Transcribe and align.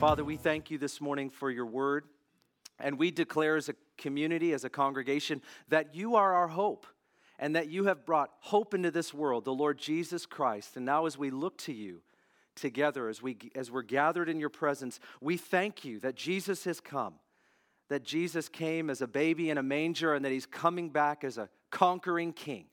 Father, 0.00 0.24
we 0.24 0.38
thank 0.38 0.70
you 0.70 0.78
this 0.78 0.98
morning 0.98 1.28
for 1.28 1.50
your 1.50 1.66
word. 1.66 2.04
And 2.78 2.98
we 2.98 3.10
declare 3.10 3.56
as 3.56 3.68
a 3.68 3.74
community, 3.98 4.54
as 4.54 4.64
a 4.64 4.70
congregation, 4.70 5.42
that 5.68 5.94
you 5.94 6.16
are 6.16 6.32
our 6.32 6.48
hope 6.48 6.86
and 7.38 7.54
that 7.54 7.68
you 7.68 7.84
have 7.84 8.06
brought 8.06 8.30
hope 8.40 8.72
into 8.72 8.90
this 8.90 9.12
world, 9.12 9.44
the 9.44 9.52
Lord 9.52 9.76
Jesus 9.76 10.24
Christ. 10.24 10.78
And 10.78 10.86
now, 10.86 11.04
as 11.04 11.18
we 11.18 11.28
look 11.28 11.58
to 11.58 11.74
you 11.74 12.00
together, 12.54 13.10
as, 13.10 13.20
we, 13.20 13.36
as 13.54 13.70
we're 13.70 13.82
gathered 13.82 14.30
in 14.30 14.40
your 14.40 14.48
presence, 14.48 15.00
we 15.20 15.36
thank 15.36 15.84
you 15.84 16.00
that 16.00 16.14
Jesus 16.14 16.64
has 16.64 16.80
come, 16.80 17.16
that 17.90 18.02
Jesus 18.02 18.48
came 18.48 18.88
as 18.88 19.02
a 19.02 19.06
baby 19.06 19.50
in 19.50 19.58
a 19.58 19.62
manger, 19.62 20.14
and 20.14 20.24
that 20.24 20.32
he's 20.32 20.46
coming 20.46 20.88
back 20.88 21.24
as 21.24 21.36
a 21.36 21.50
conquering 21.70 22.32
king. 22.32 22.64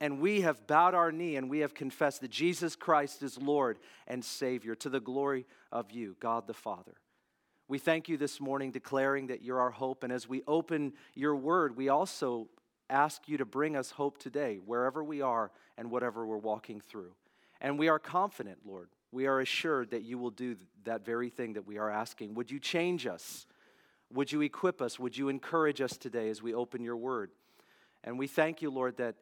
And 0.00 0.20
we 0.20 0.40
have 0.40 0.66
bowed 0.66 0.94
our 0.94 1.12
knee 1.12 1.36
and 1.36 1.50
we 1.50 1.58
have 1.58 1.74
confessed 1.74 2.22
that 2.22 2.30
Jesus 2.30 2.74
Christ 2.74 3.22
is 3.22 3.36
Lord 3.36 3.78
and 4.06 4.24
Savior 4.24 4.74
to 4.76 4.88
the 4.88 5.00
glory 5.00 5.46
of 5.70 5.90
you, 5.90 6.16
God 6.20 6.46
the 6.46 6.54
Father. 6.54 6.94
We 7.68 7.78
thank 7.78 8.08
you 8.08 8.16
this 8.16 8.40
morning, 8.40 8.72
declaring 8.72 9.28
that 9.28 9.42
you're 9.42 9.60
our 9.60 9.70
hope. 9.70 10.02
And 10.02 10.12
as 10.12 10.28
we 10.28 10.42
open 10.46 10.94
your 11.14 11.36
word, 11.36 11.76
we 11.76 11.88
also 11.88 12.48
ask 12.88 13.28
you 13.28 13.36
to 13.36 13.44
bring 13.44 13.76
us 13.76 13.90
hope 13.90 14.18
today, 14.18 14.58
wherever 14.64 15.04
we 15.04 15.20
are 15.20 15.52
and 15.78 15.90
whatever 15.90 16.26
we're 16.26 16.36
walking 16.36 16.80
through. 16.80 17.12
And 17.60 17.78
we 17.78 17.88
are 17.88 17.98
confident, 17.98 18.58
Lord. 18.64 18.88
We 19.12 19.26
are 19.26 19.40
assured 19.40 19.90
that 19.90 20.02
you 20.02 20.18
will 20.18 20.30
do 20.30 20.56
that 20.84 21.04
very 21.04 21.28
thing 21.30 21.52
that 21.52 21.66
we 21.66 21.78
are 21.78 21.90
asking. 21.90 22.34
Would 22.34 22.50
you 22.50 22.58
change 22.58 23.06
us? 23.06 23.46
Would 24.12 24.32
you 24.32 24.40
equip 24.40 24.80
us? 24.80 24.98
Would 24.98 25.16
you 25.16 25.28
encourage 25.28 25.80
us 25.80 25.96
today 25.96 26.30
as 26.30 26.42
we 26.42 26.54
open 26.54 26.82
your 26.82 26.96
word? 26.96 27.30
And 28.02 28.18
we 28.18 28.26
thank 28.26 28.62
you, 28.62 28.70
Lord, 28.70 28.96
that 28.96 29.16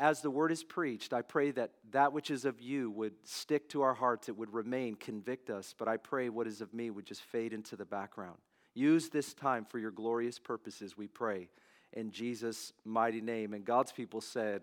as 0.00 0.20
the 0.20 0.30
word 0.30 0.52
is 0.52 0.62
preached, 0.62 1.12
I 1.12 1.22
pray 1.22 1.50
that 1.52 1.72
that 1.90 2.12
which 2.12 2.30
is 2.30 2.44
of 2.44 2.60
you 2.60 2.90
would 2.90 3.14
stick 3.24 3.68
to 3.70 3.82
our 3.82 3.94
hearts, 3.94 4.28
it 4.28 4.36
would 4.36 4.52
remain, 4.52 4.94
convict 4.94 5.50
us. 5.50 5.74
But 5.76 5.88
I 5.88 5.96
pray 5.96 6.28
what 6.28 6.46
is 6.46 6.60
of 6.60 6.72
me 6.72 6.90
would 6.90 7.06
just 7.06 7.22
fade 7.22 7.52
into 7.52 7.74
the 7.74 7.84
background. 7.84 8.38
Use 8.74 9.08
this 9.08 9.34
time 9.34 9.66
for 9.68 9.78
your 9.78 9.90
glorious 9.90 10.38
purposes, 10.38 10.96
we 10.96 11.08
pray, 11.08 11.48
in 11.92 12.12
Jesus' 12.12 12.72
mighty 12.84 13.20
name. 13.20 13.54
And 13.54 13.64
God's 13.64 13.90
people 13.90 14.20
said, 14.20 14.62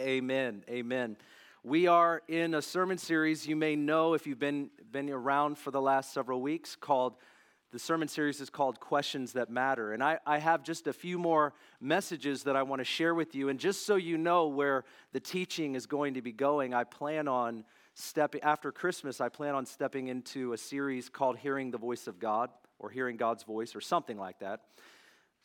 Amen. 0.00 0.08
Amen. 0.08 0.64
Amen. 0.70 1.16
We 1.62 1.88
are 1.88 2.22
in 2.28 2.54
a 2.54 2.62
sermon 2.62 2.96
series 2.96 3.46
you 3.46 3.56
may 3.56 3.76
know 3.76 4.14
if 4.14 4.26
you've 4.26 4.38
been, 4.38 4.70
been 4.92 5.10
around 5.10 5.58
for 5.58 5.70
the 5.70 5.80
last 5.80 6.14
several 6.14 6.40
weeks 6.40 6.76
called 6.76 7.16
the 7.72 7.78
sermon 7.78 8.08
series 8.08 8.40
is 8.40 8.48
called 8.48 8.80
Questions 8.80 9.32
That 9.32 9.50
Matter. 9.50 9.92
And 9.92 10.02
I, 10.02 10.18
I 10.24 10.38
have 10.38 10.62
just 10.62 10.86
a 10.86 10.92
few 10.92 11.18
more 11.18 11.52
messages 11.80 12.44
that 12.44 12.56
I 12.56 12.62
want 12.62 12.80
to 12.80 12.84
share 12.84 13.14
with 13.14 13.34
you. 13.34 13.48
And 13.48 13.58
just 13.58 13.84
so 13.84 13.96
you 13.96 14.16
know 14.16 14.46
where 14.46 14.84
the 15.12 15.20
teaching 15.20 15.74
is 15.74 15.86
going 15.86 16.14
to 16.14 16.22
be 16.22 16.32
going, 16.32 16.74
I 16.74 16.84
plan 16.84 17.28
on 17.28 17.64
stepping, 17.94 18.42
after 18.42 18.70
Christmas, 18.70 19.20
I 19.20 19.28
plan 19.28 19.54
on 19.54 19.66
stepping 19.66 20.08
into 20.08 20.52
a 20.52 20.58
series 20.58 21.08
called 21.08 21.38
Hearing 21.38 21.70
the 21.70 21.78
Voice 21.78 22.06
of 22.06 22.18
God 22.18 22.50
or 22.78 22.90
Hearing 22.90 23.16
God's 23.16 23.42
Voice 23.42 23.74
or 23.74 23.80
something 23.80 24.16
like 24.16 24.38
that. 24.38 24.60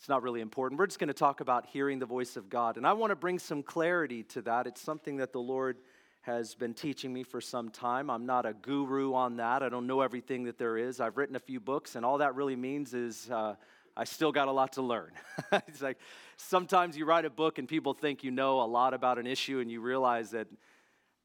It's 0.01 0.09
not 0.09 0.23
really 0.23 0.41
important. 0.41 0.79
We're 0.79 0.87
just 0.87 0.97
going 0.97 1.09
to 1.09 1.13
talk 1.13 1.41
about 1.41 1.67
hearing 1.67 1.99
the 1.99 2.07
voice 2.07 2.35
of 2.35 2.49
God. 2.49 2.77
And 2.77 2.87
I 2.87 2.93
want 2.93 3.11
to 3.11 3.15
bring 3.15 3.37
some 3.37 3.61
clarity 3.61 4.23
to 4.23 4.41
that. 4.41 4.65
It's 4.65 4.81
something 4.81 5.17
that 5.17 5.31
the 5.31 5.39
Lord 5.39 5.77
has 6.21 6.53
been 6.53 6.73
teaching 6.73 7.11
me 7.11 7.23
for 7.23 7.41
some 7.41 7.69
time. 7.69 8.09
I'm 8.09 8.25
not 8.25 8.45
a 8.45 8.53
guru 8.53 9.13
on 9.13 9.37
that. 9.37 9.63
I 9.63 9.69
don't 9.69 9.87
know 9.87 10.01
everything 10.01 10.43
that 10.43 10.57
there 10.57 10.77
is. 10.77 10.99
I've 10.99 11.17
written 11.17 11.35
a 11.35 11.39
few 11.39 11.59
books, 11.59 11.95
and 11.95 12.05
all 12.05 12.19
that 12.19 12.35
really 12.35 12.55
means 12.55 12.93
is 12.93 13.29
uh, 13.31 13.55
I 13.97 14.03
still 14.03 14.31
got 14.31 14.47
a 14.47 14.51
lot 14.51 14.73
to 14.73 14.83
learn. 14.83 15.11
it's 15.67 15.81
like 15.81 15.97
sometimes 16.37 16.95
you 16.95 17.05
write 17.05 17.25
a 17.25 17.29
book 17.31 17.57
and 17.57 17.67
people 17.67 17.95
think 17.95 18.23
you 18.23 18.29
know 18.29 18.61
a 18.61 18.65
lot 18.65 18.93
about 18.93 19.17
an 19.17 19.25
issue, 19.25 19.59
and 19.59 19.71
you 19.71 19.81
realize 19.81 20.31
that 20.31 20.47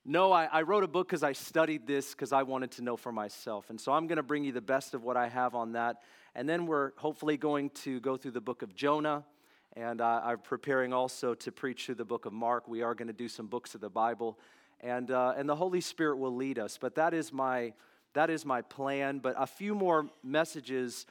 no, 0.09 0.31
I, 0.31 0.44
I 0.44 0.62
wrote 0.62 0.84
a 0.84 0.88
book 0.88 1.09
because 1.09 1.25
I 1.25 1.32
studied 1.32 1.84
this 1.87 2.12
because 2.12 2.32
I 2.32 2.44
wanted 2.44 2.70
to 2.72 2.82
know 2.82 2.97
for 2.97 3.10
myself. 3.10 3.70
And 3.70 3.81
so 3.81 3.93
I'm 3.93 4.06
going 4.06 4.19
to 4.19 4.22
bring 4.22 4.44
you 4.44 4.53
the 4.53 4.60
best 4.60 4.94
of 4.94 5.03
what 5.03 5.16
I 5.16 5.28
have 5.28 5.56
on 5.56 5.72
that. 5.72 5.97
And 6.37 6.49
then 6.49 6.66
we're 6.66 6.93
hopefully 6.97 7.37
going 7.37 7.70
to 7.70 7.99
go 7.99 8.16
through 8.16 8.31
the 8.31 8.41
book 8.41 8.62
of 8.62 8.72
Jonah. 8.76 9.25
And 9.75 10.00
uh, 10.00 10.20
I'm 10.25 10.38
preparing 10.38 10.93
also 10.93 11.34
to 11.34 11.50
preach 11.50 11.87
through 11.87 11.97
the 11.97 12.04
book 12.04 12.25
of 12.25 12.32
Mark. 12.32 12.69
We 12.69 12.82
are 12.82 12.94
going 12.94 13.09
to 13.09 13.12
do 13.12 13.26
some 13.26 13.49
books 13.49 13.75
of 13.75 13.81
the 13.81 13.91
Bible 13.91 14.38
and, 14.81 15.10
uh, 15.10 15.34
and 15.37 15.48
the 15.48 15.56
Holy 15.56 15.81
Spirit 15.81 16.19
will 16.19 16.34
lead 16.34 16.59
us. 16.59 16.78
But 16.81 16.94
that 16.97 17.14
is, 17.14 17.32
my, 17.32 17.72
that 18.14 18.31
is 18.31 18.44
my 18.44 18.62
plan. 18.62 19.19
But 19.19 19.34
a 19.38 19.47
few 19.47 19.75
more 19.75 20.09
messages 20.22 21.06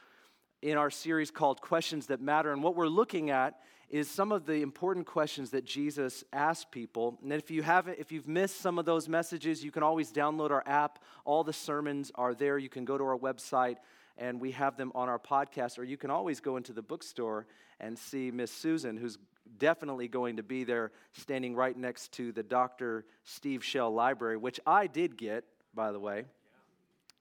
in 0.62 0.78
our 0.78 0.90
series 0.90 1.32
called 1.32 1.62
Questions 1.62 2.08
That 2.08 2.22
Matter. 2.22 2.52
And 2.52 2.64
what 2.64 2.76
we're 2.76 2.88
looking 2.88 3.30
at 3.30 3.60
is 3.90 4.10
some 4.10 4.32
of 4.32 4.46
the 4.46 4.62
important 4.62 5.06
questions 5.06 5.52
that 5.52 5.64
Jesus 5.64 6.24
asked 6.34 6.72
people. 6.72 7.20
And 7.22 7.32
if 7.32 7.52
you 7.52 7.62
haven't, 7.62 8.00
if 8.00 8.12
you've 8.12 8.28
missed 8.28 8.60
some 8.60 8.80
of 8.80 8.86
those 8.86 9.08
messages, 9.08 9.64
you 9.64 9.72
can 9.72 9.84
always 9.84 10.12
download 10.12 10.52
our 10.52 10.64
app. 10.66 11.00
All 11.24 11.44
the 11.44 11.54
sermons 11.54 12.12
are 12.16 12.34
there. 12.34 12.58
You 12.58 12.70
can 12.70 12.86
go 12.86 12.98
to 12.98 13.04
our 13.04 13.18
website 13.18 13.78
and 14.18 14.40
we 14.40 14.52
have 14.52 14.78
them 14.78 14.92
on 14.96 15.10
our 15.10 15.20
podcast, 15.20 15.78
or 15.78 15.84
you 15.84 15.98
can 15.98 16.10
always 16.10 16.40
go 16.40 16.58
into 16.58 16.72
the 16.74 16.82
bookstore 16.82 17.46
and 17.80 18.00
see 18.00 18.32
Miss 18.32 18.52
Susan, 18.52 18.96
who's 18.98 19.18
definitely 19.58 20.08
going 20.08 20.38
to 20.38 20.44
be 20.44 20.64
there 20.64 20.92
standing 21.14 21.56
right 21.56 21.76
next 21.78 22.12
to 22.14 22.32
the 22.32 22.44
Dr. 22.44 23.06
Steve 23.24 23.64
Schell 23.64 23.92
library, 23.92 24.38
which 24.38 24.60
I 24.66 24.88
did 24.88 25.18
get, 25.18 25.46
by 25.74 25.92
the 25.92 26.00
way, 26.00 26.26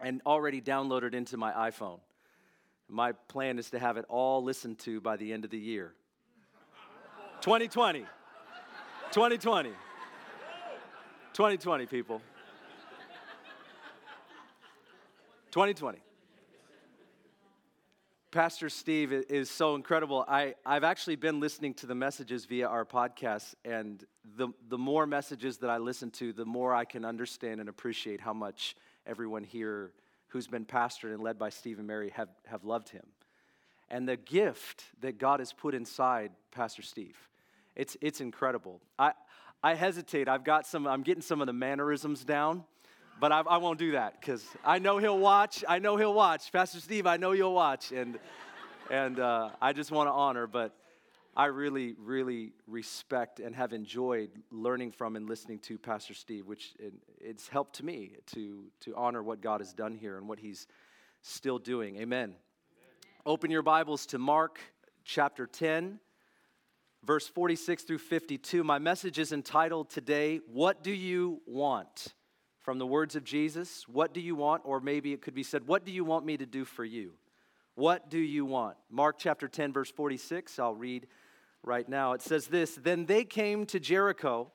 and 0.00 0.21
already 0.27 0.61
downloaded 0.61 1.15
into 1.15 1.37
my 1.37 1.53
iPhone. 1.53 2.00
My 2.89 3.12
plan 3.12 3.59
is 3.59 3.71
to 3.71 3.78
have 3.78 3.97
it 3.97 4.05
all 4.09 4.43
listened 4.43 4.78
to 4.81 5.00
by 5.00 5.17
the 5.17 5.33
end 5.33 5.44
of 5.44 5.50
the 5.50 5.59
year. 5.59 5.94
2020. 7.41 8.00
2020. 9.12 9.71
2020, 11.33 11.87
people. 11.87 12.21
2020. 15.50 15.99
Pastor 18.34 18.69
Steve 18.69 19.12
is 19.12 19.49
so 19.49 19.77
incredible. 19.77 20.25
I, 20.27 20.56
I've 20.67 20.83
actually 20.83 21.15
been 21.15 21.39
listening 21.39 21.72
to 21.75 21.87
the 21.87 21.95
messages 21.95 22.47
via 22.47 22.67
our 22.67 22.84
podcast, 22.84 23.55
and 23.65 24.05
the, 24.37 24.49
the 24.69 24.77
more 24.77 25.06
messages 25.06 25.59
that 25.59 25.71
I 25.71 25.78
listen 25.78 26.11
to, 26.11 26.33
the 26.33 26.44
more 26.44 26.75
I 26.75 26.84
can 26.84 27.05
understand 27.05 27.61
and 27.61 27.69
appreciate 27.69 28.21
how 28.21 28.33
much 28.33 28.75
everyone 29.06 29.44
here 29.44 29.93
who's 30.27 30.49
been 30.49 30.65
pastored 30.65 31.15
and 31.15 31.23
led 31.23 31.39
by 31.39 31.50
Steve 31.50 31.78
and 31.78 31.87
Mary 31.87 32.11
have, 32.17 32.28
have 32.47 32.65
loved 32.65 32.89
him. 32.89 33.05
And 33.89 34.09
the 34.09 34.17
gift 34.17 34.83
that 35.00 35.19
God 35.19 35.39
has 35.39 35.53
put 35.53 35.73
inside 35.73 36.33
Pastor 36.50 36.83
Steve, 36.83 37.17
it's, 37.77 37.97
it's 38.00 38.21
incredible. 38.21 38.81
I, 38.99 39.12
I 39.62 39.75
hesitate. 39.75 40.28
I've 40.28 40.43
got 40.43 40.67
some, 40.67 40.89
I'm 40.89 41.03
getting 41.03 41.23
some 41.23 41.41
of 41.41 41.47
the 41.47 41.53
mannerisms 41.53 42.25
down 42.25 42.65
but 43.20 43.32
I, 43.32 43.41
I 43.41 43.56
won't 43.58 43.78
do 43.78 43.92
that 43.92 44.20
because 44.20 44.44
I 44.64 44.78
know 44.78 44.98
he'll 44.98 45.19
watch. 45.19 45.64
I 45.69 45.78
know 45.78 45.97
he'll 45.97 46.14
watch. 46.14 46.52
Pastor 46.52 46.80
Steve, 46.80 47.06
I 47.06 47.16
know 47.16 47.32
you'll 47.32 47.54
watch. 47.54 47.92
And, 47.92 48.19
and 48.91 49.19
uh, 49.19 49.50
I 49.60 49.72
just 49.72 49.91
want 49.91 50.08
to 50.08 50.12
honor, 50.12 50.47
but 50.47 50.75
I 51.36 51.47
really, 51.47 51.94
really 51.98 52.52
respect 52.66 53.41
and 53.41 53.54
have 53.54 53.72
enjoyed 53.72 54.30
learning 54.50 54.92
from 54.92 55.16
and 55.16 55.28
listening 55.28 55.58
to 55.60 55.78
Pastor 55.78 56.14
Steve, 56.14 56.47
which 56.47 56.75
it, 56.78 56.92
it's 57.20 57.48
helped 57.48 57.76
to 57.76 57.84
me 57.84 58.12
to, 58.34 58.64
to 58.80 58.94
honor 58.94 59.22
what 59.22 59.41
God 59.41 59.60
has 59.60 59.72
done 59.72 59.94
here 59.94 60.16
and 60.16 60.28
what 60.28 60.38
he's 60.38 60.66
still 61.22 61.58
doing. 61.58 61.96
Amen. 61.96 62.28
Amen. 62.28 62.36
Open 63.26 63.50
your 63.50 63.62
Bibles 63.62 64.06
to 64.06 64.19
Mark 64.19 64.60
chapter 65.04 65.46
10, 65.46 65.99
verse 67.05 67.26
46 67.26 67.82
through 67.84 67.99
52. 67.99 68.62
My 68.62 68.78
message 68.78 69.19
is 69.19 69.32
entitled 69.32 69.90
today, 69.90 70.40
What 70.46 70.82
Do 70.84 70.93
You 70.93 71.40
Want? 71.46 72.14
From 72.64 72.78
the 72.78 72.87
words 72.87 73.14
of 73.14 73.25
Jesus, 73.25 73.87
What 73.87 74.12
do 74.12 74.20
you 74.20 74.34
want? 74.34 74.62
Or 74.64 74.81
maybe 74.81 75.12
it 75.12 75.22
could 75.22 75.34
be 75.34 75.43
said, 75.43 75.69
What 75.69 75.84
do 75.84 75.93
you 75.93 76.02
want 76.02 76.25
me 76.25 76.37
to 76.38 76.46
do 76.46 76.64
for 76.64 76.84
you? 76.84 77.12
What 77.76 78.08
do 78.08 78.19
you 78.19 78.44
want? 78.44 78.76
Mark 78.90 79.16
chapter 79.19 79.49
10, 79.49 79.72
verse 79.72 79.90
46, 79.90 80.58
I'll 80.58 80.75
read 80.75 81.06
right 81.62 81.88
now. 81.88 82.14
It 82.14 82.22
says 82.22 82.46
this 82.46 82.75
Then 82.75 83.05
they 83.05 83.25
came 83.25 83.66
to 83.66 83.78
Jericho, 83.78 84.50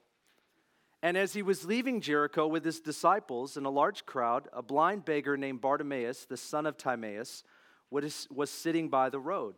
and 1.03 1.15
as 1.15 1.33
he 1.33 1.43
was 1.43 1.65
leaving 1.65 2.01
Jericho 2.01 2.47
with 2.47 2.65
his 2.65 2.79
disciples 2.79 3.55
and 3.55 3.65
a 3.65 3.69
large 3.69 4.05
crowd, 4.05 4.49
a 4.51 4.63
blind 4.63 5.05
beggar 5.05 5.37
named 5.37 5.61
Bartimaeus, 5.61 6.25
the 6.25 6.35
son 6.35 6.65
of 6.65 6.77
Timaeus, 6.77 7.43
was 7.91 8.49
sitting 8.49 8.89
by 8.89 9.09
the 9.09 9.19
road. 9.19 9.55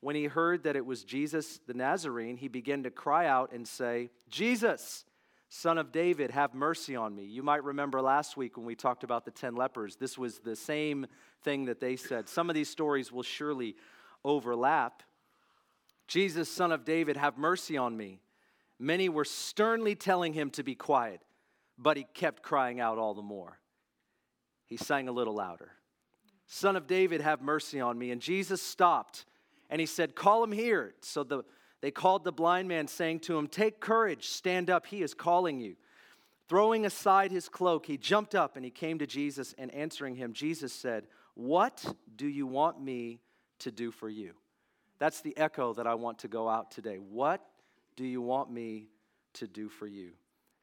When 0.00 0.16
he 0.16 0.24
heard 0.24 0.64
that 0.64 0.74
it 0.74 0.84
was 0.84 1.04
Jesus 1.04 1.60
the 1.68 1.74
Nazarene, 1.74 2.36
he 2.36 2.48
began 2.48 2.82
to 2.82 2.90
cry 2.90 3.26
out 3.26 3.52
and 3.52 3.66
say, 3.66 4.10
Jesus, 4.28 5.04
Son 5.54 5.76
of 5.76 5.92
David, 5.92 6.30
have 6.30 6.54
mercy 6.54 6.96
on 6.96 7.14
me. 7.14 7.24
You 7.24 7.42
might 7.42 7.62
remember 7.62 8.00
last 8.00 8.38
week 8.38 8.56
when 8.56 8.64
we 8.64 8.74
talked 8.74 9.04
about 9.04 9.26
the 9.26 9.30
10 9.30 9.54
lepers, 9.54 9.96
this 9.96 10.16
was 10.16 10.38
the 10.38 10.56
same 10.56 11.06
thing 11.42 11.66
that 11.66 11.78
they 11.78 11.94
said. 11.94 12.26
Some 12.26 12.48
of 12.48 12.54
these 12.54 12.70
stories 12.70 13.12
will 13.12 13.22
surely 13.22 13.76
overlap. 14.24 15.02
Jesus, 16.08 16.48
Son 16.48 16.72
of 16.72 16.86
David, 16.86 17.18
have 17.18 17.36
mercy 17.36 17.76
on 17.76 17.94
me. 17.94 18.22
Many 18.78 19.10
were 19.10 19.26
sternly 19.26 19.94
telling 19.94 20.32
him 20.32 20.48
to 20.52 20.62
be 20.62 20.74
quiet, 20.74 21.20
but 21.76 21.98
he 21.98 22.06
kept 22.14 22.42
crying 22.42 22.80
out 22.80 22.96
all 22.96 23.12
the 23.12 23.20
more. 23.20 23.58
He 24.64 24.78
sang 24.78 25.06
a 25.06 25.12
little 25.12 25.34
louder. 25.34 25.72
Son 26.46 26.76
of 26.76 26.86
David, 26.86 27.20
have 27.20 27.42
mercy 27.42 27.78
on 27.78 27.98
me. 27.98 28.10
And 28.10 28.22
Jesus 28.22 28.62
stopped 28.62 29.26
and 29.68 29.82
he 29.82 29.86
said, 29.86 30.14
Call 30.14 30.42
him 30.42 30.52
here. 30.52 30.94
So 31.02 31.24
the 31.24 31.42
they 31.82 31.90
called 31.90 32.22
the 32.24 32.32
blind 32.32 32.68
man, 32.68 32.86
saying 32.86 33.20
to 33.20 33.36
him, 33.36 33.48
Take 33.48 33.80
courage, 33.80 34.28
stand 34.28 34.70
up, 34.70 34.86
he 34.86 35.02
is 35.02 35.12
calling 35.12 35.60
you. 35.60 35.76
Throwing 36.48 36.86
aside 36.86 37.32
his 37.32 37.48
cloak, 37.48 37.86
he 37.86 37.98
jumped 37.98 38.34
up 38.34 38.56
and 38.56 38.64
he 38.64 38.70
came 38.70 38.98
to 39.00 39.06
Jesus, 39.06 39.54
and 39.58 39.70
answering 39.74 40.14
him, 40.14 40.32
Jesus 40.32 40.72
said, 40.72 41.06
What 41.34 41.84
do 42.16 42.26
you 42.26 42.46
want 42.46 42.80
me 42.80 43.20
to 43.58 43.72
do 43.72 43.90
for 43.90 44.08
you? 44.08 44.32
That's 44.98 45.20
the 45.20 45.36
echo 45.36 45.74
that 45.74 45.86
I 45.86 45.94
want 45.96 46.20
to 46.20 46.28
go 46.28 46.48
out 46.48 46.70
today. 46.70 46.96
What 46.96 47.44
do 47.96 48.04
you 48.04 48.22
want 48.22 48.50
me 48.50 48.86
to 49.34 49.48
do 49.48 49.68
for 49.68 49.88
you? 49.88 50.12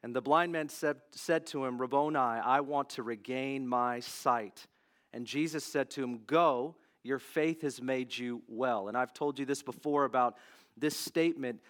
And 0.02 0.16
the 0.16 0.22
blind 0.22 0.52
man 0.52 0.70
said, 0.70 0.96
said 1.10 1.46
to 1.48 1.66
him, 1.66 1.78
Rabboni, 1.78 2.16
I 2.16 2.60
want 2.60 2.90
to 2.90 3.02
regain 3.02 3.68
my 3.68 4.00
sight. 4.00 4.66
And 5.12 5.26
Jesus 5.26 5.64
said 5.64 5.90
to 5.90 6.02
him, 6.02 6.20
Go, 6.26 6.76
your 7.02 7.18
faith 7.18 7.62
has 7.62 7.82
made 7.82 8.16
you 8.16 8.42
well. 8.48 8.88
And 8.88 8.96
I've 8.96 9.12
told 9.12 9.38
you 9.38 9.44
this 9.44 9.62
before 9.62 10.04
about 10.04 10.36
this 10.80 10.96
statement. 10.96 11.60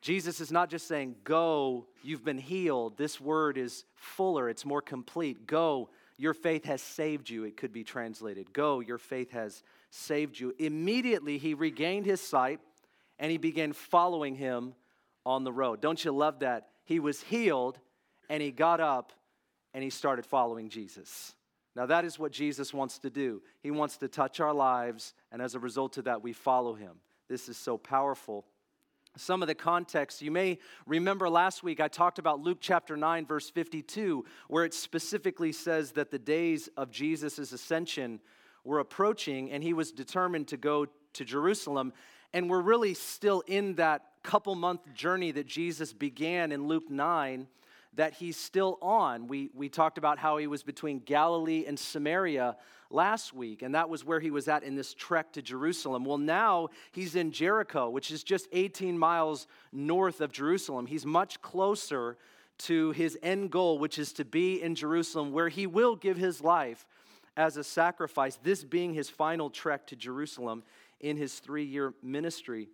Jesus 0.00 0.40
is 0.40 0.50
not 0.50 0.70
just 0.70 0.86
saying, 0.86 1.16
Go, 1.24 1.86
you've 2.02 2.24
been 2.24 2.38
healed. 2.38 2.96
This 2.96 3.20
word 3.20 3.58
is 3.58 3.84
fuller, 3.94 4.48
it's 4.48 4.64
more 4.64 4.82
complete. 4.82 5.46
Go, 5.46 5.90
your 6.16 6.34
faith 6.34 6.64
has 6.64 6.82
saved 6.82 7.30
you, 7.30 7.44
it 7.44 7.56
could 7.56 7.72
be 7.72 7.84
translated. 7.84 8.52
Go, 8.52 8.80
your 8.80 8.98
faith 8.98 9.32
has 9.32 9.62
saved 9.90 10.38
you. 10.38 10.54
Immediately, 10.58 11.38
he 11.38 11.54
regained 11.54 12.06
his 12.06 12.20
sight 12.20 12.60
and 13.18 13.30
he 13.30 13.38
began 13.38 13.72
following 13.72 14.34
him 14.34 14.74
on 15.26 15.44
the 15.44 15.52
road. 15.52 15.80
Don't 15.80 16.02
you 16.04 16.12
love 16.12 16.40
that? 16.40 16.68
He 16.84 17.00
was 17.00 17.22
healed 17.22 17.78
and 18.28 18.42
he 18.42 18.50
got 18.50 18.80
up 18.80 19.12
and 19.74 19.84
he 19.84 19.90
started 19.90 20.26
following 20.26 20.68
Jesus. 20.68 21.34
Now, 21.76 21.86
that 21.86 22.04
is 22.04 22.18
what 22.18 22.32
Jesus 22.32 22.74
wants 22.74 22.98
to 22.98 23.10
do. 23.10 23.42
He 23.62 23.70
wants 23.70 23.96
to 23.98 24.08
touch 24.08 24.40
our 24.40 24.52
lives, 24.52 25.14
and 25.30 25.40
as 25.40 25.54
a 25.54 25.60
result 25.60 25.98
of 25.98 26.04
that, 26.04 26.22
we 26.22 26.32
follow 26.32 26.74
him. 26.74 26.96
This 27.28 27.48
is 27.48 27.56
so 27.56 27.78
powerful. 27.78 28.44
Some 29.16 29.42
of 29.42 29.48
the 29.48 29.56
context, 29.56 30.22
you 30.22 30.30
may 30.30 30.58
remember 30.86 31.28
last 31.28 31.64
week 31.64 31.80
I 31.80 31.88
talked 31.88 32.20
about 32.20 32.40
Luke 32.40 32.58
chapter 32.60 32.96
9, 32.96 33.26
verse 33.26 33.50
52, 33.50 34.24
where 34.48 34.64
it 34.64 34.72
specifically 34.72 35.50
says 35.50 35.92
that 35.92 36.12
the 36.12 36.18
days 36.18 36.68
of 36.76 36.92
Jesus' 36.92 37.52
ascension 37.52 38.20
were 38.62 38.78
approaching 38.78 39.50
and 39.50 39.64
he 39.64 39.72
was 39.72 39.90
determined 39.90 40.48
to 40.48 40.56
go 40.56 40.86
to 41.14 41.24
Jerusalem. 41.24 41.92
And 42.32 42.48
we're 42.48 42.60
really 42.60 42.94
still 42.94 43.42
in 43.48 43.74
that 43.74 44.02
couple 44.22 44.54
month 44.54 44.92
journey 44.94 45.32
that 45.32 45.46
Jesus 45.46 45.92
began 45.92 46.52
in 46.52 46.68
Luke 46.68 46.88
9 46.88 47.48
that 47.94 48.14
he's 48.14 48.36
still 48.36 48.78
on. 48.80 49.26
We, 49.26 49.50
we 49.52 49.68
talked 49.68 49.98
about 49.98 50.18
how 50.18 50.36
he 50.36 50.46
was 50.46 50.62
between 50.62 51.00
Galilee 51.00 51.64
and 51.66 51.76
Samaria 51.76 52.56
last 52.90 53.32
week, 53.32 53.62
and 53.62 53.74
that 53.74 53.88
was 53.88 54.04
where 54.04 54.20
he 54.20 54.30
was 54.30 54.48
at 54.48 54.62
in 54.62 54.74
this 54.74 54.94
trek 54.94 55.32
to 55.32 55.42
Jerusalem. 55.42 56.04
Well, 56.04 56.18
now 56.18 56.68
he's 56.92 57.14
in 57.14 57.30
Jericho, 57.30 57.88
which 57.88 58.10
is 58.10 58.22
just 58.22 58.48
18 58.52 58.98
miles 58.98 59.46
north 59.72 60.20
of 60.20 60.32
Jerusalem. 60.32 60.86
He's 60.86 61.06
much 61.06 61.40
closer 61.40 62.16
to 62.58 62.90
his 62.90 63.18
end 63.22 63.50
goal, 63.50 63.78
which 63.78 63.98
is 63.98 64.12
to 64.14 64.24
be 64.24 64.60
in 64.60 64.74
Jerusalem, 64.74 65.32
where 65.32 65.48
he 65.48 65.66
will 65.66 65.96
give 65.96 66.16
his 66.16 66.42
life 66.42 66.86
as 67.36 67.56
a 67.56 67.64
sacrifice, 67.64 68.38
this 68.42 68.64
being 68.64 68.92
his 68.92 69.08
final 69.08 69.48
trek 69.48 69.86
to 69.86 69.96
Jerusalem 69.96 70.62
in 71.00 71.16
his 71.16 71.38
three 71.38 71.64
year 71.64 71.94
ministry. 72.02 72.68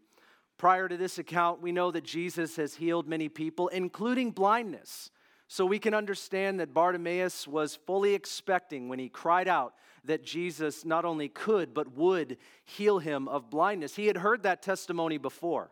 Prior 0.58 0.88
to 0.88 0.96
this 0.96 1.18
account, 1.18 1.60
we 1.60 1.70
know 1.70 1.90
that 1.90 2.04
Jesus 2.04 2.56
has 2.56 2.74
healed 2.74 3.06
many 3.06 3.28
people, 3.28 3.68
including 3.68 4.30
blindness. 4.30 5.10
So 5.48 5.64
we 5.64 5.78
can 5.78 5.94
understand 5.94 6.58
that 6.60 6.74
Bartimaeus 6.74 7.46
was 7.46 7.76
fully 7.76 8.14
expecting 8.14 8.88
when 8.88 8.98
he 8.98 9.08
cried 9.08 9.46
out 9.46 9.74
that 10.04 10.24
Jesus 10.24 10.84
not 10.84 11.04
only 11.04 11.28
could, 11.28 11.74
but 11.74 11.92
would 11.96 12.38
heal 12.64 12.98
him 12.98 13.28
of 13.28 13.50
blindness. 13.50 13.94
He 13.96 14.06
had 14.06 14.16
heard 14.16 14.42
that 14.42 14.62
testimony 14.62 15.18
before. 15.18 15.70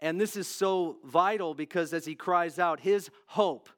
And 0.00 0.20
this 0.20 0.34
is 0.34 0.48
so 0.48 0.96
vital 1.04 1.54
because 1.54 1.92
as 1.92 2.04
he 2.04 2.14
cries 2.14 2.58
out, 2.58 2.80
his 2.80 3.10
hope 3.26 3.68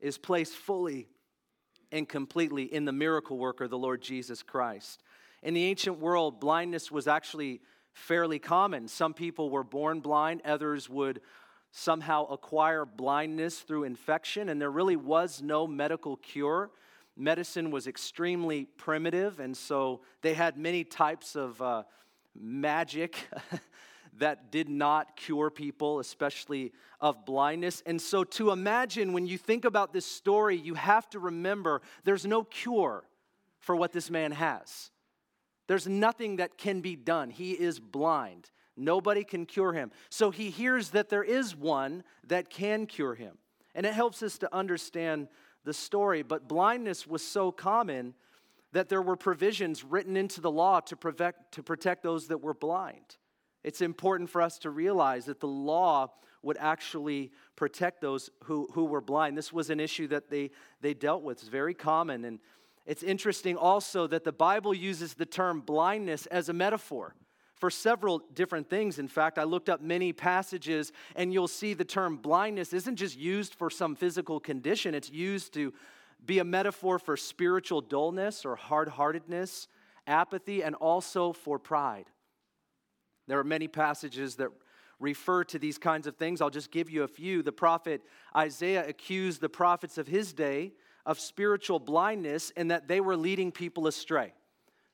is 0.00 0.18
placed 0.18 0.54
fully 0.54 1.08
and 1.92 2.08
completely 2.08 2.64
in 2.64 2.84
the 2.84 2.92
miracle 2.92 3.38
worker, 3.38 3.68
the 3.68 3.78
Lord 3.78 4.02
Jesus 4.02 4.42
Christ. 4.42 5.02
In 5.42 5.54
the 5.54 5.64
ancient 5.64 5.98
world, 5.98 6.40
blindness 6.40 6.90
was 6.90 7.06
actually 7.06 7.60
fairly 7.92 8.38
common. 8.38 8.88
Some 8.88 9.14
people 9.14 9.50
were 9.50 9.64
born 9.64 10.00
blind, 10.00 10.42
others 10.44 10.88
would 10.88 11.20
somehow 11.76 12.24
acquire 12.28 12.86
blindness 12.86 13.58
through 13.58 13.84
infection, 13.84 14.48
and 14.48 14.58
there 14.58 14.70
really 14.70 14.96
was 14.96 15.42
no 15.42 15.66
medical 15.66 16.16
cure. 16.16 16.70
Medicine 17.18 17.70
was 17.70 17.86
extremely 17.86 18.64
primitive, 18.64 19.40
and 19.40 19.54
so 19.54 20.00
they 20.22 20.32
had 20.32 20.56
many 20.56 20.84
types 20.84 21.36
of 21.36 21.60
uh, 21.60 21.82
magic 22.34 23.28
that 24.18 24.50
did 24.50 24.70
not 24.70 25.16
cure 25.16 25.50
people, 25.50 26.00
especially 26.00 26.72
of 26.98 27.26
blindness. 27.26 27.82
And 27.84 28.00
so, 28.00 28.24
to 28.24 28.52
imagine 28.52 29.12
when 29.12 29.26
you 29.26 29.36
think 29.36 29.66
about 29.66 29.92
this 29.92 30.06
story, 30.06 30.56
you 30.56 30.74
have 30.74 31.10
to 31.10 31.18
remember 31.18 31.82
there's 32.04 32.24
no 32.24 32.42
cure 32.42 33.04
for 33.58 33.76
what 33.76 33.92
this 33.92 34.10
man 34.10 34.32
has. 34.32 34.90
There's 35.66 35.86
nothing 35.86 36.36
that 36.36 36.56
can 36.56 36.80
be 36.80 36.96
done. 36.96 37.28
He 37.28 37.52
is 37.52 37.78
blind. 37.78 38.50
Nobody 38.76 39.24
can 39.24 39.46
cure 39.46 39.72
him. 39.72 39.90
So 40.10 40.30
he 40.30 40.50
hears 40.50 40.90
that 40.90 41.08
there 41.08 41.24
is 41.24 41.56
one 41.56 42.04
that 42.26 42.50
can 42.50 42.86
cure 42.86 43.14
him. 43.14 43.38
And 43.74 43.86
it 43.86 43.94
helps 43.94 44.22
us 44.22 44.38
to 44.38 44.54
understand 44.54 45.28
the 45.64 45.72
story. 45.72 46.22
But 46.22 46.48
blindness 46.48 47.06
was 47.06 47.22
so 47.22 47.50
common 47.50 48.14
that 48.72 48.88
there 48.88 49.02
were 49.02 49.16
provisions 49.16 49.84
written 49.84 50.16
into 50.16 50.40
the 50.40 50.50
law 50.50 50.80
to 50.80 50.96
protect, 50.96 51.52
to 51.52 51.62
protect 51.62 52.02
those 52.02 52.28
that 52.28 52.38
were 52.38 52.54
blind. 52.54 53.16
It's 53.64 53.80
important 53.80 54.30
for 54.30 54.42
us 54.42 54.58
to 54.60 54.70
realize 54.70 55.24
that 55.26 55.40
the 55.40 55.48
law 55.48 56.12
would 56.42 56.56
actually 56.60 57.32
protect 57.56 58.00
those 58.00 58.30
who, 58.44 58.68
who 58.72 58.84
were 58.84 59.00
blind. 59.00 59.36
This 59.36 59.52
was 59.52 59.70
an 59.70 59.80
issue 59.80 60.06
that 60.08 60.30
they, 60.30 60.50
they 60.80 60.94
dealt 60.94 61.22
with. 61.22 61.38
It's 61.38 61.48
very 61.48 61.74
common. 61.74 62.24
And 62.24 62.38
it's 62.84 63.02
interesting 63.02 63.56
also 63.56 64.06
that 64.06 64.24
the 64.24 64.32
Bible 64.32 64.72
uses 64.72 65.14
the 65.14 65.26
term 65.26 65.60
blindness 65.60 66.26
as 66.26 66.48
a 66.48 66.52
metaphor 66.52 67.14
for 67.56 67.70
several 67.70 68.22
different 68.34 68.68
things. 68.68 68.98
In 68.98 69.08
fact, 69.08 69.38
I 69.38 69.44
looked 69.44 69.68
up 69.68 69.80
many 69.80 70.12
passages, 70.12 70.92
and 71.14 71.32
you'll 71.32 71.48
see 71.48 71.74
the 71.74 71.84
term 71.84 72.16
blindness 72.16 72.72
isn't 72.72 72.96
just 72.96 73.18
used 73.18 73.54
for 73.54 73.70
some 73.70 73.96
physical 73.96 74.38
condition, 74.40 74.94
it's 74.94 75.10
used 75.10 75.54
to 75.54 75.72
be 76.24 76.38
a 76.38 76.44
metaphor 76.44 76.98
for 76.98 77.16
spiritual 77.16 77.80
dullness 77.80 78.44
or 78.44 78.56
hard 78.56 78.88
heartedness, 78.88 79.68
apathy, 80.06 80.62
and 80.62 80.74
also 80.74 81.32
for 81.32 81.58
pride. 81.58 82.06
There 83.28 83.38
are 83.38 83.44
many 83.44 83.68
passages 83.68 84.36
that 84.36 84.48
refer 84.98 85.44
to 85.44 85.58
these 85.58 85.78
kinds 85.78 86.06
of 86.06 86.16
things. 86.16 86.40
I'll 86.40 86.50
just 86.50 86.70
give 86.70 86.90
you 86.90 87.02
a 87.02 87.08
few. 87.08 87.42
The 87.42 87.52
prophet 87.52 88.02
Isaiah 88.34 88.86
accused 88.88 89.40
the 89.40 89.48
prophets 89.48 89.98
of 89.98 90.06
his 90.06 90.32
day 90.32 90.72
of 91.04 91.20
spiritual 91.20 91.78
blindness 91.78 92.52
and 92.56 92.70
that 92.70 92.88
they 92.88 93.00
were 93.00 93.16
leading 93.16 93.52
people 93.52 93.86
astray. 93.86 94.32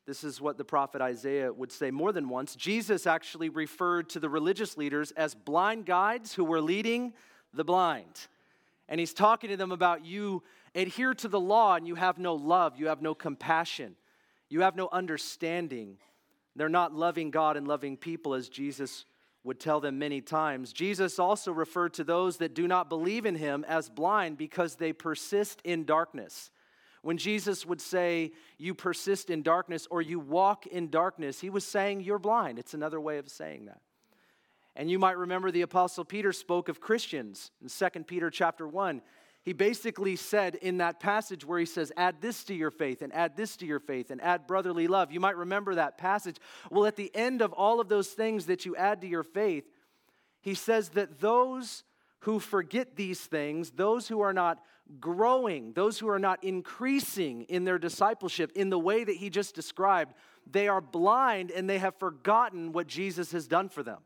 This 0.06 0.24
is 0.24 0.40
what 0.40 0.58
the 0.58 0.64
prophet 0.64 1.00
Isaiah 1.00 1.52
would 1.52 1.70
say 1.70 1.90
more 1.90 2.12
than 2.12 2.28
once. 2.28 2.56
Jesus 2.56 3.06
actually 3.06 3.48
referred 3.48 4.08
to 4.10 4.20
the 4.20 4.28
religious 4.28 4.76
leaders 4.76 5.12
as 5.12 5.34
blind 5.34 5.86
guides 5.86 6.34
who 6.34 6.44
were 6.44 6.60
leading 6.60 7.12
the 7.54 7.64
blind. 7.64 8.26
And 8.88 8.98
he's 8.98 9.14
talking 9.14 9.50
to 9.50 9.56
them 9.56 9.70
about 9.70 10.04
you 10.04 10.42
adhere 10.74 11.14
to 11.14 11.28
the 11.28 11.40
law 11.40 11.76
and 11.76 11.86
you 11.86 11.94
have 11.94 12.18
no 12.18 12.34
love, 12.34 12.78
you 12.78 12.88
have 12.88 13.00
no 13.00 13.14
compassion, 13.14 13.94
you 14.48 14.62
have 14.62 14.74
no 14.74 14.88
understanding. 14.90 15.98
They're 16.56 16.68
not 16.68 16.94
loving 16.94 17.30
God 17.30 17.56
and 17.56 17.68
loving 17.68 17.96
people 17.96 18.34
as 18.34 18.48
Jesus 18.48 19.04
would 19.44 19.58
tell 19.58 19.80
them 19.80 19.98
many 19.98 20.20
times. 20.20 20.72
Jesus 20.72 21.18
also 21.18 21.52
referred 21.52 21.94
to 21.94 22.04
those 22.04 22.36
that 22.38 22.54
do 22.54 22.68
not 22.68 22.88
believe 22.88 23.24
in 23.24 23.34
him 23.34 23.64
as 23.68 23.88
blind 23.88 24.36
because 24.36 24.76
they 24.76 24.92
persist 24.92 25.60
in 25.64 25.84
darkness. 25.84 26.50
When 27.02 27.18
Jesus 27.18 27.66
would 27.66 27.80
say, 27.80 28.32
You 28.58 28.74
persist 28.74 29.28
in 29.30 29.42
darkness 29.42 29.86
or 29.90 30.00
you 30.02 30.18
walk 30.18 30.66
in 30.66 30.88
darkness, 30.88 31.40
he 31.40 31.50
was 31.50 31.66
saying, 31.66 32.00
You're 32.00 32.18
blind. 32.18 32.58
It's 32.58 32.74
another 32.74 33.00
way 33.00 33.18
of 33.18 33.28
saying 33.28 33.66
that. 33.66 33.80
And 34.74 34.90
you 34.90 34.98
might 34.98 35.18
remember 35.18 35.50
the 35.50 35.62
apostle 35.62 36.04
Peter 36.04 36.32
spoke 36.32 36.68
of 36.68 36.80
Christians 36.80 37.50
in 37.60 37.68
2 37.68 38.04
Peter 38.04 38.30
chapter 38.30 38.66
1 38.66 39.02
he 39.44 39.52
basically 39.52 40.14
said 40.14 40.54
in 40.54 40.78
that 40.78 41.00
passage 41.00 41.44
where 41.44 41.58
he 41.58 41.66
says, 41.66 41.92
Add 41.96 42.20
this 42.20 42.44
to 42.44 42.54
your 42.54 42.70
faith, 42.70 43.02
and 43.02 43.12
add 43.12 43.36
this 43.36 43.56
to 43.56 43.66
your 43.66 43.80
faith, 43.80 44.10
and 44.10 44.22
add 44.22 44.46
brotherly 44.46 44.86
love. 44.86 45.10
You 45.10 45.18
might 45.18 45.36
remember 45.36 45.74
that 45.74 45.98
passage. 45.98 46.36
Well, 46.70 46.86
at 46.86 46.94
the 46.94 47.10
end 47.14 47.42
of 47.42 47.52
all 47.52 47.80
of 47.80 47.88
those 47.88 48.08
things 48.08 48.46
that 48.46 48.64
you 48.64 48.76
add 48.76 49.00
to 49.00 49.08
your 49.08 49.24
faith, 49.24 49.64
he 50.42 50.54
says 50.54 50.90
that 50.90 51.20
those 51.20 51.82
who 52.20 52.38
forget 52.38 52.94
these 52.94 53.20
things, 53.20 53.72
those 53.72 54.06
who 54.06 54.20
are 54.20 54.32
not 54.32 54.60
growing, 55.00 55.72
those 55.72 55.98
who 55.98 56.08
are 56.08 56.18
not 56.18 56.42
increasing 56.44 57.42
in 57.42 57.64
their 57.64 57.78
discipleship 57.78 58.52
in 58.54 58.70
the 58.70 58.78
way 58.78 59.04
that 59.04 59.16
he 59.16 59.30
just 59.30 59.54
described, 59.54 60.14
they 60.50 60.68
are 60.68 60.80
blind 60.80 61.50
and 61.50 61.68
they 61.68 61.78
have 61.78 61.96
forgotten 61.96 62.72
what 62.72 62.86
Jesus 62.86 63.32
has 63.32 63.46
done 63.46 63.68
for 63.68 63.82
them. 63.82 64.00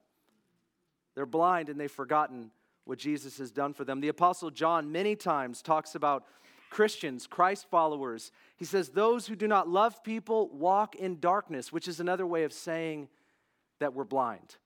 They're 1.14 1.26
blind 1.26 1.68
and 1.68 1.80
they've 1.80 1.90
forgotten 1.90 2.50
what 2.84 2.98
Jesus 2.98 3.38
has 3.38 3.50
done 3.50 3.72
for 3.74 3.84
them. 3.84 4.00
The 4.00 4.08
Apostle 4.08 4.50
John 4.50 4.92
many 4.92 5.16
times 5.16 5.62
talks 5.62 5.94
about 5.94 6.24
Christians, 6.70 7.26
Christ 7.26 7.66
followers. 7.70 8.32
He 8.56 8.64
says, 8.64 8.90
Those 8.90 9.26
who 9.26 9.36
do 9.36 9.48
not 9.48 9.68
love 9.68 10.04
people 10.04 10.50
walk 10.52 10.94
in 10.94 11.18
darkness, 11.20 11.72
which 11.72 11.88
is 11.88 12.00
another 12.00 12.26
way 12.26 12.44
of 12.44 12.52
saying 12.52 13.08
that 13.80 13.94
we're 13.94 14.04
blind. 14.04 14.56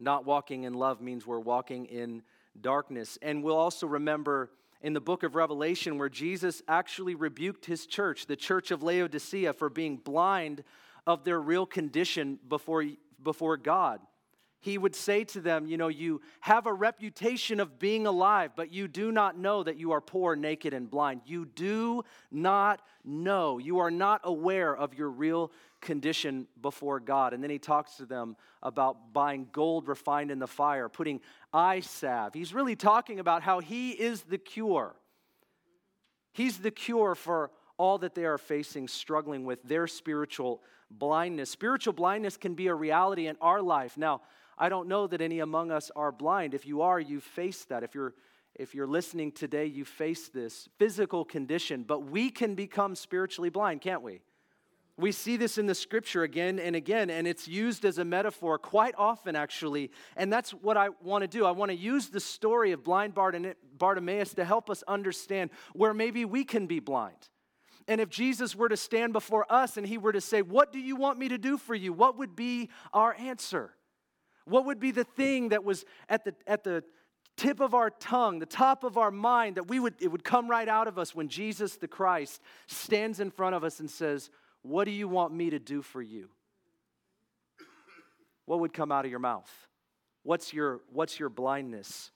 Not 0.00 0.24
walking 0.24 0.64
in 0.64 0.74
love 0.74 1.00
means 1.00 1.26
we're 1.26 1.38
walking 1.38 1.86
in 1.86 2.22
darkness. 2.60 3.18
And 3.22 3.42
we'll 3.42 3.56
also 3.56 3.86
remember 3.86 4.50
in 4.84 4.92
the 4.92 5.00
book 5.00 5.22
of 5.22 5.34
Revelation 5.34 5.96
where 5.96 6.10
Jesus 6.10 6.60
actually 6.68 7.14
rebuked 7.14 7.64
his 7.64 7.86
church, 7.86 8.26
the 8.26 8.36
church 8.36 8.70
of 8.70 8.82
Laodicea, 8.82 9.54
for 9.54 9.70
being 9.70 9.96
blind 9.96 10.62
of 11.06 11.24
their 11.24 11.40
real 11.40 11.64
condition 11.64 12.38
before, 12.46 12.84
before 13.22 13.56
God. 13.56 14.00
He 14.60 14.76
would 14.76 14.94
say 14.94 15.24
to 15.24 15.40
them, 15.40 15.66
You 15.66 15.78
know, 15.78 15.88
you 15.88 16.20
have 16.40 16.66
a 16.66 16.72
reputation 16.72 17.60
of 17.60 17.78
being 17.78 18.06
alive, 18.06 18.50
but 18.56 18.74
you 18.74 18.86
do 18.86 19.10
not 19.10 19.38
know 19.38 19.62
that 19.62 19.78
you 19.78 19.92
are 19.92 20.02
poor, 20.02 20.36
naked, 20.36 20.74
and 20.74 20.90
blind. 20.90 21.22
You 21.24 21.46
do 21.46 22.02
not 22.30 22.82
know. 23.04 23.56
You 23.56 23.78
are 23.78 23.90
not 23.90 24.20
aware 24.22 24.76
of 24.76 24.92
your 24.92 25.08
real 25.08 25.50
condition 25.84 26.48
before 26.60 26.98
God. 26.98 27.32
And 27.32 27.42
then 27.42 27.50
he 27.50 27.58
talks 27.58 27.96
to 27.96 28.06
them 28.06 28.36
about 28.62 29.12
buying 29.12 29.46
gold 29.52 29.86
refined 29.86 30.30
in 30.30 30.40
the 30.40 30.46
fire, 30.48 30.88
putting 30.88 31.20
eye 31.52 31.80
salve. 31.80 32.34
He's 32.34 32.52
really 32.52 32.74
talking 32.74 33.20
about 33.20 33.42
how 33.42 33.60
he 33.60 33.92
is 33.92 34.22
the 34.22 34.38
cure. 34.38 34.96
He's 36.32 36.58
the 36.58 36.72
cure 36.72 37.14
for 37.14 37.52
all 37.76 37.98
that 37.98 38.14
they 38.14 38.24
are 38.24 38.38
facing, 38.38 38.88
struggling 38.88 39.44
with 39.44 39.62
their 39.62 39.86
spiritual 39.86 40.62
blindness. 40.90 41.50
Spiritual 41.50 41.92
blindness 41.92 42.36
can 42.36 42.54
be 42.54 42.66
a 42.66 42.74
reality 42.74 43.28
in 43.28 43.36
our 43.40 43.62
life. 43.62 43.96
Now, 43.96 44.22
I 44.58 44.68
don't 44.68 44.88
know 44.88 45.06
that 45.06 45.20
any 45.20 45.40
among 45.40 45.70
us 45.70 45.90
are 45.94 46.10
blind. 46.10 46.54
If 46.54 46.66
you 46.66 46.82
are, 46.82 46.98
you 46.98 47.20
face 47.20 47.64
that. 47.66 47.82
If 47.82 47.94
you're 47.94 48.14
if 48.56 48.72
you're 48.72 48.86
listening 48.86 49.32
today, 49.32 49.66
you 49.66 49.84
face 49.84 50.28
this 50.28 50.68
physical 50.78 51.24
condition, 51.24 51.82
but 51.82 52.04
we 52.04 52.30
can 52.30 52.54
become 52.54 52.94
spiritually 52.94 53.50
blind, 53.50 53.80
can't 53.80 54.02
we? 54.02 54.20
We 54.96 55.10
see 55.10 55.36
this 55.36 55.58
in 55.58 55.66
the 55.66 55.74
scripture 55.74 56.22
again 56.22 56.60
and 56.60 56.76
again, 56.76 57.10
and 57.10 57.26
it's 57.26 57.48
used 57.48 57.84
as 57.84 57.98
a 57.98 58.04
metaphor 58.04 58.58
quite 58.58 58.94
often, 58.96 59.34
actually. 59.34 59.90
And 60.16 60.32
that's 60.32 60.52
what 60.52 60.76
I 60.76 60.90
want 61.02 61.22
to 61.22 61.28
do. 61.28 61.44
I 61.44 61.50
want 61.50 61.72
to 61.72 61.76
use 61.76 62.08
the 62.08 62.20
story 62.20 62.70
of 62.70 62.84
blind 62.84 63.12
Bartimaeus 63.12 64.34
to 64.34 64.44
help 64.44 64.70
us 64.70 64.84
understand 64.86 65.50
where 65.72 65.92
maybe 65.92 66.24
we 66.24 66.44
can 66.44 66.66
be 66.66 66.78
blind. 66.78 67.28
And 67.88 68.00
if 68.00 68.08
Jesus 68.08 68.54
were 68.54 68.68
to 68.68 68.76
stand 68.76 69.12
before 69.12 69.50
us 69.52 69.76
and 69.76 69.86
he 69.86 69.98
were 69.98 70.12
to 70.12 70.20
say, 70.20 70.42
What 70.42 70.72
do 70.72 70.78
you 70.78 70.96
want 70.96 71.18
me 71.18 71.28
to 71.28 71.38
do 71.38 71.58
for 71.58 71.74
you? 71.74 71.92
What 71.92 72.16
would 72.18 72.36
be 72.36 72.70
our 72.92 73.14
answer? 73.18 73.74
What 74.46 74.66
would 74.66 74.78
be 74.78 74.90
the 74.90 75.04
thing 75.04 75.48
that 75.48 75.64
was 75.64 75.84
at 76.08 76.24
the, 76.24 76.34
at 76.46 76.64
the 76.64 76.84
tip 77.36 77.60
of 77.60 77.74
our 77.74 77.90
tongue, 77.90 78.38
the 78.38 78.46
top 78.46 78.84
of 78.84 78.96
our 78.96 79.10
mind, 79.10 79.56
that 79.56 79.68
we 79.68 79.80
would, 79.80 79.94
it 80.00 80.08
would 80.08 80.24
come 80.24 80.48
right 80.48 80.68
out 80.68 80.86
of 80.86 80.98
us 80.98 81.14
when 81.14 81.28
Jesus 81.28 81.76
the 81.76 81.88
Christ 81.88 82.40
stands 82.66 83.20
in 83.20 83.30
front 83.30 83.54
of 83.54 83.64
us 83.64 83.80
and 83.80 83.90
says, 83.90 84.30
What 84.64 84.84
do 84.86 84.90
you 84.90 85.08
want 85.08 85.34
me 85.34 85.50
to 85.50 85.58
do 85.58 85.82
for 85.82 86.00
you? 86.00 86.30
What 88.46 88.60
would 88.60 88.72
come 88.72 88.90
out 88.90 89.04
of 89.04 89.10
your 89.10 89.20
mouth? 89.20 89.50
What's 90.22 90.54
your, 90.54 90.80
what's 90.90 91.20
your 91.20 91.28
blindness? 91.28 92.10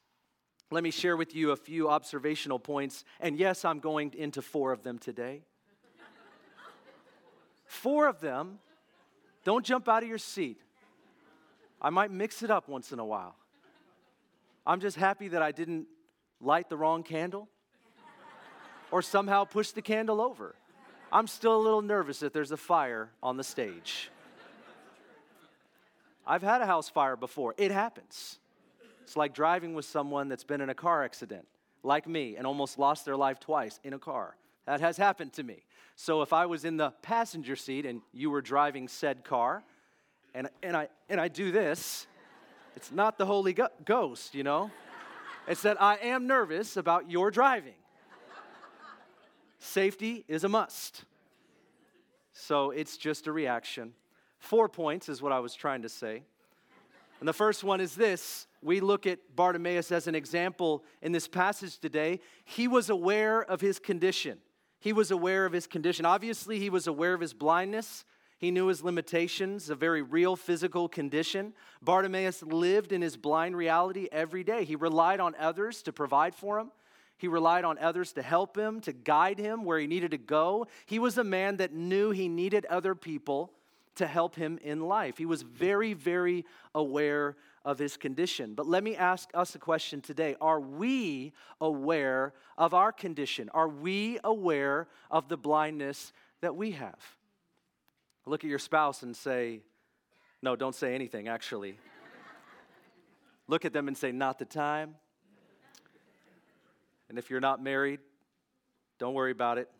Let 0.70 0.82
me 0.82 0.90
share 0.90 1.14
with 1.14 1.34
you 1.34 1.50
a 1.50 1.56
few 1.56 1.90
observational 1.90 2.58
points. 2.58 3.04
And 3.20 3.38
yes, 3.38 3.66
I'm 3.66 3.80
going 3.80 4.14
into 4.16 4.40
four 4.40 4.72
of 4.72 4.82
them 4.82 4.98
today. 4.98 5.42
four 7.66 8.08
of 8.08 8.18
them. 8.20 8.60
Don't 9.44 9.64
jump 9.64 9.86
out 9.86 10.02
of 10.02 10.08
your 10.08 10.18
seat. 10.18 10.58
I 11.82 11.90
might 11.90 12.10
mix 12.10 12.42
it 12.42 12.50
up 12.50 12.66
once 12.66 12.92
in 12.92 12.98
a 12.98 13.04
while. 13.04 13.36
I'm 14.66 14.80
just 14.80 14.96
happy 14.96 15.28
that 15.28 15.42
I 15.42 15.52
didn't 15.52 15.86
light 16.40 16.70
the 16.70 16.78
wrong 16.78 17.02
candle 17.02 17.46
or 18.90 19.02
somehow 19.02 19.44
push 19.44 19.72
the 19.72 19.82
candle 19.82 20.22
over. 20.22 20.54
I'm 21.10 21.26
still 21.26 21.56
a 21.56 21.62
little 21.62 21.82
nervous 21.82 22.20
that 22.20 22.32
there's 22.32 22.52
a 22.52 22.56
fire 22.56 23.10
on 23.22 23.36
the 23.36 23.44
stage. 23.44 24.10
I've 26.26 26.42
had 26.42 26.60
a 26.60 26.66
house 26.66 26.90
fire 26.90 27.16
before, 27.16 27.54
it 27.56 27.70
happens. 27.70 28.38
It's 29.02 29.16
like 29.16 29.32
driving 29.32 29.72
with 29.72 29.86
someone 29.86 30.28
that's 30.28 30.44
been 30.44 30.60
in 30.60 30.68
a 30.68 30.74
car 30.74 31.02
accident, 31.02 31.46
like 31.82 32.06
me, 32.06 32.36
and 32.36 32.46
almost 32.46 32.78
lost 32.78 33.06
their 33.06 33.16
life 33.16 33.40
twice 33.40 33.80
in 33.82 33.94
a 33.94 33.98
car. 33.98 34.36
That 34.66 34.80
has 34.82 34.98
happened 34.98 35.32
to 35.34 35.42
me. 35.42 35.64
So 35.96 36.20
if 36.20 36.34
I 36.34 36.44
was 36.44 36.66
in 36.66 36.76
the 36.76 36.90
passenger 37.00 37.56
seat 37.56 37.86
and 37.86 38.02
you 38.12 38.28
were 38.28 38.42
driving 38.42 38.86
said 38.86 39.24
car, 39.24 39.64
and, 40.34 40.50
and, 40.62 40.76
I, 40.76 40.88
and 41.08 41.18
I 41.18 41.28
do 41.28 41.50
this, 41.50 42.06
it's 42.76 42.92
not 42.92 43.16
the 43.16 43.24
Holy 43.24 43.56
Ghost, 43.86 44.34
you 44.34 44.42
know? 44.42 44.70
It's 45.46 45.62
that 45.62 45.80
I 45.80 45.96
am 45.96 46.26
nervous 46.26 46.76
about 46.76 47.10
your 47.10 47.30
driving. 47.30 47.77
Safety 49.58 50.24
is 50.28 50.44
a 50.44 50.48
must. 50.48 51.04
So 52.32 52.70
it's 52.70 52.96
just 52.96 53.26
a 53.26 53.32
reaction. 53.32 53.92
Four 54.38 54.68
points 54.68 55.08
is 55.08 55.20
what 55.20 55.32
I 55.32 55.40
was 55.40 55.54
trying 55.54 55.82
to 55.82 55.88
say. 55.88 56.22
And 57.20 57.28
the 57.28 57.32
first 57.32 57.64
one 57.64 57.80
is 57.80 57.94
this 57.94 58.46
we 58.62 58.80
look 58.80 59.06
at 59.06 59.18
Bartimaeus 59.34 59.92
as 59.92 60.06
an 60.06 60.14
example 60.14 60.84
in 61.02 61.12
this 61.12 61.28
passage 61.28 61.78
today. 61.78 62.20
He 62.44 62.68
was 62.68 62.90
aware 62.90 63.42
of 63.42 63.60
his 63.60 63.78
condition. 63.78 64.38
He 64.80 64.92
was 64.92 65.10
aware 65.10 65.44
of 65.44 65.52
his 65.52 65.66
condition. 65.66 66.04
Obviously, 66.06 66.58
he 66.58 66.70
was 66.70 66.86
aware 66.86 67.14
of 67.14 67.20
his 67.20 67.34
blindness. 67.34 68.04
He 68.38 68.52
knew 68.52 68.68
his 68.68 68.84
limitations, 68.84 69.68
a 69.68 69.74
very 69.74 70.02
real 70.02 70.36
physical 70.36 70.88
condition. 70.88 71.54
Bartimaeus 71.82 72.44
lived 72.44 72.92
in 72.92 73.02
his 73.02 73.16
blind 73.16 73.56
reality 73.56 74.06
every 74.12 74.44
day. 74.44 74.64
He 74.64 74.76
relied 74.76 75.18
on 75.18 75.34
others 75.40 75.82
to 75.82 75.92
provide 75.92 76.36
for 76.36 76.60
him. 76.60 76.70
He 77.18 77.28
relied 77.28 77.64
on 77.64 77.78
others 77.78 78.12
to 78.12 78.22
help 78.22 78.56
him, 78.56 78.80
to 78.82 78.92
guide 78.92 79.38
him 79.38 79.64
where 79.64 79.78
he 79.78 79.86
needed 79.86 80.12
to 80.12 80.18
go. 80.18 80.66
He 80.86 80.98
was 80.98 81.18
a 81.18 81.24
man 81.24 81.56
that 81.58 81.74
knew 81.74 82.10
he 82.10 82.28
needed 82.28 82.64
other 82.66 82.94
people 82.94 83.52
to 83.96 84.06
help 84.06 84.36
him 84.36 84.58
in 84.62 84.80
life. 84.80 85.18
He 85.18 85.26
was 85.26 85.42
very, 85.42 85.92
very 85.92 86.44
aware 86.74 87.36
of 87.64 87.78
his 87.78 87.96
condition. 87.96 88.54
But 88.54 88.66
let 88.66 88.84
me 88.84 88.96
ask 88.96 89.28
us 89.34 89.54
a 89.54 89.58
question 89.58 90.00
today 90.00 90.36
Are 90.40 90.60
we 90.60 91.32
aware 91.60 92.32
of 92.56 92.72
our 92.72 92.92
condition? 92.92 93.50
Are 93.52 93.68
we 93.68 94.18
aware 94.22 94.88
of 95.10 95.28
the 95.28 95.36
blindness 95.36 96.12
that 96.40 96.54
we 96.56 96.70
have? 96.72 96.98
Look 98.24 98.44
at 98.44 98.50
your 98.50 98.58
spouse 98.58 99.02
and 99.02 99.16
say, 99.16 99.60
no, 100.42 100.54
don't 100.54 100.74
say 100.74 100.94
anything, 100.94 101.28
actually. 101.28 101.78
Look 103.48 103.64
at 103.64 103.72
them 103.72 103.88
and 103.88 103.96
say, 103.96 104.12
not 104.12 104.38
the 104.38 104.44
time. 104.44 104.94
And 107.08 107.18
if 107.18 107.30
you're 107.30 107.40
not 107.40 107.62
married, 107.62 108.00
don't 108.98 109.14
worry 109.14 109.30
about 109.30 109.58
it. 109.58 109.70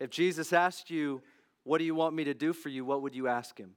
If 0.00 0.10
Jesus 0.10 0.52
asked 0.52 0.90
you, 0.90 1.22
What 1.64 1.78
do 1.78 1.84
you 1.84 1.94
want 1.94 2.14
me 2.14 2.24
to 2.24 2.34
do 2.34 2.52
for 2.52 2.68
you? 2.68 2.84
what 2.84 3.02
would 3.02 3.14
you 3.14 3.28
ask 3.28 3.58
him? 3.58 3.72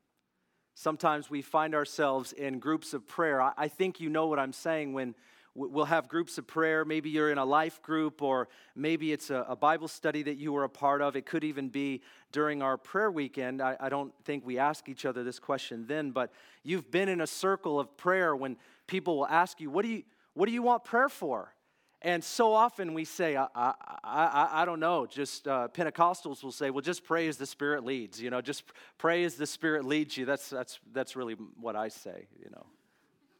Sometimes 0.75 1.29
we 1.29 1.41
find 1.41 1.75
ourselves 1.75 2.31
in 2.31 2.59
groups 2.59 2.93
of 2.93 3.07
prayer. 3.07 3.41
I 3.41 3.67
think 3.67 3.99
you 3.99 4.09
know 4.09 4.27
what 4.27 4.39
I'm 4.39 4.53
saying 4.53 4.93
when 4.93 5.15
We'll 5.55 5.85
have 5.85 6.07
groups 6.07 6.37
of 6.37 6.47
prayer. 6.47 6.85
Maybe 6.85 7.09
you're 7.09 7.31
in 7.31 7.37
a 7.37 7.45
life 7.45 7.81
group, 7.81 8.21
or 8.21 8.47
maybe 8.75 9.11
it's 9.11 9.29
a, 9.29 9.57
Bible 9.59 9.89
study 9.89 10.23
that 10.23 10.37
you 10.37 10.53
were 10.53 10.63
a 10.63 10.69
part 10.69 11.01
of. 11.01 11.17
It 11.17 11.25
could 11.25 11.43
even 11.43 11.67
be 11.67 12.01
during 12.31 12.61
our 12.61 12.77
prayer 12.77 13.11
weekend. 13.11 13.61
I 13.61 13.89
don't 13.89 14.13
think 14.23 14.45
we 14.45 14.57
ask 14.57 14.87
each 14.87 15.05
other 15.05 15.23
this 15.23 15.37
question 15.37 15.85
then, 15.87 16.11
but 16.11 16.31
you've 16.63 16.89
been 16.91 17.09
in 17.09 17.19
a 17.19 17.27
circle 17.27 17.79
of 17.79 17.97
prayer 17.97 18.35
when 18.35 18.55
people 18.87 19.17
will 19.17 19.27
ask 19.27 19.59
you, 19.59 19.69
What 19.69 19.83
do 19.83 19.89
you, 19.89 20.03
what 20.33 20.45
do 20.45 20.53
you 20.53 20.61
want 20.61 20.85
prayer 20.85 21.09
for? 21.09 21.53
And 22.01 22.23
so 22.23 22.53
often 22.53 22.93
we 22.93 23.03
say, 23.03 23.35
I, 23.35 23.47
I, 23.53 23.73
I, 24.03 24.49
I 24.61 24.65
don't 24.65 24.79
know, 24.79 25.05
just 25.05 25.47
uh, 25.47 25.67
Pentecostals 25.67 26.43
will 26.43 26.53
say, 26.53 26.69
well, 26.69 26.81
just 26.81 27.03
pray 27.03 27.27
as 27.27 27.35
the 27.35 27.45
Spirit 27.45 27.83
leads, 27.83 28.21
you 28.21 28.29
know, 28.29 28.39
just 28.39 28.63
pray 28.97 29.25
as 29.25 29.35
the 29.35 29.45
Spirit 29.45 29.83
leads 29.83 30.15
you. 30.15 30.25
That's, 30.25 30.49
that's, 30.49 30.79
that's 30.93 31.17
really 31.17 31.35
what 31.59 31.75
I 31.75 31.89
say, 31.89 32.27
you 32.41 32.49
know. 32.51 32.65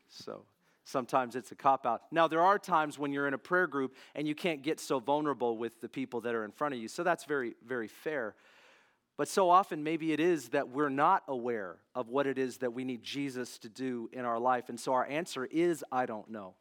So 0.09 0.43
sometimes 0.83 1.37
it's 1.37 1.53
a 1.53 1.55
cop 1.55 1.85
out. 1.85 2.01
Now, 2.11 2.27
there 2.27 2.41
are 2.41 2.59
times 2.59 2.99
when 2.99 3.13
you're 3.13 3.29
in 3.29 3.33
a 3.33 3.37
prayer 3.37 3.67
group 3.67 3.95
and 4.13 4.27
you 4.27 4.35
can't 4.35 4.61
get 4.61 4.81
so 4.81 4.99
vulnerable 4.99 5.57
with 5.57 5.79
the 5.79 5.87
people 5.87 6.19
that 6.21 6.35
are 6.35 6.43
in 6.43 6.51
front 6.51 6.73
of 6.73 6.81
you. 6.81 6.89
So 6.89 7.03
that's 7.03 7.23
very, 7.23 7.55
very 7.65 7.87
fair. 7.87 8.35
But 9.15 9.27
so 9.27 9.49
often, 9.49 9.83
maybe 9.83 10.11
it 10.11 10.19
is 10.19 10.49
that 10.49 10.69
we're 10.69 10.89
not 10.89 11.23
aware 11.27 11.77
of 11.93 12.09
what 12.09 12.27
it 12.27 12.37
is 12.37 12.57
that 12.57 12.73
we 12.73 12.83
need 12.83 13.03
Jesus 13.03 13.57
to 13.59 13.69
do 13.69 14.09
in 14.11 14.25
our 14.25 14.39
life. 14.39 14.67
And 14.69 14.79
so 14.79 14.93
our 14.93 15.05
answer 15.05 15.45
is, 15.45 15.83
I 15.91 16.05
don't 16.05 16.29
know. 16.29 16.55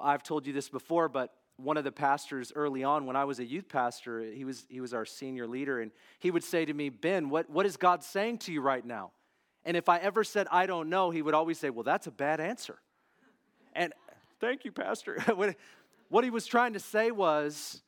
I've 0.00 0.22
told 0.22 0.46
you 0.46 0.52
this 0.52 0.68
before, 0.68 1.08
but 1.08 1.34
one 1.56 1.76
of 1.76 1.84
the 1.84 1.92
pastors 1.92 2.52
early 2.54 2.84
on, 2.84 3.06
when 3.06 3.16
I 3.16 3.24
was 3.24 3.40
a 3.40 3.44
youth 3.44 3.68
pastor, 3.68 4.22
he 4.22 4.44
was, 4.44 4.64
he 4.68 4.80
was 4.80 4.94
our 4.94 5.04
senior 5.04 5.46
leader, 5.46 5.80
and 5.80 5.90
he 6.18 6.30
would 6.30 6.44
say 6.44 6.64
to 6.64 6.72
me, 6.72 6.88
Ben, 6.88 7.30
what, 7.30 7.50
what 7.50 7.66
is 7.66 7.76
God 7.76 8.04
saying 8.04 8.38
to 8.38 8.52
you 8.52 8.60
right 8.60 8.84
now? 8.84 9.10
And 9.64 9.76
if 9.76 9.88
I 9.88 9.98
ever 9.98 10.24
said, 10.24 10.46
I 10.50 10.66
don't 10.66 10.88
know, 10.88 11.10
he 11.10 11.20
would 11.20 11.34
always 11.34 11.58
say, 11.58 11.70
Well, 11.70 11.82
that's 11.82 12.06
a 12.06 12.10
bad 12.10 12.40
answer. 12.40 12.78
And 13.74 13.92
thank 14.40 14.64
you, 14.64 14.72
Pastor. 14.72 15.20
what 16.08 16.24
he 16.24 16.30
was 16.30 16.46
trying 16.46 16.72
to 16.72 16.80
say 16.80 17.10
was, 17.10 17.82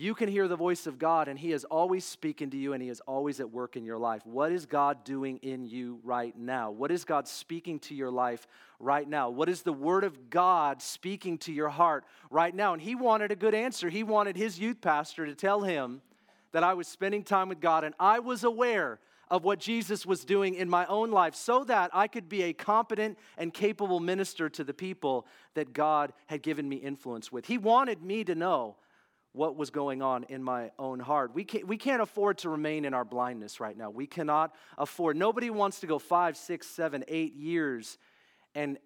you 0.00 0.14
can 0.14 0.28
hear 0.28 0.46
the 0.46 0.56
voice 0.56 0.86
of 0.86 0.98
God, 0.98 1.26
and 1.26 1.36
He 1.38 1.52
is 1.52 1.64
always 1.64 2.04
speaking 2.04 2.50
to 2.50 2.56
you, 2.56 2.72
and 2.72 2.82
He 2.82 2.88
is 2.88 3.00
always 3.00 3.40
at 3.40 3.50
work 3.50 3.76
in 3.76 3.84
your 3.84 3.98
life. 3.98 4.24
What 4.24 4.52
is 4.52 4.64
God 4.64 5.02
doing 5.02 5.38
in 5.38 5.66
you 5.66 5.98
right 6.04 6.36
now? 6.38 6.70
What 6.70 6.92
is 6.92 7.04
God 7.04 7.26
speaking 7.26 7.80
to 7.80 7.94
your 7.94 8.10
life 8.10 8.46
right 8.78 9.08
now? 9.08 9.28
What 9.30 9.48
is 9.48 9.62
the 9.62 9.72
Word 9.72 10.04
of 10.04 10.30
God 10.30 10.80
speaking 10.82 11.36
to 11.38 11.52
your 11.52 11.68
heart 11.68 12.04
right 12.30 12.54
now? 12.54 12.74
And 12.74 12.80
he 12.80 12.94
wanted 12.94 13.32
a 13.32 13.36
good 13.36 13.54
answer. 13.54 13.88
He 13.88 14.04
wanted 14.04 14.36
his 14.36 14.58
youth 14.58 14.80
pastor 14.80 15.26
to 15.26 15.34
tell 15.34 15.62
him 15.62 16.00
that 16.52 16.62
I 16.62 16.74
was 16.74 16.86
spending 16.86 17.24
time 17.24 17.48
with 17.48 17.60
God, 17.60 17.82
and 17.82 17.94
I 17.98 18.20
was 18.20 18.44
aware 18.44 19.00
of 19.30 19.44
what 19.44 19.58
Jesus 19.58 20.06
was 20.06 20.24
doing 20.24 20.54
in 20.54 20.68
my 20.68 20.86
own 20.86 21.10
life 21.10 21.34
so 21.34 21.64
that 21.64 21.90
I 21.92 22.06
could 22.06 22.28
be 22.28 22.44
a 22.44 22.52
competent 22.52 23.18
and 23.36 23.52
capable 23.52 24.00
minister 24.00 24.48
to 24.50 24.64
the 24.64 24.72
people 24.72 25.26
that 25.54 25.72
God 25.72 26.12
had 26.26 26.42
given 26.42 26.68
me 26.68 26.76
influence 26.76 27.32
with. 27.32 27.46
He 27.46 27.58
wanted 27.58 28.02
me 28.02 28.22
to 28.24 28.34
know 28.34 28.76
what 29.32 29.56
was 29.56 29.70
going 29.70 30.02
on 30.02 30.24
in 30.24 30.42
my 30.42 30.70
own 30.78 31.00
heart. 31.00 31.34
We 31.34 31.44
can't, 31.44 31.66
we 31.66 31.76
can't 31.76 32.02
afford 32.02 32.38
to 32.38 32.48
remain 32.48 32.84
in 32.84 32.94
our 32.94 33.04
blindness 33.04 33.60
right 33.60 33.76
now. 33.76 33.90
We 33.90 34.06
cannot 34.06 34.54
afford. 34.76 35.16
Nobody 35.16 35.50
wants 35.50 35.80
to 35.80 35.86
go 35.86 35.98
five, 35.98 36.36
six, 36.36 36.66
seven, 36.66 37.04
eight 37.08 37.34
years 37.34 37.98
and, 38.54 38.78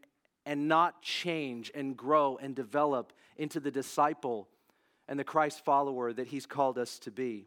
and 0.44 0.68
not 0.68 1.02
change 1.02 1.70
and 1.74 1.96
grow 1.96 2.38
and 2.40 2.54
develop 2.54 3.12
into 3.36 3.60
the 3.60 3.70
disciple 3.70 4.48
and 5.08 5.18
the 5.18 5.24
Christ 5.24 5.64
follower 5.64 6.12
that 6.12 6.28
He's 6.28 6.46
called 6.46 6.78
us 6.78 6.98
to 7.00 7.10
be. 7.10 7.46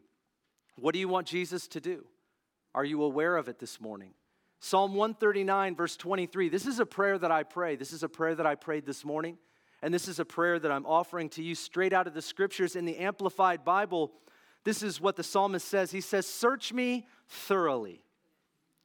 What 0.76 0.92
do 0.92 0.98
you 0.98 1.08
want 1.08 1.26
Jesus 1.26 1.68
to 1.68 1.80
do? 1.80 2.04
Are 2.74 2.84
you 2.84 3.02
aware 3.02 3.36
of 3.36 3.48
it 3.48 3.58
this 3.58 3.80
morning? 3.80 4.12
Psalm 4.60 4.94
139, 4.94 5.76
verse 5.76 5.96
23. 5.96 6.48
This 6.48 6.66
is 6.66 6.80
a 6.80 6.86
prayer 6.86 7.18
that 7.18 7.30
I 7.30 7.42
pray. 7.42 7.76
This 7.76 7.92
is 7.92 8.02
a 8.02 8.08
prayer 8.08 8.34
that 8.34 8.46
I 8.46 8.54
prayed 8.54 8.86
this 8.86 9.04
morning. 9.04 9.38
And 9.86 9.94
this 9.94 10.08
is 10.08 10.18
a 10.18 10.24
prayer 10.24 10.58
that 10.58 10.72
I'm 10.72 10.84
offering 10.84 11.28
to 11.28 11.44
you 11.44 11.54
straight 11.54 11.92
out 11.92 12.08
of 12.08 12.12
the 12.12 12.20
scriptures 12.20 12.74
in 12.74 12.86
the 12.86 12.98
Amplified 12.98 13.64
Bible. 13.64 14.10
This 14.64 14.82
is 14.82 15.00
what 15.00 15.14
the 15.14 15.22
psalmist 15.22 15.68
says. 15.68 15.92
He 15.92 16.00
says, 16.00 16.26
Search 16.26 16.72
me 16.72 17.06
thoroughly. 17.28 18.02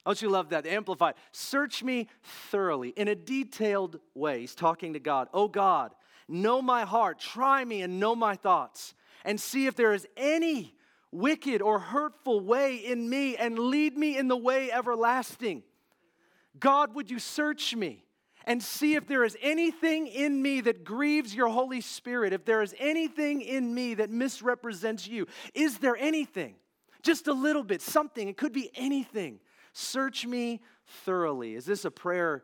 Don't 0.06 0.22
you 0.22 0.30
love 0.30 0.50
that? 0.50 0.68
Amplified. 0.68 1.16
Search 1.32 1.82
me 1.82 2.08
thoroughly 2.52 2.90
in 2.90 3.08
a 3.08 3.16
detailed 3.16 4.00
way. 4.14 4.42
He's 4.42 4.54
talking 4.54 4.94
to 4.94 5.00
God. 5.00 5.28
Oh 5.34 5.48
God, 5.48 5.96
know 6.28 6.62
my 6.62 6.84
heart. 6.84 7.18
Try 7.18 7.66
me 7.66 7.82
and 7.82 8.00
know 8.00 8.16
my 8.16 8.36
thoughts. 8.36 8.94
And 9.26 9.42
see 9.42 9.66
if 9.66 9.76
there 9.76 9.96
is 9.96 10.06
any 10.16 10.76
wicked 11.12 11.64
or 11.64 11.80
hurtful 11.80 12.42
way 12.42 12.76
in 12.76 13.10
me 13.10 13.36
and 13.38 13.58
lead 13.58 13.98
me 13.98 14.20
in 14.20 14.28
the 14.28 14.38
way 14.38 14.72
everlasting. 14.72 15.64
God, 16.60 16.94
would 16.94 17.10
you 17.10 17.18
search 17.18 17.76
me 17.76 18.04
and 18.46 18.62
see 18.62 18.96
if 18.96 19.08
there 19.08 19.24
is 19.24 19.38
anything 19.42 20.08
in 20.08 20.42
me 20.42 20.62
that 20.62 20.84
grieves 20.84 21.34
your 21.34 21.50
Holy 21.50 21.82
Spirit, 21.82 22.34
if 22.34 22.46
there 22.46 22.62
is 22.62 22.76
anything 22.80 23.42
in 23.42 23.74
me 23.74 23.96
that 23.96 24.10
misrepresents 24.10 25.08
you? 25.08 25.28
Is 25.54 25.78
there 25.78 25.96
anything? 25.98 26.56
Just 27.04 27.28
a 27.28 27.34
little 27.34 27.64
bit, 27.64 27.82
something. 27.82 28.28
It 28.28 28.38
could 28.38 28.54
be 28.54 28.72
anything. 28.76 29.40
Search 29.74 30.26
me 30.26 30.62
thoroughly. 31.06 31.56
Is 31.56 31.66
this 31.66 31.86
a 31.86 31.92
prayer 31.92 32.44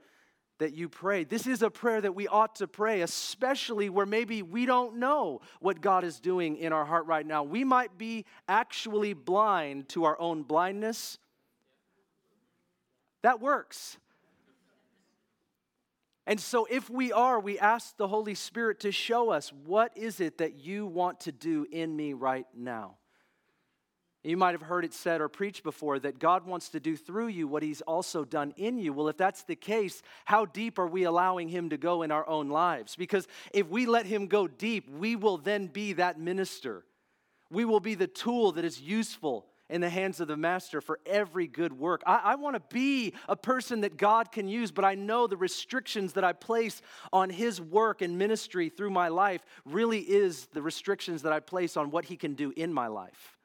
that 0.60 0.74
you 0.74 0.89
pray? 0.89 1.24
This 1.24 1.46
is 1.46 1.62
a 1.62 1.70
prayer 1.70 2.01
that 2.01 2.16
we 2.16 2.27
ought 2.27 2.56
to 2.56 2.68
pray, 2.68 3.01
especially 3.01 3.89
where 3.89 4.06
maybe 4.06 4.42
we 4.42 4.66
don't 4.66 4.98
know 4.98 5.42
what 5.60 5.82
God 5.82 6.04
is 6.04 6.20
doing 6.20 6.58
in 6.58 6.74
our 6.74 6.86
heart 6.86 7.06
right 7.06 7.25
now. 7.25 7.44
We 7.44 7.63
might 7.63 7.98
be 7.98 8.25
actually 8.48 9.13
blind 9.13 9.89
to 9.89 10.06
our 10.06 10.20
own 10.20 10.44
blindness. 10.44 11.20
That 13.22 13.39
works. 13.39 13.98
And 16.28 16.42
so, 16.42 16.68
if 16.70 16.90
we 16.90 17.14
are, 17.14 17.40
we 17.40 17.58
ask 17.58 17.96
the 17.96 18.10
Holy 18.10 18.36
Spirit 18.36 18.82
to 18.82 18.92
show 18.92 19.30
us 19.30 19.54
what 19.66 19.96
is 19.96 20.20
it 20.20 20.40
that 20.40 20.60
you 20.60 20.86
want 20.86 21.22
to 21.22 21.32
do 21.32 21.66
in 21.72 21.96
me 21.96 22.12
right 22.12 22.46
now. 22.54 22.98
You 24.26 24.36
might 24.36 24.52
have 24.52 24.62
heard 24.62 24.84
it 24.84 24.94
said 24.94 25.22
or 25.22 25.30
preached 25.30 25.64
before 25.64 26.00
that 26.00 26.20
God 26.20 26.46
wants 26.46 26.68
to 26.70 26.82
do 26.82 26.98
through 26.98 27.28
you 27.28 27.48
what 27.48 27.64
He's 27.64 27.80
also 27.80 28.26
done 28.26 28.54
in 28.58 28.78
you. 28.78 28.92
Well, 28.92 29.08
if 29.08 29.16
that's 29.16 29.44
the 29.44 29.56
case, 29.56 30.02
how 30.26 30.44
deep 30.44 30.78
are 30.80 30.88
we 30.88 31.04
allowing 31.04 31.48
Him 31.48 31.70
to 31.70 31.78
go 31.78 32.02
in 32.02 32.12
our 32.12 32.28
own 32.28 32.50
lives? 32.50 32.98
Because 32.98 33.26
if 33.54 33.70
we 33.70 33.86
let 33.86 34.06
Him 34.06 34.28
go 34.28 34.50
deep, 34.50 34.90
we 34.90 35.16
will 35.16 35.38
then 35.38 35.68
be 35.68 35.94
that 35.94 36.20
minister. 36.20 36.84
We 37.50 37.63
will 37.63 37.80
be 37.80 37.96
the 37.96 38.06
tool 38.06 38.52
that 38.52 38.66
is 38.66 38.82
useful 38.82 39.46
in 39.69 39.82
the 39.82 39.89
hands 39.89 40.19
of 40.19 40.27
the 40.27 40.38
Master 40.38 40.82
for 40.82 40.99
every 41.06 41.47
good 41.47 41.73
work. 41.73 42.01
I, 42.06 42.21
I 42.23 42.36
want 42.36 42.56
to 42.56 42.62
be 42.73 43.13
a 43.27 43.36
person 43.36 43.82
that 43.82 43.97
God 43.97 44.32
can 44.32 44.47
use, 44.47 44.71
but 44.71 44.86
I 44.86 44.95
know 44.95 45.27
the 45.27 45.38
restrictions 45.38 46.13
that 46.13 46.23
I 46.23 46.34
place 46.34 46.82
on 47.12 47.30
His 47.30 47.60
work 47.60 48.01
and 48.01 48.17
ministry 48.17 48.69
through 48.69 48.91
my 48.91 49.10
life 49.10 49.45
really 49.65 49.99
is 49.99 50.47
the 50.53 50.62
restrictions 50.62 51.23
that 51.23 51.34
I 51.34 51.39
place 51.39 51.75
on 51.75 51.91
what 51.91 52.06
He 52.06 52.15
can 52.15 52.34
do 52.34 52.53
in 52.56 52.71
my 52.71 52.88
life. 52.88 53.38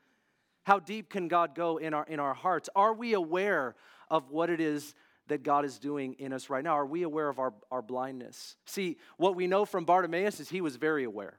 How 0.64 0.78
deep 0.78 1.10
can 1.10 1.28
God 1.28 1.54
go 1.54 1.78
in 1.78 1.92
our, 1.92 2.04
in 2.04 2.20
our 2.20 2.34
hearts? 2.34 2.68
Are 2.76 2.94
we 2.94 3.14
aware 3.14 3.74
of 4.08 4.30
what 4.30 4.48
it 4.48 4.60
is 4.60 4.94
that 5.26 5.42
God 5.42 5.64
is 5.64 5.78
doing 5.78 6.14
in 6.18 6.32
us 6.32 6.50
right 6.50 6.62
now? 6.62 6.74
Are 6.74 6.86
we 6.86 7.02
aware 7.02 7.28
of 7.28 7.38
our, 7.38 7.52
our 7.70 7.82
blindness? 7.82 8.56
See, 8.66 8.98
what 9.16 9.34
we 9.34 9.46
know 9.46 9.64
from 9.64 9.84
Bartimaeus 9.84 10.38
is 10.38 10.48
he 10.48 10.60
was 10.60 10.76
very 10.76 11.04
aware. 11.04 11.38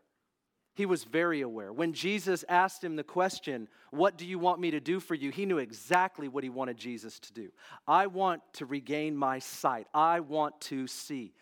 He 0.75 0.85
was 0.85 1.03
very 1.03 1.41
aware. 1.41 1.71
When 1.71 1.93
Jesus 1.93 2.43
asked 2.49 2.83
him 2.83 2.95
the 2.95 3.03
question, 3.03 3.67
What 3.91 4.17
do 4.17 4.25
you 4.25 4.39
want 4.39 4.59
me 4.59 4.71
to 4.71 4.79
do 4.79 4.99
for 4.99 5.13
you? 5.13 5.29
he 5.29 5.45
knew 5.45 5.59
exactly 5.59 6.27
what 6.27 6.43
he 6.43 6.49
wanted 6.49 6.77
Jesus 6.77 7.19
to 7.19 7.33
do. 7.33 7.51
I 7.87 8.07
want 8.07 8.41
to 8.53 8.65
regain 8.65 9.15
my 9.15 9.39
sight, 9.39 9.87
I 9.93 10.19
want 10.21 10.59
to 10.61 10.87
see. 10.87 11.33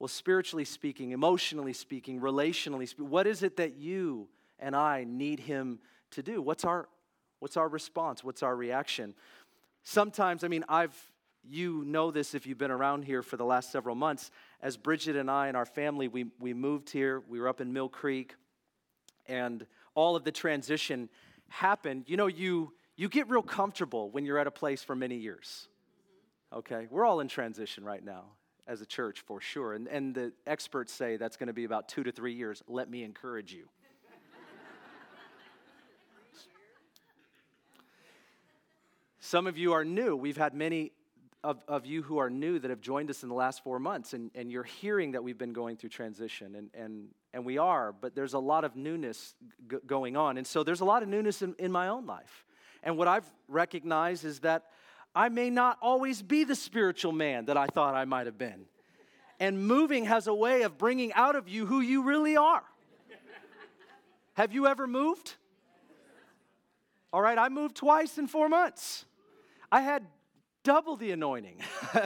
Well, 0.00 0.08
spiritually 0.08 0.64
speaking, 0.64 1.10
emotionally 1.10 1.72
speaking, 1.72 2.20
relationally 2.20 2.88
speaking, 2.88 3.10
what 3.10 3.26
is 3.26 3.42
it 3.42 3.56
that 3.56 3.76
you 3.76 4.28
and 4.58 4.76
I 4.76 5.04
need 5.04 5.40
him 5.40 5.80
to 6.12 6.22
do? 6.22 6.40
What's 6.40 6.64
our 6.64 6.88
What's 7.40 7.56
our 7.56 7.68
response? 7.68 8.24
What's 8.24 8.42
our 8.42 8.56
reaction? 8.56 9.14
Sometimes, 9.84 10.42
I 10.42 10.48
mean, 10.48 10.64
I've, 10.68 10.96
you 11.48 11.84
know 11.86 12.10
this 12.10 12.34
if 12.34 12.46
you've 12.46 12.58
been 12.58 12.70
around 12.70 13.04
here 13.04 13.22
for 13.22 13.36
the 13.36 13.44
last 13.44 13.70
several 13.70 13.94
months. 13.94 14.30
As 14.60 14.76
Bridget 14.76 15.16
and 15.16 15.30
I 15.30 15.46
and 15.46 15.56
our 15.56 15.64
family, 15.64 16.08
we, 16.08 16.26
we 16.40 16.52
moved 16.52 16.90
here, 16.90 17.22
we 17.28 17.40
were 17.40 17.48
up 17.48 17.60
in 17.60 17.72
Mill 17.72 17.88
Creek, 17.88 18.34
and 19.28 19.66
all 19.94 20.16
of 20.16 20.24
the 20.24 20.32
transition 20.32 21.08
happened. 21.48 22.04
You 22.06 22.16
know, 22.16 22.26
you, 22.26 22.72
you 22.96 23.08
get 23.08 23.28
real 23.28 23.42
comfortable 23.42 24.10
when 24.10 24.24
you're 24.24 24.38
at 24.38 24.46
a 24.46 24.52
place 24.52 24.82
for 24.82 24.96
many 24.96 25.16
years. 25.16 25.68
Okay? 26.52 26.86
We're 26.90 27.04
all 27.04 27.20
in 27.20 27.28
transition 27.28 27.84
right 27.84 28.04
now 28.04 28.24
as 28.66 28.80
a 28.80 28.86
church 28.86 29.20
for 29.20 29.40
sure. 29.40 29.74
And, 29.74 29.88
and 29.88 30.14
the 30.14 30.32
experts 30.46 30.92
say 30.92 31.16
that's 31.16 31.36
going 31.36 31.46
to 31.46 31.52
be 31.52 31.64
about 31.64 31.88
two 31.88 32.02
to 32.04 32.12
three 32.12 32.34
years. 32.34 32.62
Let 32.68 32.90
me 32.90 33.02
encourage 33.02 33.52
you. 33.52 33.68
Some 39.20 39.46
of 39.46 39.58
you 39.58 39.74
are 39.74 39.84
new. 39.84 40.16
We've 40.16 40.38
had 40.38 40.54
many 40.54 40.92
of, 41.44 41.62
of 41.68 41.84
you 41.84 42.02
who 42.02 42.18
are 42.18 42.30
new 42.30 42.58
that 42.58 42.70
have 42.70 42.80
joined 42.80 43.10
us 43.10 43.22
in 43.22 43.28
the 43.28 43.34
last 43.34 43.62
four 43.62 43.78
months, 43.78 44.14
and, 44.14 44.30
and 44.34 44.50
you're 44.50 44.64
hearing 44.64 45.12
that 45.12 45.22
we've 45.22 45.36
been 45.36 45.52
going 45.52 45.76
through 45.76 45.90
transition, 45.90 46.54
and, 46.54 46.70
and, 46.74 47.08
and 47.32 47.44
we 47.44 47.58
are, 47.58 47.92
but 47.92 48.14
there's 48.14 48.34
a 48.34 48.38
lot 48.38 48.64
of 48.64 48.76
newness 48.76 49.34
g- 49.70 49.76
going 49.86 50.16
on. 50.16 50.38
And 50.38 50.46
so 50.46 50.62
there's 50.62 50.80
a 50.80 50.84
lot 50.84 51.02
of 51.02 51.08
newness 51.08 51.42
in, 51.42 51.54
in 51.58 51.70
my 51.70 51.88
own 51.88 52.06
life. 52.06 52.44
And 52.82 52.96
what 52.96 53.08
I've 53.08 53.30
recognized 53.48 54.24
is 54.24 54.40
that 54.40 54.64
I 55.14 55.28
may 55.28 55.50
not 55.50 55.78
always 55.82 56.22
be 56.22 56.44
the 56.44 56.54
spiritual 56.54 57.12
man 57.12 57.46
that 57.46 57.56
I 57.56 57.66
thought 57.66 57.94
I 57.94 58.04
might 58.04 58.26
have 58.26 58.38
been. 58.38 58.66
And 59.40 59.66
moving 59.66 60.04
has 60.04 60.26
a 60.26 60.34
way 60.34 60.62
of 60.62 60.78
bringing 60.78 61.12
out 61.12 61.36
of 61.36 61.48
you 61.48 61.66
who 61.66 61.80
you 61.80 62.02
really 62.02 62.36
are. 62.36 62.64
have 64.34 64.52
you 64.52 64.66
ever 64.66 64.86
moved? 64.86 65.34
All 67.12 67.22
right, 67.22 67.38
I 67.38 67.48
moved 67.48 67.76
twice 67.76 68.18
in 68.18 68.26
four 68.26 68.48
months. 68.48 69.04
I 69.70 69.80
had 69.80 70.04
double 70.62 70.96
the 70.96 71.12
anointing. 71.12 71.60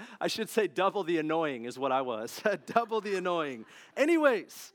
I 0.20 0.28
should 0.28 0.48
say 0.48 0.66
double 0.66 1.04
the 1.04 1.18
annoying 1.18 1.64
is 1.64 1.78
what 1.78 1.92
I 1.92 2.02
was. 2.02 2.40
double 2.66 3.00
the 3.00 3.16
annoying. 3.16 3.64
Anyways, 3.96 4.72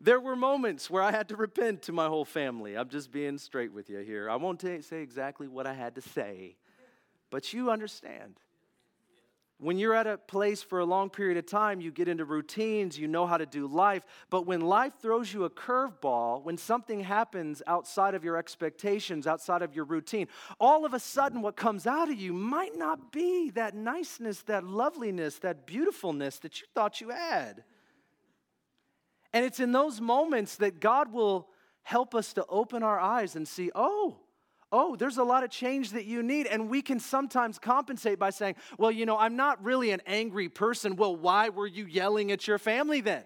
there 0.00 0.20
were 0.20 0.36
moments 0.36 0.90
where 0.90 1.02
I 1.02 1.10
had 1.10 1.28
to 1.28 1.36
repent 1.36 1.82
to 1.82 1.92
my 1.92 2.06
whole 2.06 2.24
family. 2.24 2.76
I'm 2.76 2.88
just 2.88 3.10
being 3.10 3.38
straight 3.38 3.72
with 3.72 3.88
you 3.88 3.98
here. 3.98 4.28
I 4.28 4.36
won't 4.36 4.60
t- 4.60 4.82
say 4.82 5.02
exactly 5.02 5.48
what 5.48 5.66
I 5.66 5.74
had 5.74 5.94
to 5.94 6.02
say, 6.02 6.56
but 7.30 7.52
you 7.52 7.70
understand. 7.70 8.34
When 9.58 9.78
you're 9.78 9.94
at 9.94 10.06
a 10.06 10.18
place 10.18 10.62
for 10.62 10.80
a 10.80 10.84
long 10.84 11.08
period 11.08 11.38
of 11.38 11.46
time, 11.46 11.80
you 11.80 11.90
get 11.90 12.08
into 12.08 12.26
routines, 12.26 12.98
you 12.98 13.08
know 13.08 13.26
how 13.26 13.38
to 13.38 13.46
do 13.46 13.66
life. 13.66 14.04
But 14.28 14.46
when 14.46 14.60
life 14.60 14.92
throws 15.00 15.32
you 15.32 15.44
a 15.44 15.50
curveball, 15.50 16.42
when 16.42 16.58
something 16.58 17.00
happens 17.00 17.62
outside 17.66 18.14
of 18.14 18.22
your 18.22 18.36
expectations, 18.36 19.26
outside 19.26 19.62
of 19.62 19.74
your 19.74 19.86
routine, 19.86 20.28
all 20.60 20.84
of 20.84 20.92
a 20.92 20.98
sudden 21.00 21.40
what 21.40 21.56
comes 21.56 21.86
out 21.86 22.10
of 22.10 22.20
you 22.20 22.34
might 22.34 22.76
not 22.76 23.10
be 23.10 23.48
that 23.50 23.74
niceness, 23.74 24.42
that 24.42 24.62
loveliness, 24.62 25.38
that 25.38 25.66
beautifulness 25.66 26.38
that 26.40 26.60
you 26.60 26.66
thought 26.74 27.00
you 27.00 27.08
had. 27.08 27.64
And 29.32 29.42
it's 29.42 29.60
in 29.60 29.72
those 29.72 30.02
moments 30.02 30.56
that 30.56 30.80
God 30.80 31.10
will 31.10 31.48
help 31.82 32.14
us 32.14 32.34
to 32.34 32.44
open 32.46 32.82
our 32.82 33.00
eyes 33.00 33.36
and 33.36 33.48
see, 33.48 33.70
oh, 33.74 34.18
oh, 34.72 34.96
there's 34.96 35.18
a 35.18 35.24
lot 35.24 35.44
of 35.44 35.50
change 35.50 35.90
that 35.92 36.04
you 36.04 36.22
need. 36.22 36.46
And 36.46 36.68
we 36.68 36.82
can 36.82 36.98
sometimes 36.98 37.58
compensate 37.58 38.18
by 38.18 38.30
saying, 38.30 38.56
well, 38.78 38.90
you 38.90 39.06
know, 39.06 39.16
I'm 39.16 39.36
not 39.36 39.62
really 39.62 39.90
an 39.90 40.02
angry 40.06 40.48
person. 40.48 40.96
Well, 40.96 41.16
why 41.16 41.48
were 41.48 41.66
you 41.66 41.86
yelling 41.86 42.32
at 42.32 42.46
your 42.46 42.58
family 42.58 43.00
then? 43.00 43.24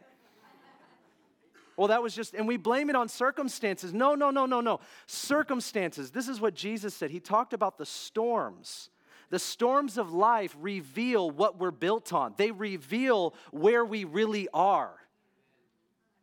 well, 1.76 1.88
that 1.88 2.02
was 2.02 2.14
just, 2.14 2.34
and 2.34 2.46
we 2.46 2.58
blame 2.58 2.90
it 2.90 2.96
on 2.96 3.08
circumstances. 3.08 3.94
No, 3.94 4.14
no, 4.14 4.30
no, 4.30 4.44
no, 4.44 4.60
no. 4.60 4.80
Circumstances. 5.06 6.10
This 6.10 6.28
is 6.28 6.40
what 6.40 6.54
Jesus 6.54 6.94
said. 6.94 7.10
He 7.10 7.20
talked 7.20 7.54
about 7.54 7.78
the 7.78 7.86
storms. 7.86 8.90
The 9.30 9.38
storms 9.38 9.96
of 9.96 10.12
life 10.12 10.54
reveal 10.60 11.30
what 11.30 11.58
we're 11.58 11.70
built 11.70 12.12
on, 12.12 12.34
they 12.36 12.50
reveal 12.50 13.34
where 13.52 13.84
we 13.84 14.04
really 14.04 14.48
are. 14.52 14.99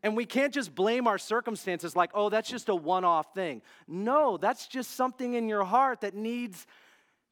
And 0.03 0.15
we 0.15 0.25
can't 0.25 0.53
just 0.53 0.75
blame 0.75 1.07
our 1.07 1.17
circumstances 1.17 1.95
like, 1.95 2.11
oh, 2.13 2.29
that's 2.29 2.49
just 2.49 2.69
a 2.69 2.75
one 2.75 3.03
off 3.03 3.33
thing. 3.33 3.61
No, 3.87 4.37
that's 4.37 4.67
just 4.67 4.91
something 4.91 5.33
in 5.33 5.49
your 5.49 5.63
heart 5.63 6.01
that 6.01 6.13
needs 6.13 6.67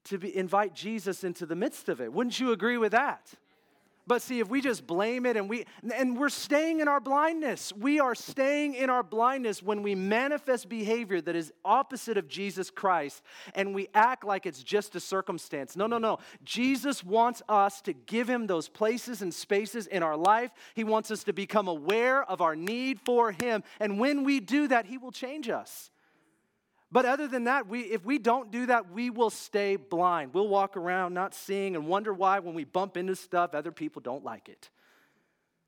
to 0.06 0.18
be, 0.18 0.36
invite 0.36 0.74
Jesus 0.74 1.24
into 1.24 1.46
the 1.46 1.56
midst 1.56 1.90
of 1.90 2.02
it. 2.02 2.12
Wouldn't 2.12 2.40
you 2.40 2.52
agree 2.52 2.78
with 2.78 2.92
that? 2.92 3.34
But 4.08 4.22
see, 4.22 4.40
if 4.40 4.50
we 4.50 4.62
just 4.62 4.86
blame 4.86 5.26
it 5.26 5.36
and 5.36 5.50
we 5.50 5.66
and 5.96 6.18
we're 6.18 6.30
staying 6.30 6.80
in 6.80 6.88
our 6.88 7.00
blindness. 7.00 7.74
We 7.74 8.00
are 8.00 8.14
staying 8.14 8.76
in 8.76 8.90
our 8.92 9.02
blindness 9.02 9.64
when 9.64 9.82
we 9.82 9.96
manifest 9.96 10.70
behavior 10.70 11.22
that 11.22 11.36
is 11.36 11.52
opposite 11.64 12.16
of 12.18 12.28
Jesus 12.28 12.70
Christ 12.70 13.24
and 13.56 13.74
we 13.74 13.88
act 13.96 14.24
like 14.24 14.46
it's 14.46 14.62
just 14.62 14.96
a 14.96 15.00
circumstance. 15.00 15.76
No, 15.76 15.88
no, 15.88 15.98
no. 15.98 16.20
Jesus 16.44 17.04
wants 17.04 17.42
us 17.50 17.82
to 17.82 17.94
give 17.94 18.30
him 18.30 18.46
those 18.46 18.70
places 18.70 19.24
and 19.24 19.34
spaces 19.34 19.88
in 19.88 20.04
our 20.04 20.18
life. 20.18 20.52
He 20.76 20.84
wants 20.84 21.10
us 21.10 21.24
to 21.24 21.34
become 21.34 21.68
aware 21.68 22.24
of 22.24 22.42
our 22.42 22.56
need 22.56 23.00
for 23.06 23.32
him. 23.32 23.64
And 23.80 24.00
when 24.00 24.24
we 24.24 24.40
do 24.40 24.68
that, 24.68 24.86
he 24.86 25.00
will 25.00 25.12
change 25.12 25.50
us. 25.50 25.90
But 26.92 27.06
other 27.06 27.28
than 27.28 27.46
that, 27.46 27.68
we, 27.68 27.82
if 27.82 28.06
we 28.06 28.20
don't 28.20 28.52
do 28.52 28.68
that, 28.68 28.92
we 28.92 29.10
will 29.10 29.30
stay 29.30 29.76
blind. 29.76 30.34
We'll 30.34 30.48
walk 30.48 30.78
around 30.78 31.14
not 31.14 31.34
seeing 31.34 31.76
and 31.76 31.88
wonder 31.88 32.14
why 32.14 32.40
when 32.40 32.54
we 32.54 32.64
bump 32.64 32.96
into 32.96 33.16
stuff, 33.16 33.54
other 33.54 33.72
people 33.72 34.02
don't 34.02 34.24
like 34.24 34.50
it. 34.50 34.70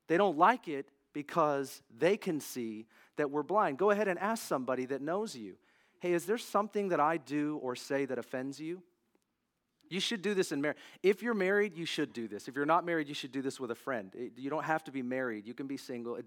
They 0.06 0.16
don't 0.16 0.38
like 0.38 0.68
it 0.68 0.90
because 1.12 1.82
they 1.98 2.16
can 2.16 2.40
see 2.40 2.86
that 3.16 3.30
we're 3.30 3.42
blind. 3.42 3.78
Go 3.78 3.90
ahead 3.90 4.08
and 4.08 4.18
ask 4.18 4.46
somebody 4.46 4.86
that 4.86 5.02
knows 5.02 5.36
you 5.36 5.56
hey, 6.00 6.12
is 6.12 6.26
there 6.26 6.38
something 6.38 6.90
that 6.90 7.00
I 7.00 7.16
do 7.16 7.58
or 7.62 7.74
say 7.74 8.04
that 8.04 8.18
offends 8.18 8.60
you? 8.60 8.82
You 9.90 10.00
should 10.00 10.22
do 10.22 10.34
this 10.34 10.52
in 10.52 10.60
marriage. 10.60 10.76
If 11.02 11.22
you're 11.22 11.34
married, 11.34 11.74
you 11.74 11.86
should 11.86 12.12
do 12.12 12.28
this. 12.28 12.46
If 12.46 12.54
you're 12.54 12.66
not 12.66 12.84
married, 12.84 13.08
you 13.08 13.14
should 13.14 13.32
do 13.32 13.42
this 13.42 13.58
with 13.58 13.70
a 13.70 13.74
friend. 13.74 14.12
You 14.36 14.50
don't 14.50 14.64
have 14.64 14.84
to 14.84 14.92
be 14.92 15.02
married, 15.02 15.46
you 15.46 15.54
can 15.54 15.66
be 15.66 15.76
single. 15.76 16.18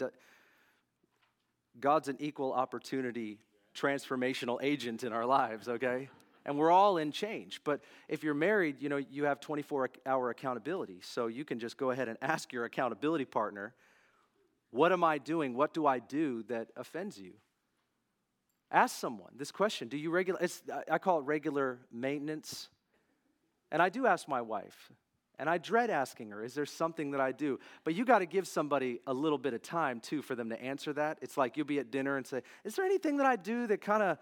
God's 1.79 2.07
an 2.09 2.17
equal 2.19 2.51
opportunity 2.53 3.39
transformational 3.75 4.59
agent 4.61 5.03
in 5.03 5.13
our 5.13 5.25
lives, 5.25 5.67
okay? 5.67 6.09
And 6.45 6.57
we're 6.57 6.71
all 6.71 6.97
in 6.97 7.11
change. 7.11 7.61
But 7.63 7.81
if 8.07 8.23
you're 8.23 8.33
married, 8.33 8.81
you 8.81 8.89
know, 8.89 8.97
you 8.97 9.25
have 9.25 9.39
24 9.39 9.89
hour 10.05 10.29
accountability. 10.29 10.99
So 11.01 11.27
you 11.27 11.45
can 11.45 11.59
just 11.59 11.77
go 11.77 11.91
ahead 11.91 12.07
and 12.07 12.17
ask 12.21 12.51
your 12.51 12.65
accountability 12.65 13.25
partner, 13.25 13.73
what 14.71 14.91
am 14.91 15.03
I 15.03 15.17
doing? 15.17 15.53
What 15.53 15.73
do 15.73 15.85
I 15.85 15.99
do 15.99 16.43
that 16.43 16.69
offends 16.75 17.17
you? 17.19 17.33
Ask 18.71 18.97
someone 18.97 19.31
this 19.37 19.51
question. 19.51 19.89
Do 19.89 19.97
you 19.97 20.09
regular 20.09 20.39
I 20.89 20.97
call 20.97 21.19
it 21.19 21.25
regular 21.25 21.79
maintenance. 21.91 22.69
And 23.71 23.81
I 23.81 23.89
do 23.89 24.05
ask 24.05 24.27
my 24.27 24.41
wife, 24.41 24.91
and 25.41 25.49
I 25.49 25.57
dread 25.57 25.89
asking 25.89 26.29
her, 26.29 26.43
is 26.43 26.53
there 26.53 26.67
something 26.67 27.11
that 27.11 27.19
I 27.19 27.31
do? 27.31 27.59
But 27.83 27.95
you 27.95 28.05
got 28.05 28.19
to 28.19 28.27
give 28.27 28.47
somebody 28.47 28.99
a 29.07 29.13
little 29.13 29.39
bit 29.39 29.55
of 29.55 29.63
time 29.63 29.99
too 29.99 30.21
for 30.21 30.35
them 30.35 30.51
to 30.51 30.61
answer 30.61 30.93
that. 30.93 31.17
It's 31.19 31.35
like 31.35 31.57
you'll 31.57 31.65
be 31.65 31.79
at 31.79 31.89
dinner 31.89 32.15
and 32.15 32.27
say, 32.27 32.43
is 32.63 32.75
there 32.75 32.85
anything 32.85 33.17
that 33.17 33.25
I 33.25 33.37
do 33.37 33.65
that 33.65 33.81
kind 33.81 34.03
of 34.03 34.19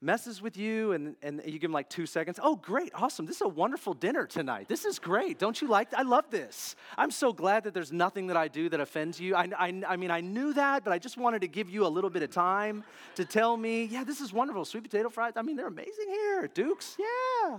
messes 0.00 0.40
with 0.40 0.56
you? 0.56 0.92
And, 0.92 1.16
and 1.22 1.42
you 1.44 1.52
give 1.58 1.68
them 1.68 1.72
like 1.72 1.90
two 1.90 2.06
seconds. 2.06 2.40
Oh, 2.42 2.56
great, 2.56 2.92
awesome. 2.94 3.26
This 3.26 3.36
is 3.36 3.42
a 3.42 3.48
wonderful 3.48 3.92
dinner 3.92 4.26
tonight. 4.26 4.66
This 4.66 4.86
is 4.86 4.98
great. 4.98 5.38
Don't 5.38 5.60
you 5.60 5.68
like 5.68 5.92
I 5.92 6.00
love 6.00 6.30
this. 6.30 6.76
I'm 6.96 7.10
so 7.10 7.30
glad 7.30 7.64
that 7.64 7.74
there's 7.74 7.92
nothing 7.92 8.28
that 8.28 8.36
I 8.38 8.48
do 8.48 8.70
that 8.70 8.80
offends 8.80 9.20
you. 9.20 9.34
I, 9.34 9.50
I, 9.58 9.82
I 9.86 9.96
mean, 9.96 10.10
I 10.10 10.22
knew 10.22 10.54
that, 10.54 10.82
but 10.82 10.94
I 10.94 10.98
just 10.98 11.18
wanted 11.18 11.42
to 11.42 11.48
give 11.48 11.68
you 11.68 11.84
a 11.84 11.88
little 11.88 12.08
bit 12.08 12.22
of 12.22 12.30
time 12.30 12.84
to 13.16 13.26
tell 13.26 13.54
me, 13.58 13.84
yeah, 13.84 14.02
this 14.02 14.22
is 14.22 14.32
wonderful. 14.32 14.64
Sweet 14.64 14.84
potato 14.84 15.10
fries. 15.10 15.34
I 15.36 15.42
mean, 15.42 15.56
they're 15.56 15.66
amazing 15.66 16.08
here. 16.08 16.48
Dukes, 16.48 16.96
yeah 16.98 17.58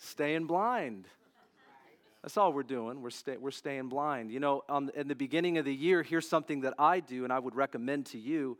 staying 0.00 0.46
blind. 0.46 1.06
That's 2.22 2.36
all 2.36 2.52
we're 2.52 2.62
doing. 2.62 3.00
We're, 3.00 3.10
stay, 3.10 3.36
we're 3.36 3.50
staying 3.50 3.88
blind. 3.88 4.30
You 4.30 4.40
know, 4.40 4.62
on, 4.68 4.90
in 4.94 5.08
the 5.08 5.14
beginning 5.14 5.56
of 5.58 5.64
the 5.64 5.74
year, 5.74 6.02
here's 6.02 6.28
something 6.28 6.62
that 6.62 6.74
I 6.78 7.00
do 7.00 7.24
and 7.24 7.32
I 7.32 7.38
would 7.38 7.54
recommend 7.54 8.06
to 8.06 8.18
you. 8.18 8.58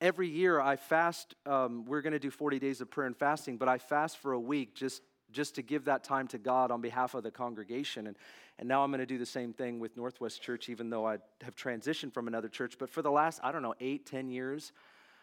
Every 0.00 0.28
year 0.28 0.60
I 0.60 0.76
fast. 0.76 1.34
Um, 1.46 1.86
we're 1.86 2.02
going 2.02 2.12
to 2.12 2.18
do 2.18 2.30
40 2.30 2.58
days 2.58 2.80
of 2.82 2.90
prayer 2.90 3.06
and 3.06 3.16
fasting, 3.16 3.56
but 3.56 3.68
I 3.68 3.78
fast 3.78 4.18
for 4.18 4.32
a 4.32 4.40
week 4.40 4.74
just, 4.74 5.00
just 5.32 5.54
to 5.54 5.62
give 5.62 5.86
that 5.86 6.04
time 6.04 6.28
to 6.28 6.38
God 6.38 6.70
on 6.70 6.82
behalf 6.82 7.14
of 7.14 7.22
the 7.22 7.30
congregation. 7.30 8.08
And, 8.08 8.16
and 8.58 8.68
now 8.68 8.84
I'm 8.84 8.90
going 8.90 9.00
to 9.00 9.06
do 9.06 9.16
the 9.16 9.24
same 9.24 9.54
thing 9.54 9.78
with 9.78 9.96
Northwest 9.96 10.42
Church, 10.42 10.68
even 10.68 10.90
though 10.90 11.06
I 11.06 11.16
have 11.42 11.56
transitioned 11.56 12.12
from 12.12 12.28
another 12.28 12.48
church. 12.48 12.76
But 12.78 12.90
for 12.90 13.00
the 13.00 13.10
last, 13.10 13.40
I 13.42 13.52
don't 13.52 13.62
know, 13.62 13.74
eight, 13.80 14.04
ten 14.04 14.28
years, 14.28 14.72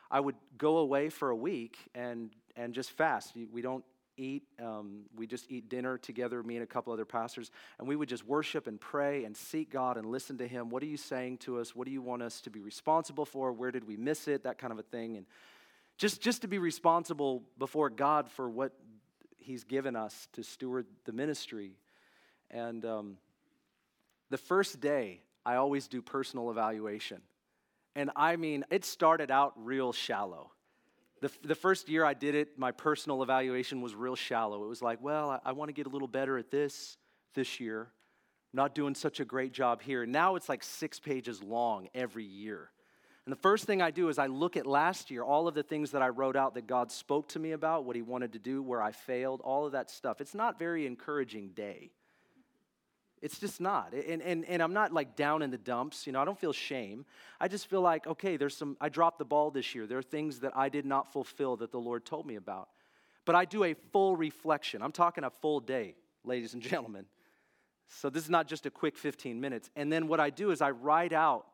I 0.09 0.19
would 0.19 0.35
go 0.57 0.77
away 0.77 1.09
for 1.09 1.29
a 1.29 1.35
week 1.35 1.77
and, 1.93 2.31
and 2.55 2.73
just 2.73 2.91
fast. 2.91 3.33
We 3.51 3.61
don't 3.61 3.83
eat. 4.17 4.43
Um, 4.61 5.01
we 5.15 5.27
just 5.27 5.45
eat 5.49 5.69
dinner 5.69 5.97
together, 5.97 6.41
me 6.43 6.55
and 6.55 6.63
a 6.63 6.67
couple 6.67 6.93
other 6.93 7.05
pastors, 7.05 7.51
and 7.79 7.87
we 7.87 7.95
would 7.95 8.09
just 8.09 8.25
worship 8.25 8.67
and 8.67 8.79
pray 8.79 9.25
and 9.25 9.35
seek 9.35 9.71
God 9.71 9.97
and 9.97 10.07
listen 10.07 10.37
to 10.37 10.47
Him. 10.47 10.69
What 10.69 10.83
are 10.83 10.87
you 10.87 10.97
saying 10.97 11.39
to 11.39 11.59
us? 11.59 11.75
What 11.75 11.85
do 11.85 11.91
you 11.91 12.01
want 12.01 12.21
us 12.21 12.41
to 12.41 12.49
be 12.49 12.59
responsible 12.59 13.25
for? 13.25 13.51
Where 13.51 13.71
did 13.71 13.87
we 13.87 13.97
miss 13.97 14.27
it? 14.27 14.43
That 14.43 14.57
kind 14.57 14.73
of 14.73 14.79
a 14.79 14.83
thing. 14.83 15.17
And 15.17 15.25
just, 15.97 16.21
just 16.21 16.41
to 16.41 16.47
be 16.47 16.57
responsible 16.57 17.43
before 17.57 17.89
God 17.89 18.29
for 18.29 18.49
what 18.49 18.73
He's 19.37 19.63
given 19.63 19.95
us 19.95 20.27
to 20.33 20.43
steward 20.43 20.85
the 21.05 21.11
ministry. 21.11 21.73
And 22.49 22.85
um, 22.85 23.17
the 24.29 24.37
first 24.37 24.79
day, 24.79 25.21
I 25.45 25.55
always 25.55 25.87
do 25.87 26.01
personal 26.01 26.49
evaluation. 26.49 27.21
And 27.95 28.09
I 28.15 28.37
mean, 28.37 28.63
it 28.69 28.85
started 28.85 29.29
out 29.29 29.53
real 29.57 29.91
shallow. 29.91 30.51
The, 31.23 31.31
the 31.41 31.55
first 31.55 31.87
year 31.87 32.03
I 32.03 32.13
did 32.13 32.35
it, 32.35 32.59
my 32.59 32.71
personal 32.71 33.23
evaluation 33.23 33.79
was 33.79 33.95
real 33.95 34.17
shallow. 34.17 34.65
It 34.65 34.67
was 34.67 34.81
like, 34.81 35.01
well, 35.01 35.29
I, 35.29 35.39
I 35.45 35.51
want 35.53 35.69
to 35.69 35.73
get 35.73 35.87
a 35.87 35.89
little 35.89 36.09
better 36.09 36.37
at 36.37 36.51
this 36.51 36.97
this 37.33 37.61
year. 37.61 37.83
I'm 38.53 38.57
not 38.57 38.75
doing 38.75 38.93
such 38.93 39.21
a 39.21 39.25
great 39.25 39.53
job 39.53 39.81
here. 39.81 40.05
Now 40.05 40.35
it's 40.35 40.49
like 40.49 40.65
six 40.65 40.99
pages 40.99 41.41
long 41.41 41.87
every 41.95 42.25
year. 42.25 42.71
And 43.25 43.31
the 43.31 43.39
first 43.39 43.63
thing 43.63 43.81
I 43.81 43.89
do 43.89 44.09
is 44.09 44.19
I 44.19 44.27
look 44.27 44.57
at 44.57 44.67
last 44.67 45.09
year, 45.09 45.23
all 45.23 45.47
of 45.47 45.55
the 45.55 45.63
things 45.63 45.91
that 45.91 46.01
I 46.01 46.09
wrote 46.09 46.35
out 46.35 46.55
that 46.55 46.67
God 46.67 46.91
spoke 46.91 47.29
to 47.29 47.39
me 47.39 47.53
about, 47.53 47.85
what 47.85 47.95
He 47.95 48.01
wanted 48.01 48.33
to 48.33 48.39
do, 48.39 48.61
where 48.61 48.81
I 48.81 48.91
failed, 48.91 49.39
all 49.45 49.65
of 49.65 49.71
that 49.71 49.89
stuff. 49.89 50.19
It's 50.19 50.35
not 50.35 50.59
very 50.59 50.85
encouraging 50.85 51.51
day. 51.51 51.91
It's 53.23 53.39
just 53.39 53.61
not. 53.61 53.93
And, 53.93 54.21
and, 54.21 54.43
and 54.43 54.61
I'm 54.61 54.73
not 54.73 54.91
like 54.91 55.15
down 55.15 55.43
in 55.43 55.49
the 55.49 55.57
dumps. 55.57 56.05
You 56.05 56.11
know, 56.11 56.21
I 56.21 56.25
don't 56.25 56.37
feel 56.37 56.51
shame. 56.51 57.05
I 57.39 57.47
just 57.47 57.67
feel 57.67 57.79
like, 57.79 58.05
okay, 58.05 58.35
there's 58.35 58.55
some, 58.55 58.75
I 58.81 58.89
dropped 58.89 59.17
the 59.17 59.23
ball 59.23 59.49
this 59.49 59.73
year. 59.73 59.87
There 59.87 59.97
are 59.97 60.03
things 60.03 60.39
that 60.39 60.51
I 60.57 60.67
did 60.67 60.85
not 60.85 61.13
fulfill 61.13 61.55
that 61.57 61.71
the 61.71 61.79
Lord 61.79 62.03
told 62.03 62.25
me 62.25 62.35
about. 62.35 62.67
But 63.23 63.35
I 63.35 63.45
do 63.45 63.63
a 63.63 63.75
full 63.93 64.17
reflection. 64.17 64.81
I'm 64.81 64.91
talking 64.91 65.23
a 65.23 65.29
full 65.29 65.61
day, 65.61 65.95
ladies 66.25 66.53
and 66.53 66.61
gentlemen. 66.61 67.05
So 67.87 68.09
this 68.09 68.23
is 68.23 68.29
not 68.29 68.45
just 68.45 68.65
a 68.65 68.69
quick 68.69 68.97
15 68.97 69.39
minutes. 69.39 69.69
And 69.77 69.89
then 69.89 70.09
what 70.09 70.19
I 70.19 70.29
do 70.29 70.51
is 70.51 70.61
I 70.61 70.71
write 70.71 71.13
out 71.13 71.45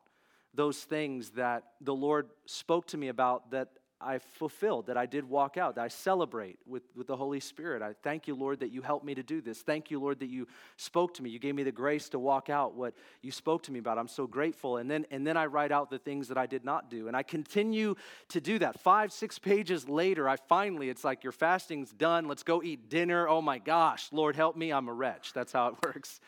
those 0.52 0.78
things 0.78 1.30
that 1.30 1.62
the 1.80 1.94
Lord 1.94 2.30
spoke 2.46 2.88
to 2.88 2.96
me 2.96 3.06
about 3.06 3.52
that 3.52 3.68
I 4.02 4.18
fulfilled, 4.18 4.86
that 4.86 4.96
I 4.96 5.04
did 5.04 5.28
walk 5.28 5.58
out, 5.58 5.74
that 5.74 5.84
I 5.84 5.88
celebrate 5.88 6.58
with, 6.66 6.84
with 6.96 7.06
the 7.06 7.16
Holy 7.16 7.40
Spirit. 7.40 7.82
I 7.82 7.92
thank 8.02 8.26
you, 8.26 8.34
Lord, 8.34 8.60
that 8.60 8.70
you 8.70 8.80
helped 8.80 9.04
me 9.04 9.14
to 9.14 9.22
do 9.22 9.42
this. 9.42 9.60
Thank 9.60 9.90
you, 9.90 10.00
Lord, 10.00 10.20
that 10.20 10.30
you 10.30 10.48
spoke 10.76 11.12
to 11.14 11.22
me. 11.22 11.28
You 11.28 11.38
gave 11.38 11.54
me 11.54 11.64
the 11.64 11.72
grace 11.72 12.08
to 12.10 12.18
walk 12.18 12.48
out 12.48 12.74
what 12.74 12.94
you 13.20 13.30
spoke 13.30 13.62
to 13.64 13.72
me 13.72 13.78
about. 13.78 13.98
I'm 13.98 14.08
so 14.08 14.26
grateful. 14.26 14.78
And 14.78 14.90
then, 14.90 15.04
and 15.10 15.26
then 15.26 15.36
I 15.36 15.46
write 15.46 15.70
out 15.70 15.90
the 15.90 15.98
things 15.98 16.28
that 16.28 16.38
I 16.38 16.46
did 16.46 16.64
not 16.64 16.88
do. 16.88 17.08
And 17.08 17.16
I 17.16 17.22
continue 17.22 17.94
to 18.28 18.40
do 18.40 18.58
that. 18.60 18.80
Five, 18.80 19.12
six 19.12 19.38
pages 19.38 19.86
later, 19.86 20.28
I 20.28 20.36
finally, 20.36 20.88
it's 20.88 21.04
like 21.04 21.22
your 21.22 21.32
fasting's 21.32 21.90
done. 21.90 22.26
Let's 22.26 22.42
go 22.42 22.62
eat 22.62 22.88
dinner. 22.88 23.28
Oh 23.28 23.42
my 23.42 23.58
gosh, 23.58 24.08
Lord, 24.12 24.34
help 24.34 24.56
me. 24.56 24.72
I'm 24.72 24.88
a 24.88 24.94
wretch. 24.94 25.34
That's 25.34 25.52
how 25.52 25.68
it 25.68 25.74
works. 25.84 26.20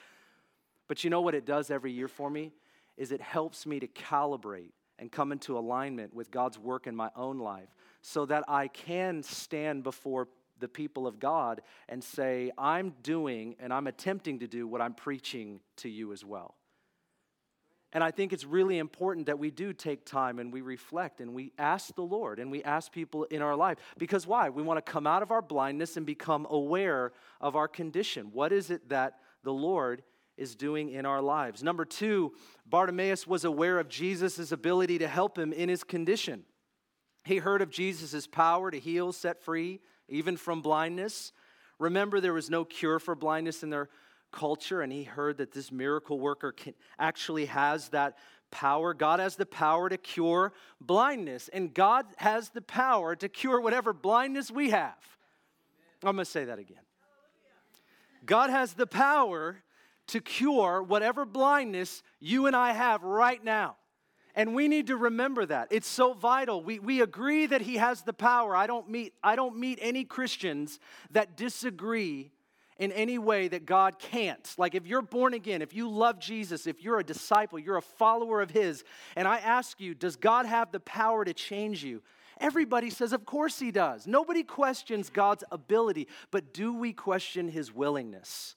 But 0.89 1.05
you 1.05 1.11
know 1.11 1.23
what 1.23 1.35
it 1.35 1.47
does 1.47 1.71
every 1.71 1.93
year 1.93 2.09
for 2.09 2.29
me? 2.29 2.53
Is 2.99 3.13
it 3.13 3.23
helps 3.23 3.65
me 3.65 3.81
to 3.81 3.87
calibrate 3.87 4.73
and 5.03 5.11
come 5.11 5.33
into 5.33 5.59
alignment 5.59 6.15
with 6.15 6.31
God's 6.31 6.61
work 6.61 6.87
in 6.87 6.95
my 6.95 7.11
own 7.17 7.41
life 7.41 7.75
so 8.03 8.25
that 8.27 8.45
I 8.47 8.69
can 8.69 9.25
stand 9.25 9.83
before 9.83 10.29
the 10.61 10.69
people 10.69 11.09
of 11.09 11.19
God 11.19 11.61
and 11.89 12.05
say, 12.05 12.53
I'm 12.57 12.95
doing 13.03 13.57
and 13.59 13.73
I'm 13.73 13.89
attempting 13.89 14.39
to 14.39 14.47
do 14.47 14.69
what 14.69 14.81
I'm 14.81 14.95
preaching 14.95 15.59
to 15.79 15.89
you 15.89 16.13
as 16.13 16.25
well. 16.25 16.55
And 17.93 18.05
I 18.05 18.13
think 18.13 18.33
it's 18.33 18.45
really 18.45 18.79
important 18.79 19.27
that 19.27 19.41
we 19.41 19.51
do 19.51 19.73
take 19.73 20.07
time 20.07 20.39
and 20.39 20.53
we 20.53 20.61
reflect 20.61 21.21
and 21.21 21.35
we 21.35 21.53
ask 21.59 21.93
the 21.97 22.03
Lord 22.03 22.39
and 22.39 22.49
we 22.49 22.63
ask 22.63 22.93
people 22.93 23.25
in 23.25 23.43
our 23.43 23.57
life. 23.57 23.79
Because 23.99 24.25
why? 24.25 24.51
We 24.51 24.63
want 24.63 24.87
to 24.87 24.89
come 24.89 25.09
out 25.09 25.25
of 25.25 25.33
our 25.33 25.43
blindness 25.43 25.97
and 25.97 26.07
become 26.07 26.47
aware 26.49 27.11
of 27.41 27.57
our 27.57 27.67
condition. 27.67 28.31
What 28.33 28.53
is 28.53 28.71
it 28.71 28.89
that 28.91 29.15
the 29.43 29.53
Lord 29.53 30.05
is 30.37 30.55
doing 30.55 30.91
in 30.91 31.07
our 31.07 31.21
lives. 31.21 31.63
Number 31.63 31.85
two, 31.85 32.33
Bartimaeus 32.67 33.27
was 33.27 33.45
aware 33.45 33.79
of 33.79 33.89
Jesus' 33.89 34.53
ability 34.53 34.99
to 34.99 35.09
help 35.09 35.39
him 35.39 35.53
in 35.53 35.69
his 35.69 35.85
condition. 35.85 36.45
He 37.25 37.39
heard 37.39 37.63
of 37.63 37.71
Jesus' 37.71 38.27
power 38.27 38.71
to 38.71 38.79
heal, 38.79 39.13
set 39.13 39.43
free, 39.43 39.81
even 40.09 40.37
from 40.37 40.63
blindness. 40.63 41.33
Remember, 41.79 42.21
there 42.21 42.33
was 42.33 42.51
no 42.51 42.65
cure 42.65 42.99
for 42.99 43.15
blindness 43.15 43.63
in 43.63 43.71
their 43.71 43.89
culture, 44.33 44.81
and 44.81 44.93
he 44.93 45.05
heard 45.05 45.39
that 45.39 45.53
this 45.53 45.71
miracle 45.71 46.19
worker 46.19 46.55
actually 46.99 47.47
has 47.47 47.91
that 47.91 48.17
power. 48.51 48.95
God 48.95 49.21
has 49.21 49.37
the 49.37 49.47
power 49.47 49.89
to 49.89 49.97
cure 49.97 50.53
blindness, 50.81 51.49
and 51.53 51.73
God 51.73 52.07
has 52.17 52.49
the 52.51 52.63
power 52.63 53.15
to 53.17 53.29
cure 53.29 53.61
whatever 53.61 53.93
blindness 53.93 54.51
we 54.51 54.71
have. 54.71 54.97
I'm 56.03 56.17
going 56.17 56.25
to 56.25 56.31
say 56.31 56.47
that 56.47 56.59
again. 56.59 56.79
God 58.25 58.51
has 58.51 58.75
the 58.75 58.87
power 58.87 59.63
to 60.09 60.21
cure 60.21 60.83
whatever 60.83 61.25
blindness 61.25 62.03
you 62.21 62.47
and 62.47 62.57
I 62.57 62.73
have 62.73 63.03
right 63.03 63.43
now. 63.43 63.77
And 64.35 64.55
we 64.55 64.67
need 64.67 64.87
to 64.87 64.97
remember 64.97 65.45
that. 65.47 65.69
It's 65.71 65.87
so 65.87 66.15
vital. 66.15 66.63
We, 66.63 66.79
we 66.79 67.03
agree 67.03 67.47
that 67.47 67.61
he 67.61 67.77
has 67.77 68.03
the 68.03 68.15
power. 68.15 68.57
I 68.57 68.67
don't, 68.67 68.89
meet, 68.89 69.13
I 69.23 69.37
don't 69.37 69.59
meet 69.59 69.79
any 69.83 70.05
Christians 70.05 70.81
that 71.11 71.37
disagree 71.37 72.33
in 72.79 72.93
any 72.93 73.19
way 73.19 73.49
that 73.49 73.67
God 73.67 73.99
can't. 73.99 74.55
Like 74.57 74.75
if 74.75 74.87
you're 74.87 75.03
born 75.03 75.35
again, 75.35 75.61
if 75.61 75.75
you 75.75 75.89
love 75.89 76.19
Jesus, 76.19 76.67
if 76.67 76.83
you're 76.83 76.99
a 76.99 77.05
disciple, 77.05 77.59
you're 77.59 77.77
a 77.77 77.83
follower 77.83 78.41
of 78.41 78.51
his, 78.51 78.83
and 79.15 79.29
I 79.29 79.39
ask 79.39 79.81
you, 79.81 79.95
does 79.95 80.17
God 80.17 80.47
have 80.47 80.73
the 80.73 80.81
power 80.81 81.25
to 81.25 81.35
change 81.35 81.85
you? 81.85 82.03
Everybody 82.41 82.91
says, 82.91 83.13
of 83.13 83.25
course 83.27 83.59
he 83.59 83.71
does. 83.71 84.07
Nobody 84.07 84.43
questions 84.43 85.11
God's 85.11 85.45
ability, 85.53 86.09
but 86.31 86.55
do 86.55 86.75
we 86.75 86.93
question 86.93 87.49
his 87.49 87.73
willingness? 87.73 88.57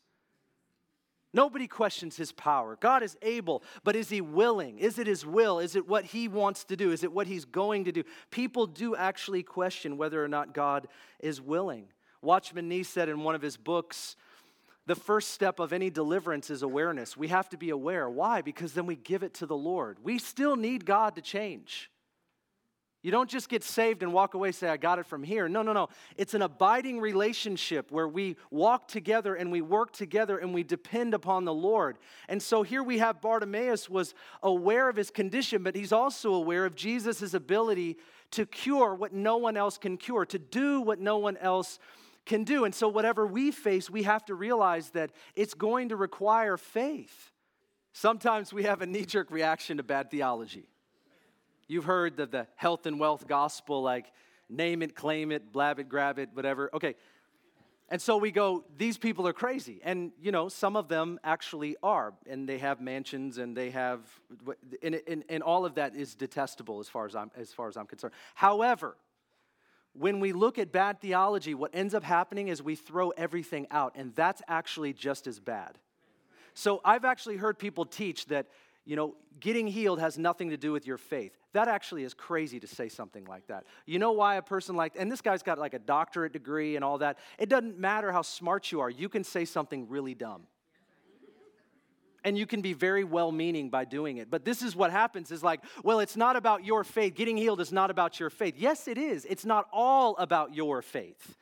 Nobody 1.36 1.68
questions 1.68 2.16
his 2.16 2.32
power. 2.32 2.78
God 2.80 3.04
is 3.04 3.18
able, 3.22 3.62
but 3.84 3.98
is 3.98 4.08
he 4.08 4.22
willing? 4.22 4.80
Is 4.80 4.98
it 4.98 5.06
his 5.06 5.26
will? 5.26 5.60
Is 5.60 5.76
it 5.76 5.86
what 5.86 6.06
he 6.06 6.30
wants 6.30 6.64
to 6.64 6.78
do? 6.78 6.94
Is 6.94 7.04
it 7.04 7.12
what 7.12 7.28
he's 7.28 7.44
going 7.44 7.84
to 7.84 7.92
do? 7.92 8.06
People 8.32 8.66
do 8.66 8.96
actually 8.96 9.44
question 9.44 9.98
whether 9.98 10.24
or 10.24 10.30
not 10.30 10.54
God 10.54 10.88
is 11.20 11.42
willing. 11.42 11.88
Watchman 12.22 12.70
Nee 12.70 12.84
said 12.84 13.10
in 13.10 13.20
one 13.20 13.36
of 13.36 13.42
his 13.42 13.58
books, 13.58 14.16
the 14.86 14.96
first 14.96 15.32
step 15.32 15.60
of 15.60 15.74
any 15.74 15.90
deliverance 15.90 16.50
is 16.50 16.62
awareness. 16.62 17.18
We 17.18 17.28
have 17.28 17.50
to 17.50 17.58
be 17.58 17.70
aware. 17.70 18.10
Why? 18.10 18.42
Because 18.42 18.72
then 18.72 18.86
we 18.86 18.96
give 18.96 19.22
it 19.22 19.34
to 19.36 19.46
the 19.46 19.58
Lord. 19.58 19.98
We 20.02 20.20
still 20.20 20.56
need 20.56 20.86
God 20.86 21.16
to 21.16 21.22
change. 21.22 21.92
You 23.06 23.12
don't 23.12 23.30
just 23.30 23.50
get 23.50 23.64
saved 23.64 24.02
and 24.02 24.12
walk 24.12 24.34
away 24.34 24.52
say, 24.52 24.68
I 24.68 24.78
got 24.78 24.98
it 24.98 25.06
from 25.06 25.22
here. 25.22 25.48
No, 25.48 25.62
no, 25.62 25.74
no. 25.74 25.90
It's 26.18 26.34
an 26.34 26.42
abiding 26.42 27.00
relationship 27.00 27.92
where 27.92 28.08
we 28.08 28.36
walk 28.50 28.88
together 28.88 29.36
and 29.36 29.52
we 29.52 29.62
work 29.62 29.92
together 29.92 30.40
and 30.40 30.56
we 30.56 30.64
depend 30.64 31.14
upon 31.14 31.46
the 31.46 31.54
Lord. 31.54 32.00
And 32.28 32.42
so 32.42 32.64
here 32.64 32.82
we 32.82 32.98
have 32.98 33.22
Bartimaeus 33.22 33.88
was 33.92 34.16
aware 34.42 34.90
of 34.90 34.96
his 34.96 35.12
condition, 35.12 35.62
but 35.62 35.76
he's 35.76 35.92
also 35.92 36.34
aware 36.34 36.66
of 36.66 36.74
Jesus' 36.74 37.36
ability 37.36 37.98
to 38.32 38.48
cure 38.48 38.96
what 38.96 39.14
no 39.14 39.38
one 39.38 39.56
else 39.56 39.78
can 39.78 39.98
cure, 39.98 40.26
to 40.26 40.40
do 40.40 40.82
what 40.82 41.00
no 41.00 41.20
one 41.20 41.38
else 41.38 41.78
can 42.26 42.44
do. 42.44 42.66
And 42.66 42.74
so 42.74 42.88
whatever 42.88 43.28
we 43.28 43.52
face, 43.52 43.88
we 43.88 44.02
have 44.02 44.26
to 44.26 44.34
realize 44.34 44.90
that 44.90 45.12
it's 45.36 45.54
going 45.54 45.90
to 45.90 45.96
require 45.96 46.58
faith. 46.58 47.32
Sometimes 47.94 48.52
we 48.52 48.64
have 48.64 48.82
a 48.82 48.88
knee 48.88 49.06
jerk 49.06 49.30
reaction 49.30 49.78
to 49.78 49.84
bad 49.84 50.10
theology. 50.10 50.66
You've 51.68 51.86
heard 51.86 52.18
the, 52.18 52.26
the 52.26 52.48
health 52.56 52.86
and 52.86 53.00
wealth 53.00 53.28
gospel, 53.28 53.82
like 53.82 54.12
name 54.50 54.82
it, 54.82 54.96
claim 54.96 55.32
it, 55.32 55.52
blab 55.52 55.80
it, 55.80 55.90
grab 55.90 56.20
it, 56.20 56.30
whatever. 56.34 56.70
Okay. 56.74 56.96
And 57.90 58.02
so 58.02 58.18
we 58.18 58.32
go, 58.32 58.64
these 58.78 58.98
people 58.98 59.28
are 59.28 59.34
crazy. 59.34 59.80
And, 59.84 60.12
you 60.20 60.32
know, 60.32 60.50
some 60.50 60.76
of 60.76 60.88
them 60.88 61.20
actually 61.24 61.76
are. 61.84 62.14
And 62.28 62.50
they 62.50 62.58
have 62.58 62.82
mansions 62.82 63.38
and 63.38 63.56
they 63.56 63.70
have, 63.72 64.02
and, 64.82 65.00
and, 65.08 65.24
and 65.30 65.44
all 65.44 65.66
of 65.66 65.76
that 65.76 65.96
is 65.96 66.16
detestable 66.16 66.80
as 66.80 66.90
far 66.90 67.06
as, 67.06 67.16
I'm, 67.16 67.30
as 67.38 67.54
far 67.54 67.68
as 67.68 67.78
I'm 67.78 67.86
concerned. 67.86 68.14
However, 68.34 68.98
when 69.94 70.20
we 70.20 70.34
look 70.34 70.58
at 70.58 70.72
bad 70.72 71.00
theology, 71.00 71.54
what 71.54 71.72
ends 71.74 71.94
up 71.94 72.04
happening 72.04 72.48
is 72.48 72.62
we 72.62 72.76
throw 72.76 73.12
everything 73.12 73.68
out. 73.70 73.94
And 73.96 74.16
that's 74.16 74.42
actually 74.48 74.94
just 74.94 75.28
as 75.28 75.40
bad. 75.40 75.78
So 76.56 76.82
I've 76.84 77.06
actually 77.06 77.38
heard 77.38 77.60
people 77.60 77.86
teach 77.86 78.26
that 78.28 78.48
you 78.86 78.96
know, 78.96 79.16
getting 79.40 79.68
healed 79.68 80.00
has 80.00 80.18
nothing 80.18 80.52
to 80.52 80.58
do 80.58 80.72
with 80.72 80.88
your 80.88 80.98
faith. 80.98 81.36
That 81.54 81.68
actually 81.68 82.04
is 82.04 82.14
crazy 82.14 82.60
to 82.60 82.68
say 82.68 82.88
something 82.88 83.26
like 83.26 83.48
that. 83.48 83.66
You 83.86 84.00
know 84.00 84.12
why 84.12 84.36
a 84.36 84.42
person 84.42 84.76
like, 84.76 84.94
and 84.98 85.12
this 85.12 85.22
guy's 85.22 85.44
got 85.44 85.58
like 85.58 85.74
a 85.74 85.80
doctorate 85.80 86.34
degree 86.34 86.76
and 86.76 86.86
all 86.86 87.00
that. 87.00 87.18
It 87.40 87.50
doesn't 87.50 87.80
matter 87.80 88.12
how 88.12 88.22
smart 88.22 88.72
you 88.72 88.82
are, 88.82 88.90
you 88.90 89.10
can 89.10 89.24
say 89.24 89.46
something 89.46 89.90
really 89.90 90.14
dumb. 90.14 90.44
And 92.24 92.36
you 92.36 92.48
can 92.48 92.62
be 92.62 92.74
very 92.74 93.04
well 93.04 93.32
meaning 93.32 93.70
by 93.70 93.86
doing 93.86 94.18
it. 94.18 94.32
But 94.32 94.46
this 94.46 94.64
is 94.64 94.76
what 94.76 94.90
happens 94.90 95.30
is 95.30 95.44
like, 95.44 95.62
well, 95.84 96.00
it's 96.00 96.18
not 96.18 96.36
about 96.36 96.66
your 96.66 96.84
faith. 96.84 97.14
Getting 97.14 97.38
healed 97.38 97.62
is 97.62 97.72
not 97.72 97.92
about 97.92 98.20
your 98.20 98.32
faith. 98.32 98.56
Yes, 98.58 98.88
it 98.88 98.98
is. 98.98 99.26
It's 99.26 99.46
not 99.46 99.68
all 99.72 100.16
about 100.18 100.56
your 100.56 100.82
faith. 100.82 101.36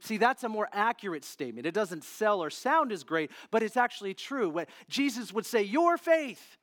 See, 0.00 0.18
that's 0.18 0.44
a 0.44 0.48
more 0.50 0.68
accurate 0.72 1.24
statement. 1.24 1.66
It 1.66 1.72
doesn't 1.72 2.04
sell 2.04 2.42
or 2.42 2.50
sound 2.50 2.92
as 2.92 3.02
great, 3.02 3.30
but 3.50 3.62
it's 3.62 3.78
actually 3.78 4.12
true. 4.12 4.50
What 4.50 4.68
Jesus 4.90 5.32
would 5.32 5.46
say, 5.46 5.62
Your 5.62 5.96
faith 5.96 6.58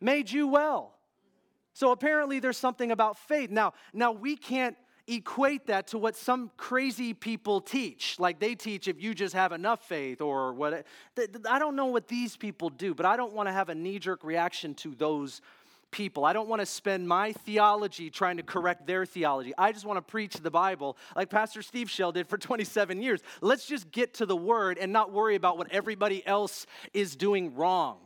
made 0.00 0.30
you 0.30 0.48
well. 0.48 0.94
So 1.74 1.92
apparently 1.92 2.40
there's 2.40 2.58
something 2.58 2.90
about 2.90 3.18
faith. 3.18 3.50
Now, 3.50 3.72
now 3.92 4.12
we 4.12 4.36
can't 4.36 4.76
equate 5.06 5.66
that 5.68 5.86
to 5.88 5.98
what 5.98 6.16
some 6.16 6.50
crazy 6.56 7.14
people 7.14 7.60
teach. 7.60 8.16
Like 8.18 8.38
they 8.38 8.54
teach 8.54 8.88
if 8.88 9.00
you 9.00 9.14
just 9.14 9.34
have 9.34 9.52
enough 9.52 9.86
faith 9.88 10.20
or 10.20 10.52
what. 10.52 10.84
I 11.48 11.58
don't 11.58 11.76
know 11.76 11.86
what 11.86 12.08
these 12.08 12.36
people 12.36 12.68
do, 12.68 12.94
but 12.94 13.06
I 13.06 13.16
don't 13.16 13.32
want 13.32 13.48
to 13.48 13.52
have 13.52 13.68
a 13.68 13.74
knee 13.74 13.98
jerk 13.98 14.22
reaction 14.22 14.74
to 14.74 14.94
those 14.94 15.40
people. 15.90 16.24
I 16.24 16.32
don't 16.32 16.48
want 16.48 16.60
to 16.60 16.66
spend 16.66 17.08
my 17.08 17.32
theology 17.32 18.10
trying 18.10 18.36
to 18.36 18.42
correct 18.42 18.86
their 18.86 19.06
theology. 19.06 19.54
I 19.56 19.72
just 19.72 19.86
want 19.86 19.96
to 19.96 20.02
preach 20.02 20.34
the 20.34 20.50
Bible 20.50 20.96
like 21.16 21.30
Pastor 21.30 21.62
Steve 21.62 21.90
Schell 21.90 22.12
did 22.12 22.26
for 22.26 22.36
27 22.38 23.00
years. 23.02 23.22
Let's 23.40 23.66
just 23.66 23.90
get 23.90 24.14
to 24.14 24.26
the 24.26 24.36
word 24.36 24.78
and 24.78 24.92
not 24.92 25.12
worry 25.12 25.34
about 25.34 25.56
what 25.56 25.72
everybody 25.72 26.26
else 26.26 26.66
is 26.92 27.16
doing 27.16 27.54
wrong. 27.54 27.98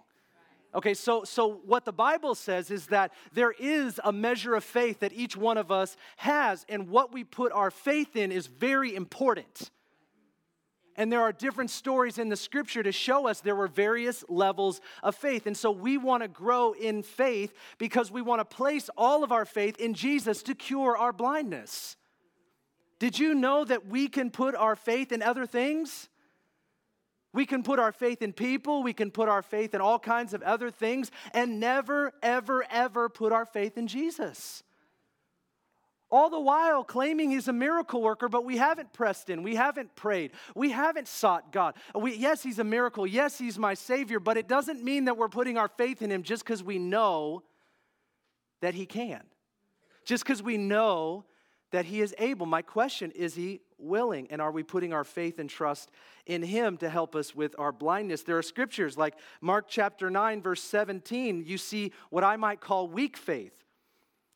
Okay, 0.75 0.95
so, 0.95 1.25
so 1.25 1.61
what 1.67 1.85
the 1.85 1.93
Bible 1.93 2.35
says 2.35 2.71
is 2.71 2.87
that 2.87 3.13
there 3.33 3.53
is 3.59 4.01
a 4.05 4.13
measure 4.13 4.55
of 4.55 4.65
faith 4.65 5.01
that 5.01 5.13
each 5.13 5.37
one 5.37 5.59
of 5.59 5.71
us 5.71 5.97
has, 6.17 6.65
and 6.69 6.89
what 6.89 7.13
we 7.13 7.25
put 7.25 7.53
our 7.53 7.71
faith 7.71 8.17
in 8.17 8.33
is 8.33 8.47
very 8.47 8.95
important. 8.95 9.71
And 10.97 11.11
there 11.11 11.21
are 11.21 11.33
different 11.33 11.71
stories 11.71 12.19
in 12.19 12.29
the 12.29 12.37
scripture 12.37 12.83
to 12.83 12.93
show 12.93 13.27
us 13.27 13.41
there 13.41 13.57
were 13.57 13.69
various 13.69 14.25
levels 14.29 14.81
of 15.03 15.15
faith. 15.15 15.47
And 15.47 15.57
so 15.57 15.71
we 15.71 15.97
want 15.97 16.23
to 16.23 16.29
grow 16.29 16.73
in 16.73 17.03
faith 17.03 17.55
because 17.79 18.11
we 18.11 18.21
want 18.21 18.41
to 18.41 18.45
place 18.45 18.91
all 18.97 19.25
of 19.25 19.33
our 19.33 19.47
faith 19.47 19.79
in 19.79 19.95
Jesus 19.95 20.43
to 20.45 20.55
cure 20.55 20.97
our 20.97 21.13
blindness. 21.13 21.97
Did 22.99 23.19
you 23.19 23.35
know 23.35 23.65
that 23.65 23.87
we 23.87 24.07
can 24.09 24.31
put 24.31 24.55
our 24.55 24.77
faith 24.77 25.13
in 25.13 25.23
other 25.23 25.47
things? 25.47 26.09
We 27.33 27.47
can 27.47 27.63
put 27.63 27.79
our 27.79 27.93
faith 27.93 28.21
in 28.21 28.33
people, 28.33 28.83
we 28.83 28.93
can 28.93 29.11
put 29.11 29.29
our 29.29 29.43
faith 29.43 29.75
in 29.75 29.81
all 29.81 29.99
kinds 29.99 30.35
of 30.35 30.43
other 30.43 30.71
things, 30.71 31.11
and 31.33 31.59
never, 31.61 32.13
ever, 32.23 32.65
ever 32.71 33.09
put 33.09 33.33
our 33.33 33.47
faith 33.47 33.79
in 33.79 33.87
Jesus. 33.87 34.63
All 36.11 36.29
the 36.29 36.39
while 36.39 36.85
claiming 36.85 37.31
he's 37.31 37.49
a 37.49 37.55
miracle 37.55 38.03
worker, 38.03 38.29
but 38.29 38.45
we 38.45 38.59
haven't 38.59 38.93
pressed 38.93 39.31
in, 39.31 39.43
we 39.43 39.55
haven't 39.55 39.97
prayed, 39.97 40.33
we 40.55 40.71
haven't 40.71 41.09
sought 41.09 41.53
God. 41.53 41.75
We, 41.95 42.15
yes, 42.17 42.43
he's 42.43 42.59
a 42.59 42.65
miracle, 42.65 43.07
yes, 43.07 43.39
he's 43.39 43.59
my 43.59 43.73
Savior, 43.73 44.21
but 44.21 44.37
it 44.37 44.47
doesn't 44.47 44.85
mean 44.85 45.07
that 45.07 45.17
we're 45.17 45.31
putting 45.31 45.57
our 45.57 45.69
faith 45.69 46.03
in 46.03 46.13
him 46.13 46.23
just 46.23 46.45
because 46.45 46.63
we 46.63 46.79
know 46.79 47.45
that 48.61 48.75
he 48.75 48.85
can, 48.85 49.23
just 50.05 50.23
because 50.23 50.43
we 50.43 50.59
know 50.59 51.25
that 51.71 51.87
he 51.87 52.03
is 52.03 52.15
able. 52.19 52.45
My 52.45 52.61
question 52.61 53.11
is 53.13 53.35
he 53.35 53.63
willing? 53.83 54.29
And 54.31 54.41
are 54.41 54.51
we 54.51 54.63
putting 54.63 54.93
our 54.93 55.05
faith 55.05 55.39
and 55.39 55.51
trust 55.51 55.91
in 56.27 56.43
him 56.43 56.77
to 56.79 56.89
help 56.89 57.15
us 57.15 57.35
with 57.35 57.55
our 57.59 57.73
blindness? 57.73 58.23
There 58.23 58.39
are 58.39 58.43
scriptures 58.43 58.97
like 58.97 59.15
Mark 59.41 59.67
chapter 59.69 60.11
9, 60.11 60.41
verse 60.41 60.63
17. 60.63 61.45
You 61.47 61.59
see 61.59 61.93
what 62.11 62.25
I 62.25 62.37
might 62.37 62.61
call 62.61 62.89
weak 62.89 63.17
faith. 63.17 63.53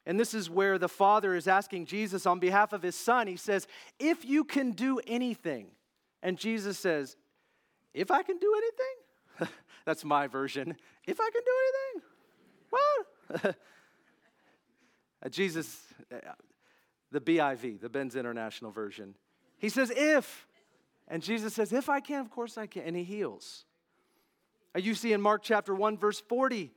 And 0.04 0.20
this 0.20 0.34
is 0.34 0.48
where 0.48 0.78
the 0.78 0.88
Father 0.88 1.34
is 1.34 1.48
asking 1.48 1.86
Jesus 1.86 2.26
on 2.26 2.38
behalf 2.38 2.72
of 2.72 2.82
his 2.82 2.94
Son. 2.94 3.26
He 3.26 3.36
says, 3.36 3.66
If 3.98 4.24
you 4.24 4.44
can 4.44 4.72
do 4.72 5.00
anything. 5.06 5.68
And 6.22 6.38
Jesus 6.38 6.78
says, 6.78 7.16
If 7.92 8.10
I 8.10 8.22
can 8.22 8.38
do 8.38 8.54
anything? 8.56 9.54
That's 9.84 10.04
my 10.04 10.26
version. 10.26 10.76
If 11.06 11.20
I 11.20 11.30
can 11.30 11.42
do 11.44 11.52
anything? 11.62 12.08
What? 12.70 13.56
Uh, 15.24 15.30
Jesus, 15.30 15.80
uh, 16.12 16.18
the 17.10 17.20
BIV, 17.20 17.80
the 17.80 17.88
Ben's 17.88 18.16
International 18.16 18.70
Version. 18.70 19.14
He 19.58 19.68
says, 19.68 19.92
if. 19.94 20.46
And 21.08 21.22
Jesus 21.22 21.54
says, 21.54 21.72
if 21.72 21.88
I 21.88 22.00
can, 22.00 22.20
of 22.20 22.30
course 22.30 22.58
I 22.58 22.66
can. 22.66 22.82
And 22.82 22.96
he 22.96 23.04
heals. 23.04 23.64
Uh, 24.74 24.80
you 24.80 24.94
see 24.94 25.12
in 25.12 25.20
Mark 25.20 25.42
chapter 25.42 25.74
1, 25.74 25.98
verse 25.98 26.20
40, 26.20 26.72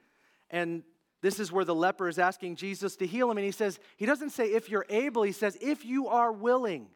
and 0.49 0.83
this 1.21 1.39
is 1.39 1.51
where 1.51 1.65
the 1.65 1.75
leper 1.75 2.07
is 2.07 2.17
asking 2.17 2.55
Jesus 2.55 2.95
to 2.97 3.07
heal 3.07 3.29
him. 3.29 3.37
And 3.37 3.45
he 3.45 3.51
says, 3.51 3.79
he 3.97 4.05
doesn't 4.05 4.29
say 4.29 4.45
if 4.45 4.69
you're 4.69 4.85
able, 4.89 5.23
he 5.23 5.31
says, 5.31 5.57
if 5.61 5.83
you 5.83 6.07
are 6.07 6.31
willing. 6.31 6.87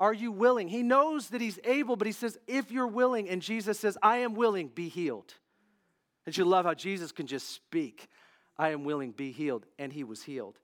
Are 0.00 0.14
you 0.14 0.32
willing? 0.32 0.68
He 0.68 0.82
knows 0.82 1.28
that 1.28 1.42
he's 1.42 1.58
able, 1.62 1.94
but 1.94 2.06
he 2.06 2.12
says, 2.12 2.38
if 2.46 2.72
you're 2.72 2.86
willing. 2.86 3.28
And 3.28 3.42
Jesus 3.42 3.78
says, 3.78 3.98
I 4.02 4.18
am 4.18 4.34
willing, 4.34 4.68
be 4.68 4.88
healed. 4.88 5.34
And 6.26 6.36
you 6.36 6.44
love 6.44 6.64
how 6.64 6.74
Jesus 6.74 7.12
can 7.12 7.26
just 7.26 7.50
speak, 7.50 8.08
I 8.58 8.70
am 8.70 8.84
willing, 8.84 9.12
be 9.12 9.30
healed. 9.30 9.66
And 9.78 9.92
he 9.92 10.04
was 10.04 10.22
healed. 10.22 10.58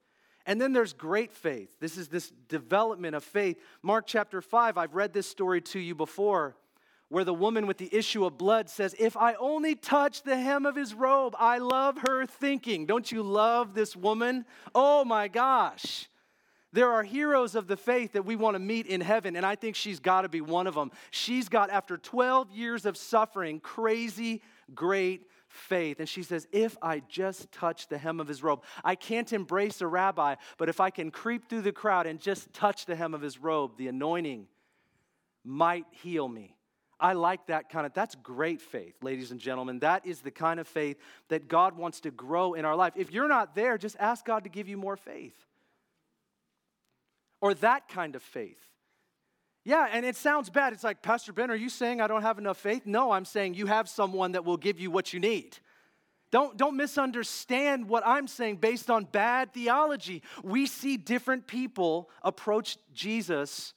And 0.47 0.61
then 0.61 0.73
there's 0.73 0.93
great 0.93 1.33
faith. 1.33 1.75
This 1.81 1.99
is 1.99 2.09
this 2.09 2.33
development 2.49 3.17
of 3.17 3.25
faith. 3.25 3.59
Mark 3.83 4.07
chapter 4.07 4.41
5, 4.41 4.79
I've 4.79 4.95
read 4.95 5.13
this 5.13 5.29
story 5.29 5.61
to 5.63 5.81
you 5.81 5.97
before, 5.97 6.57
where 7.09 7.25
the 7.25 7.35
woman 7.35 7.67
with 7.67 7.79
the 7.79 7.93
issue 7.93 8.25
of 8.25 8.39
blood 8.39 8.71
says, 8.71 8.95
If 8.97 9.17
I 9.17 9.35
only 9.35 9.75
touch 9.75 10.23
the 10.23 10.37
hem 10.37 10.65
of 10.65 10.77
his 10.77 10.95
robe, 10.95 11.35
I 11.37 11.59
love 11.59 11.99
her 12.07 12.27
thinking. 12.27 12.87
Don't 12.87 13.11
you 13.11 13.25
love 13.25 13.75
this 13.75 13.97
woman? 13.97 14.45
Oh 14.73 15.05
my 15.05 15.27
gosh. 15.27 16.09
There 16.73 16.93
are 16.93 17.03
heroes 17.03 17.55
of 17.55 17.67
the 17.67 17.77
faith 17.77 18.13
that 18.13 18.25
we 18.25 18.37
want 18.37 18.55
to 18.55 18.59
meet 18.59 18.87
in 18.87 19.01
heaven, 19.01 19.35
and 19.35 19.47
I 19.47 19.57
think 19.57 19.75
she's 19.75 19.99
got 19.99 20.23
to 20.23 20.29
be 20.29 20.41
one 20.41 20.67
of 20.67 20.75
them. 20.75 20.93
She's 21.11 21.49
got, 21.49 21.71
after 21.71 21.97
12 21.97 22.53
years 22.53 22.87
of 22.87 22.97
suffering, 22.97 23.61
crazy, 23.61 24.43
great 24.75 25.27
faith. 25.57 26.01
And 26.01 26.09
she 26.09 26.23
says, 26.23 26.47
If 26.53 26.77
I 26.83 27.01
just 27.09 27.51
touch 27.53 27.89
the 27.89 27.99
hem 27.99 28.21
of 28.21 28.29
his 28.29 28.43
robe, 28.43 28.63
I 28.85 28.95
can't 28.95 29.33
embrace 29.33 29.81
a 29.81 29.87
rabbi, 29.87 30.37
but 30.59 30.69
if 30.69 30.81
I 30.81 30.91
can 30.91 31.11
creep 31.11 31.49
through 31.49 31.63
the 31.63 31.73
crowd 31.73 32.07
and 32.07 32.21
just 32.21 32.53
touch 32.53 32.87
the 32.87 32.97
hem 32.97 33.15
of 33.15 33.23
his 33.23 33.39
robe, 33.39 33.77
the 33.77 33.89
anointing 33.89 34.47
might 35.45 35.87
heal 35.91 36.29
me. 36.29 36.57
I 36.99 37.13
like 37.13 37.47
that 37.47 37.69
kind 37.69 37.85
of, 37.85 37.93
that's 37.93 38.15
great 38.15 38.61
faith, 38.63 38.95
ladies 39.03 39.31
and 39.31 39.39
gentlemen. 39.39 39.81
That 39.81 40.07
is 40.07 40.21
the 40.21 40.31
kind 40.31 40.59
of 40.59 40.67
faith 40.67 40.97
that 41.29 41.47
God 41.47 41.77
wants 41.77 42.01
to 42.01 42.11
grow 42.11 42.55
in 42.55 42.65
our 42.65 42.75
life. 42.75 42.95
If 42.97 43.13
you're 43.13 43.29
not 43.29 43.55
there, 43.55 43.77
just 43.77 43.97
ask 43.99 44.25
God 44.25 44.45
to 44.45 44.49
give 44.49 44.67
you 44.67 44.79
more 44.79 44.97
faith 44.97 45.37
or 47.41 47.55
that 47.55 47.89
kind 47.89 48.17
of 48.17 48.23
faith. 48.23 48.59
Yeah, 49.67 49.89
and 49.91 50.07
it 50.07 50.15
sounds 50.15 50.49
bad. 50.49 50.73
It's 50.73 50.85
like, 50.85 51.03
Pastor 51.03 51.33
Ben, 51.33 51.51
are 51.51 51.57
you 51.57 51.69
saying 51.69 52.01
I 52.01 52.07
don't 52.07 52.23
have 52.23 52.39
enough 52.39 52.57
faith? 52.57 52.83
No, 52.87 53.11
I'm 53.11 53.25
saying 53.25 53.55
you 53.55 53.67
have 53.67 53.89
someone 53.89 54.31
that 54.33 54.45
will 54.45 54.57
give 54.57 54.79
you 54.79 54.93
what 54.93 55.13
you 55.13 55.19
need. 55.19 55.59
Don't, 56.31 56.57
don't 56.57 56.77
misunderstand 56.77 57.89
what 57.89 58.07
I'm 58.07 58.29
saying 58.29 58.59
based 58.59 58.91
on 58.91 59.07
bad 59.07 59.53
theology. 59.53 60.23
We 60.45 60.67
see 60.67 60.97
different 60.97 61.49
people 61.49 62.09
approach 62.23 62.79
Jesus 62.95 63.75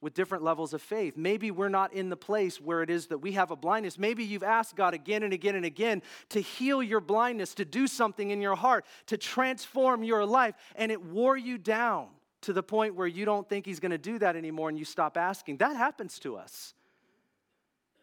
with 0.00 0.14
different 0.14 0.42
levels 0.42 0.74
of 0.74 0.82
faith. 0.82 1.16
Maybe 1.16 1.52
we're 1.52 1.68
not 1.68 1.92
in 1.92 2.08
the 2.08 2.16
place 2.16 2.60
where 2.60 2.82
it 2.82 2.90
is 2.90 3.06
that 3.06 3.18
we 3.18 3.30
have 3.32 3.52
a 3.52 3.56
blindness. 3.56 4.00
Maybe 4.00 4.24
you've 4.24 4.42
asked 4.42 4.74
God 4.74 4.94
again 4.94 5.22
and 5.22 5.32
again 5.32 5.54
and 5.54 5.64
again 5.64 6.02
to 6.30 6.40
heal 6.40 6.82
your 6.82 7.00
blindness, 7.00 7.54
to 7.54 7.64
do 7.64 7.86
something 7.86 8.32
in 8.32 8.42
your 8.42 8.56
heart, 8.56 8.84
to 9.06 9.16
transform 9.16 10.02
your 10.02 10.26
life, 10.26 10.56
and 10.74 10.90
it 10.90 11.00
wore 11.00 11.36
you 11.36 11.56
down 11.56 12.08
to 12.42 12.52
the 12.52 12.62
point 12.62 12.94
where 12.94 13.06
you 13.06 13.24
don't 13.24 13.48
think 13.48 13.66
he's 13.66 13.80
going 13.80 13.90
to 13.90 13.98
do 13.98 14.18
that 14.18 14.36
anymore 14.36 14.68
and 14.68 14.78
you 14.78 14.84
stop 14.84 15.16
asking. 15.16 15.58
That 15.58 15.76
happens 15.76 16.18
to 16.20 16.36
us. 16.36 16.74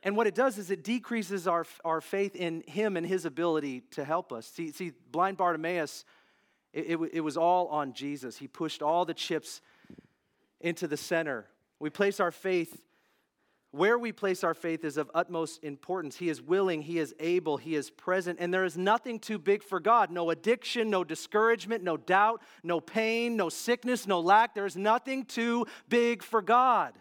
And 0.03 0.15
what 0.15 0.27
it 0.27 0.35
does 0.35 0.57
is 0.57 0.69
it 0.69 0.83
decreases 0.83 1.47
our, 1.47 1.65
our 1.83 2.01
faith 2.01 2.35
in 2.35 2.63
him 2.67 2.97
and 2.97 3.05
his 3.05 3.25
ability 3.25 3.81
to 3.91 4.05
help 4.05 4.31
us. 4.31 4.45
See, 4.47 4.71
see 4.71 4.93
blind 5.11 5.37
Bartimaeus, 5.37 6.05
it, 6.71 6.91
it, 6.91 7.09
it 7.13 7.21
was 7.21 7.35
all 7.35 7.67
on 7.67 7.93
Jesus. 7.93 8.37
He 8.37 8.47
pushed 8.47 8.81
all 8.81 9.05
the 9.05 9.13
chips 9.13 9.61
into 10.61 10.87
the 10.87 10.97
center. 10.97 11.47
We 11.79 11.89
place 11.89 12.19
our 12.19 12.31
faith 12.31 12.81
where 13.77 13.97
we 13.97 14.11
place 14.11 14.43
our 14.43 14.53
faith 14.53 14.83
is 14.83 14.97
of 14.97 15.09
utmost 15.13 15.63
importance. 15.63 16.17
He 16.17 16.29
is 16.29 16.41
willing, 16.41 16.81
He 16.81 16.99
is 16.99 17.13
able, 17.19 17.57
He 17.57 17.75
is 17.75 17.89
present, 17.89 18.39
and 18.41 18.53
there 18.53 18.65
is 18.65 18.77
nothing 18.77 19.19
too 19.19 19.37
big 19.37 19.63
for 19.63 19.79
God. 19.79 20.09
No 20.11 20.31
addiction, 20.31 20.89
no 20.89 21.03
discouragement, 21.03 21.83
no 21.83 21.95
doubt, 21.95 22.41
no 22.63 22.79
pain, 22.79 23.37
no 23.37 23.49
sickness, 23.49 24.07
no 24.07 24.19
lack. 24.19 24.55
There 24.55 24.65
is 24.65 24.75
nothing 24.75 25.25
too 25.25 25.67
big 25.87 26.23
for 26.23 26.41
God. 26.41 26.93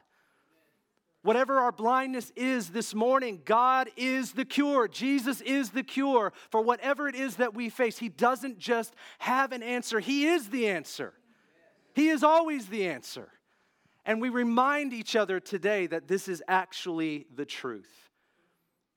Whatever 1.22 1.58
our 1.58 1.72
blindness 1.72 2.30
is 2.36 2.70
this 2.70 2.94
morning, 2.94 3.40
God 3.44 3.90
is 3.96 4.32
the 4.32 4.44
cure. 4.44 4.86
Jesus 4.86 5.40
is 5.40 5.70
the 5.70 5.82
cure 5.82 6.32
for 6.50 6.60
whatever 6.60 7.08
it 7.08 7.16
is 7.16 7.36
that 7.36 7.52
we 7.52 7.68
face. 7.68 7.98
He 7.98 8.08
doesn't 8.08 8.58
just 8.58 8.94
have 9.18 9.50
an 9.50 9.62
answer, 9.62 9.98
He 9.98 10.26
is 10.26 10.50
the 10.50 10.68
answer. 10.68 11.14
He 11.94 12.10
is 12.10 12.22
always 12.22 12.66
the 12.66 12.86
answer. 12.86 13.30
And 14.06 14.20
we 14.20 14.28
remind 14.28 14.92
each 14.92 15.16
other 15.16 15.40
today 15.40 15.88
that 15.88 16.06
this 16.06 16.28
is 16.28 16.42
actually 16.46 17.26
the 17.34 17.44
truth. 17.44 17.90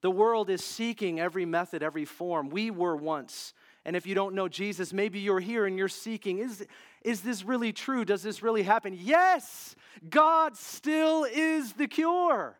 The 0.02 0.12
world 0.12 0.50
is 0.50 0.64
seeking 0.64 1.20
every 1.20 1.46
method, 1.46 1.84
every 1.84 2.06
form. 2.06 2.50
We 2.50 2.72
were 2.72 2.96
once. 2.96 3.54
And 3.86 3.96
if 3.96 4.06
you 4.06 4.14
don't 4.14 4.36
know 4.36 4.48
Jesus, 4.48 4.94
maybe 4.94 5.20
you're 5.20 5.40
here 5.40 5.66
and 5.66 5.78
you're 5.78 5.88
seeking 5.88 6.38
is, 6.38 6.66
is 7.04 7.22
this 7.22 7.44
really 7.44 7.74
true? 7.74 8.06
Does 8.06 8.22
this 8.22 8.44
really 8.44 8.64
happen? 8.64 8.98
Yes, 8.98 9.76
God 10.08 10.56
still 10.56 11.26
is 11.26 11.74
the 11.74 11.88
cure. 11.88 12.58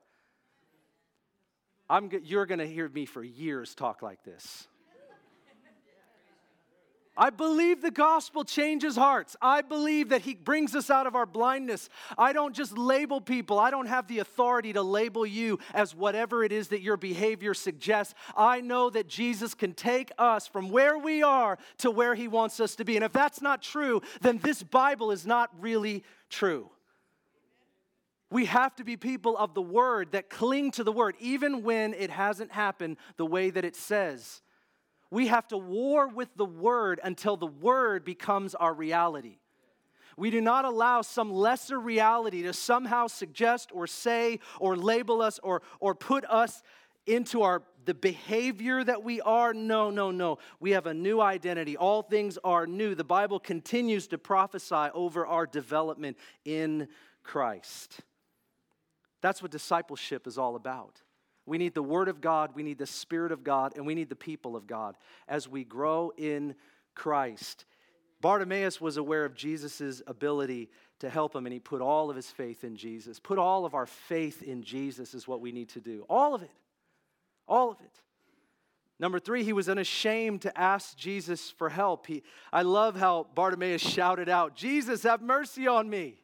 I'm, 1.88 2.10
you're 2.24 2.46
going 2.46 2.60
to 2.60 2.68
hear 2.68 2.90
me 2.90 3.06
for 3.06 3.24
years 3.24 3.76
talk 3.76 4.02
like 4.02 4.24
this. 4.24 4.68
I 7.20 7.32
believe 7.32 7.82
the 7.82 7.92
gospel 7.92 8.46
changes 8.46 8.96
hearts. 8.96 9.36
I 9.42 9.62
believe 9.62 10.08
that 10.10 10.22
He 10.22 10.36
brings 10.36 10.74
us 10.74 10.90
out 10.90 11.06
of 11.06 11.16
our 11.16 11.26
blindness. 11.26 11.90
I 12.18 12.32
don't 12.32 12.56
just 12.56 12.78
label 12.78 13.20
people, 13.20 13.60
I 13.60 13.72
don't 13.72 13.88
have 13.88 14.08
the 14.08 14.20
authority 14.20 14.72
to 14.72 14.82
label 14.82 15.26
you 15.26 15.60
as 15.74 15.94
whatever 15.94 16.46
it 16.46 16.54
is 16.54 16.70
that 16.70 16.82
your 16.82 16.96
behavior 16.96 17.54
suggests. 17.54 18.14
I 18.38 18.62
know 18.62 18.90
that 18.90 19.10
Jesus 19.10 19.54
can 19.54 19.74
take 19.74 20.14
us 20.18 20.48
from 20.48 20.70
where 20.70 20.98
we 20.98 21.22
are 21.22 21.58
to 21.80 21.92
where 21.92 22.16
He 22.16 22.30
wants 22.30 22.62
us 22.62 22.76
to 22.78 22.86
be. 22.86 22.96
And 22.96 23.04
if 23.04 23.12
that's 23.12 23.42
not 23.42 23.62
true, 23.62 24.02
then 24.22 24.38
this 24.38 24.64
Bible 24.64 25.12
is 25.12 25.26
not 25.26 25.50
really 25.60 26.06
true. 26.30 26.70
We 28.32 28.46
have 28.46 28.76
to 28.76 28.86
be 28.86 28.96
people 28.96 29.36
of 29.38 29.54
the 29.54 29.62
Word 29.62 30.14
that 30.14 30.30
cling 30.30 30.72
to 30.72 30.86
the 30.86 30.92
Word, 30.94 31.16
even 31.20 31.64
when 31.64 31.94
it 31.94 32.12
hasn't 32.12 32.54
happened 32.54 32.96
the 33.18 33.26
way 33.26 33.50
that 33.50 33.66
it 33.66 33.76
says. 33.76 34.42
We 35.12 35.28
have 35.28 35.48
to 35.50 35.58
war 35.58 36.08
with 36.08 36.30
the 36.36 36.46
word 36.46 37.00
until 37.04 37.38
the 37.38 37.48
word 37.48 38.06
becomes 38.06 38.56
our 38.56 38.74
reality. 38.74 39.38
We 40.18 40.30
do 40.30 40.42
not 40.42 40.66
allow 40.66 41.02
some 41.02 41.32
lesser 41.32 41.80
reality 41.80 42.44
to 42.44 42.54
somehow 42.54 43.08
suggest 43.08 43.72
or 43.74 43.88
say 43.88 44.40
or 44.60 44.76
label 44.76 45.22
us 45.22 45.40
or, 45.42 45.62
or 45.80 45.96
put 45.96 46.26
us 46.26 46.62
into 47.08 47.42
our 47.42 47.64
the 47.86 47.94
behavior 47.96 48.84
that 48.84 49.04
we 49.04 49.20
are. 49.22 49.52
No, 49.52 49.90
no, 49.90 50.12
no. 50.12 50.38
We 50.60 50.72
have 50.72 50.86
a 50.86 50.94
new 50.94 51.22
identity. 51.22 51.76
All 51.76 52.04
things 52.04 52.38
are 52.44 52.68
new. 52.68 52.94
The 52.94 53.04
Bible 53.04 53.40
continues 53.40 54.08
to 54.10 54.20
prophesy 54.20 54.90
over 54.94 55.26
our 55.26 55.48
development 55.48 56.18
in 56.46 56.88
Christ. 57.24 58.02
That's 59.22 59.42
what 59.42 59.50
discipleship 59.50 60.28
is 60.28 60.38
all 60.38 60.56
about. 60.56 61.02
We 61.50 61.58
need 61.58 61.74
the 61.74 61.84
Word 61.84 62.08
of 62.08 62.22
God, 62.22 62.52
we 62.54 62.64
need 62.64 62.78
the 62.78 62.86
Spirit 62.86 63.32
of 63.32 63.44
God, 63.44 63.74
and 63.76 63.86
we 63.86 63.96
need 63.96 64.08
the 64.08 64.16
people 64.16 64.56
of 64.56 64.68
God 64.68 64.96
as 65.28 65.48
we 65.50 65.64
grow 65.64 66.14
in 66.16 66.56
Christ. 66.94 67.66
Bartimaeus 68.22 68.80
was 68.80 68.98
aware 68.98 69.26
of 69.26 69.34
Jesus' 69.34 70.02
ability 70.06 70.70
to 71.00 71.10
help 71.10 71.36
him, 71.36 71.46
and 71.46 71.54
he 71.54 71.60
put 71.60 71.82
all 71.82 72.10
of 72.10 72.16
his 72.16 72.30
faith 72.30 72.64
in 72.64 72.76
Jesus. 72.76 73.20
Put 73.20 73.40
all 73.40 73.66
of 73.66 73.74
our 73.74 73.86
faith 73.86 74.44
in 74.44 74.62
Jesus 74.62 75.14
is 75.14 75.28
what 75.28 75.42
we 75.42 75.52
need 75.52 75.70
to 75.70 75.80
do. 75.80 76.06
All 76.08 76.36
of 76.36 76.44
it. 76.44 76.52
All 77.48 77.72
of 77.72 77.80
it. 77.82 78.02
Number 79.00 79.18
three, 79.18 79.44
he 79.44 79.54
was 79.54 79.70
unashamed 79.70 80.42
to 80.42 80.56
ask 80.60 80.98
Jesus 80.98 81.50
for 81.50 81.70
help. 81.70 82.06
He, 82.06 82.22
I 82.52 82.62
love 82.62 82.96
how 82.96 83.28
Bartimaeus 83.34 83.82
shouted 83.82 84.30
out, 84.30 84.56
Jesus, 84.56 85.04
have 85.04 85.22
mercy 85.22 85.68
on 85.68 85.90
me. 85.90 86.22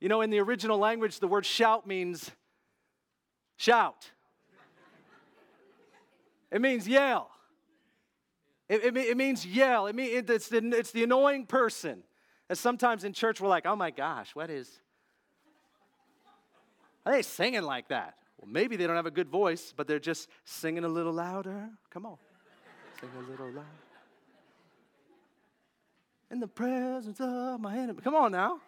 You 0.00 0.08
know, 0.08 0.22
in 0.22 0.30
the 0.30 0.40
original 0.40 0.78
language, 0.78 1.20
the 1.20 1.28
word 1.28 1.46
shout 1.46 1.86
means 1.86 2.30
shout. 3.56 4.10
It 6.50 6.60
means 6.60 6.88
yell. 6.88 7.30
It, 8.68 8.84
it, 8.84 8.96
it 8.96 9.16
means 9.16 9.46
yell. 9.46 9.86
It 9.86 9.94
mean, 9.94 10.16
it, 10.16 10.30
it's, 10.30 10.48
the, 10.48 10.58
it's 10.58 10.90
the 10.90 11.04
annoying 11.04 11.46
person. 11.46 12.02
And 12.48 12.56
sometimes 12.56 13.04
in 13.04 13.12
church 13.12 13.40
we're 13.40 13.48
like, 13.48 13.66
oh 13.66 13.76
my 13.76 13.90
gosh, 13.90 14.34
what 14.34 14.50
is. 14.50 14.80
Are 17.04 17.12
they 17.12 17.22
singing 17.22 17.62
like 17.62 17.88
that? 17.88 18.14
Well, 18.38 18.50
maybe 18.50 18.76
they 18.76 18.86
don't 18.86 18.96
have 18.96 19.06
a 19.06 19.10
good 19.10 19.28
voice, 19.28 19.72
but 19.76 19.86
they're 19.86 19.98
just 19.98 20.28
singing 20.44 20.84
a 20.84 20.88
little 20.88 21.12
louder. 21.12 21.70
Come 21.90 22.06
on. 22.06 22.16
Sing 23.00 23.10
a 23.16 23.30
little 23.30 23.46
louder. 23.46 23.66
In 26.30 26.40
the 26.40 26.48
presence 26.48 27.18
of 27.20 27.60
my 27.60 27.78
enemy. 27.78 28.00
Come 28.02 28.14
on 28.14 28.32
now. 28.32 28.60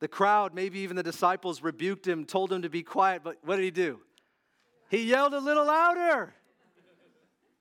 The 0.00 0.08
crowd, 0.08 0.54
maybe 0.54 0.80
even 0.80 0.96
the 0.96 1.02
disciples, 1.02 1.62
rebuked 1.62 2.06
him, 2.06 2.24
told 2.24 2.52
him 2.52 2.62
to 2.62 2.68
be 2.68 2.82
quiet, 2.82 3.22
but 3.24 3.38
what 3.42 3.56
did 3.56 3.64
he 3.64 3.70
do? 3.70 4.00
He 4.90 5.04
yelled 5.04 5.34
a 5.34 5.40
little 5.40 5.66
louder. 5.66 6.34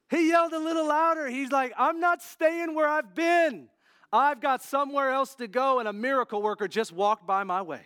He 0.10 0.30
yelled 0.30 0.54
a 0.54 0.60
little 0.60 0.88
louder. 0.88 1.28
He's 1.28 1.52
like, 1.52 1.74
I'm 1.78 2.00
not 2.00 2.22
staying 2.22 2.76
where 2.76 2.88
I've 2.88 3.16
been. 3.16 3.70
I've 4.14 4.40
got 4.40 4.64
somewhere 4.64 5.12
else 5.12 5.36
to 5.36 5.48
go, 5.48 5.80
and 5.80 5.88
a 5.88 5.94
miracle 5.94 6.42
worker 6.42 6.68
just 6.68 6.92
walked 6.92 7.26
by 7.26 7.44
my 7.44 7.62
way. 7.62 7.82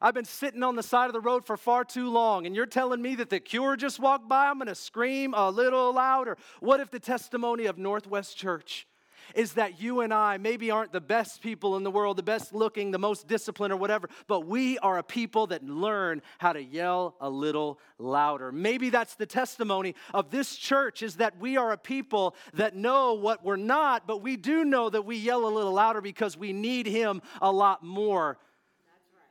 I've 0.00 0.14
been 0.14 0.24
sitting 0.24 0.62
on 0.62 0.76
the 0.76 0.82
side 0.82 1.06
of 1.06 1.12
the 1.12 1.20
road 1.20 1.44
for 1.44 1.56
far 1.56 1.84
too 1.84 2.08
long, 2.08 2.46
and 2.46 2.54
you're 2.54 2.66
telling 2.66 3.02
me 3.02 3.16
that 3.16 3.30
the 3.30 3.40
cure 3.40 3.76
just 3.76 3.98
walked 3.98 4.28
by? 4.28 4.48
I'm 4.48 4.58
going 4.58 4.68
to 4.68 4.74
scream 4.74 5.34
a 5.34 5.50
little 5.50 5.92
louder. 5.92 6.36
What 6.60 6.80
if 6.80 6.90
the 6.90 7.00
testimony 7.00 7.66
of 7.66 7.78
Northwest 7.78 8.36
Church 8.36 8.86
is 9.34 9.54
that 9.54 9.80
you 9.80 10.00
and 10.00 10.12
I 10.12 10.38
maybe 10.38 10.70
aren't 10.70 10.92
the 10.92 11.00
best 11.00 11.40
people 11.40 11.76
in 11.76 11.82
the 11.82 11.90
world, 11.90 12.16
the 12.16 12.22
best 12.22 12.54
looking, 12.54 12.90
the 12.90 12.98
most 12.98 13.28
disciplined, 13.28 13.72
or 13.72 13.76
whatever, 13.76 14.08
but 14.26 14.46
we 14.46 14.78
are 14.78 14.98
a 14.98 15.02
people 15.02 15.46
that 15.48 15.64
learn 15.64 16.22
how 16.38 16.52
to 16.52 16.62
yell 16.62 17.16
a 17.20 17.28
little 17.28 17.78
louder. 17.98 18.52
Maybe 18.52 18.90
that's 18.90 19.14
the 19.14 19.26
testimony 19.26 19.94
of 20.14 20.30
this 20.30 20.56
church 20.56 21.02
is 21.02 21.16
that 21.16 21.38
we 21.38 21.56
are 21.56 21.72
a 21.72 21.78
people 21.78 22.34
that 22.54 22.76
know 22.76 23.14
what 23.14 23.44
we're 23.44 23.56
not, 23.56 24.06
but 24.06 24.22
we 24.22 24.36
do 24.36 24.64
know 24.64 24.90
that 24.90 25.02
we 25.02 25.16
yell 25.16 25.46
a 25.46 25.52
little 25.52 25.72
louder 25.72 26.00
because 26.00 26.36
we 26.36 26.52
need 26.52 26.86
Him 26.86 27.22
a 27.40 27.50
lot 27.50 27.82
more 27.82 28.38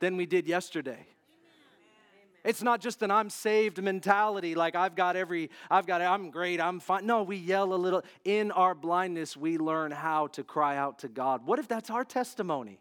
than 0.00 0.16
we 0.16 0.26
did 0.26 0.46
yesterday. 0.46 1.06
It's 2.48 2.62
not 2.62 2.80
just 2.80 3.02
an 3.02 3.10
I'm 3.10 3.28
saved 3.28 3.82
mentality, 3.82 4.54
like 4.54 4.74
I've 4.74 4.94
got 4.94 5.16
every, 5.16 5.50
I've 5.70 5.86
got, 5.86 6.00
I'm 6.00 6.30
great, 6.30 6.62
I'm 6.62 6.80
fine. 6.80 7.04
No, 7.04 7.22
we 7.22 7.36
yell 7.36 7.74
a 7.74 7.76
little. 7.76 8.02
In 8.24 8.52
our 8.52 8.74
blindness, 8.74 9.36
we 9.36 9.58
learn 9.58 9.90
how 9.90 10.28
to 10.28 10.42
cry 10.42 10.78
out 10.78 11.00
to 11.00 11.08
God. 11.08 11.46
What 11.46 11.58
if 11.58 11.68
that's 11.68 11.90
our 11.90 12.04
testimony? 12.04 12.80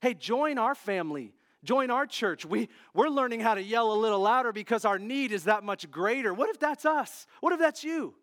Hey, 0.00 0.14
join 0.14 0.58
our 0.58 0.74
family. 0.74 1.34
Join 1.62 1.92
our 1.92 2.04
church. 2.04 2.44
We, 2.44 2.68
we're 2.92 3.10
learning 3.10 3.38
how 3.38 3.54
to 3.54 3.62
yell 3.62 3.92
a 3.92 3.94
little 3.94 4.18
louder 4.18 4.50
because 4.52 4.84
our 4.84 4.98
need 4.98 5.30
is 5.30 5.44
that 5.44 5.62
much 5.62 5.88
greater. 5.92 6.34
What 6.34 6.50
if 6.50 6.58
that's 6.58 6.84
us? 6.84 7.28
What 7.38 7.52
if 7.52 7.60
that's 7.60 7.84
you? 7.84 8.16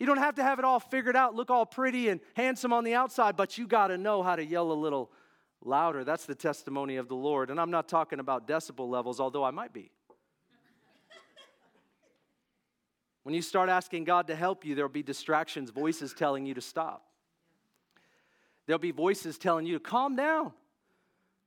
You 0.00 0.06
don't 0.06 0.18
have 0.18 0.34
to 0.34 0.42
have 0.42 0.58
it 0.58 0.64
all 0.64 0.80
figured 0.80 1.14
out, 1.14 1.36
look 1.36 1.48
all 1.48 1.64
pretty 1.64 2.08
and 2.08 2.20
handsome 2.34 2.72
on 2.72 2.82
the 2.82 2.94
outside, 2.94 3.36
but 3.36 3.56
you 3.56 3.68
got 3.68 3.86
to 3.86 3.98
know 3.98 4.24
how 4.24 4.34
to 4.34 4.44
yell 4.44 4.72
a 4.72 4.74
little 4.74 5.12
louder. 5.62 6.04
That's 6.04 6.26
the 6.26 6.34
testimony 6.34 6.96
of 6.96 7.08
the 7.08 7.14
Lord. 7.14 7.50
And 7.50 7.60
I'm 7.60 7.70
not 7.70 7.88
talking 7.88 8.20
about 8.20 8.48
decibel 8.48 8.88
levels, 8.88 9.20
although 9.20 9.44
I 9.44 9.50
might 9.50 9.72
be. 9.72 9.90
when 13.22 13.34
you 13.34 13.42
start 13.42 13.68
asking 13.68 14.04
God 14.04 14.28
to 14.28 14.34
help 14.34 14.64
you, 14.64 14.74
there'll 14.74 14.88
be 14.88 15.02
distractions, 15.02 15.70
voices 15.70 16.14
telling 16.14 16.46
you 16.46 16.54
to 16.54 16.60
stop. 16.60 17.04
There'll 18.66 18.78
be 18.78 18.92
voices 18.92 19.38
telling 19.38 19.66
you 19.66 19.74
to 19.74 19.80
calm 19.80 20.16
down. 20.16 20.52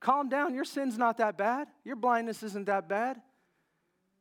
Calm 0.00 0.28
down. 0.28 0.54
Your 0.54 0.64
sin's 0.64 0.98
not 0.98 1.18
that 1.18 1.38
bad. 1.38 1.68
Your 1.84 1.96
blindness 1.96 2.42
isn't 2.42 2.66
that 2.66 2.88
bad. 2.88 3.20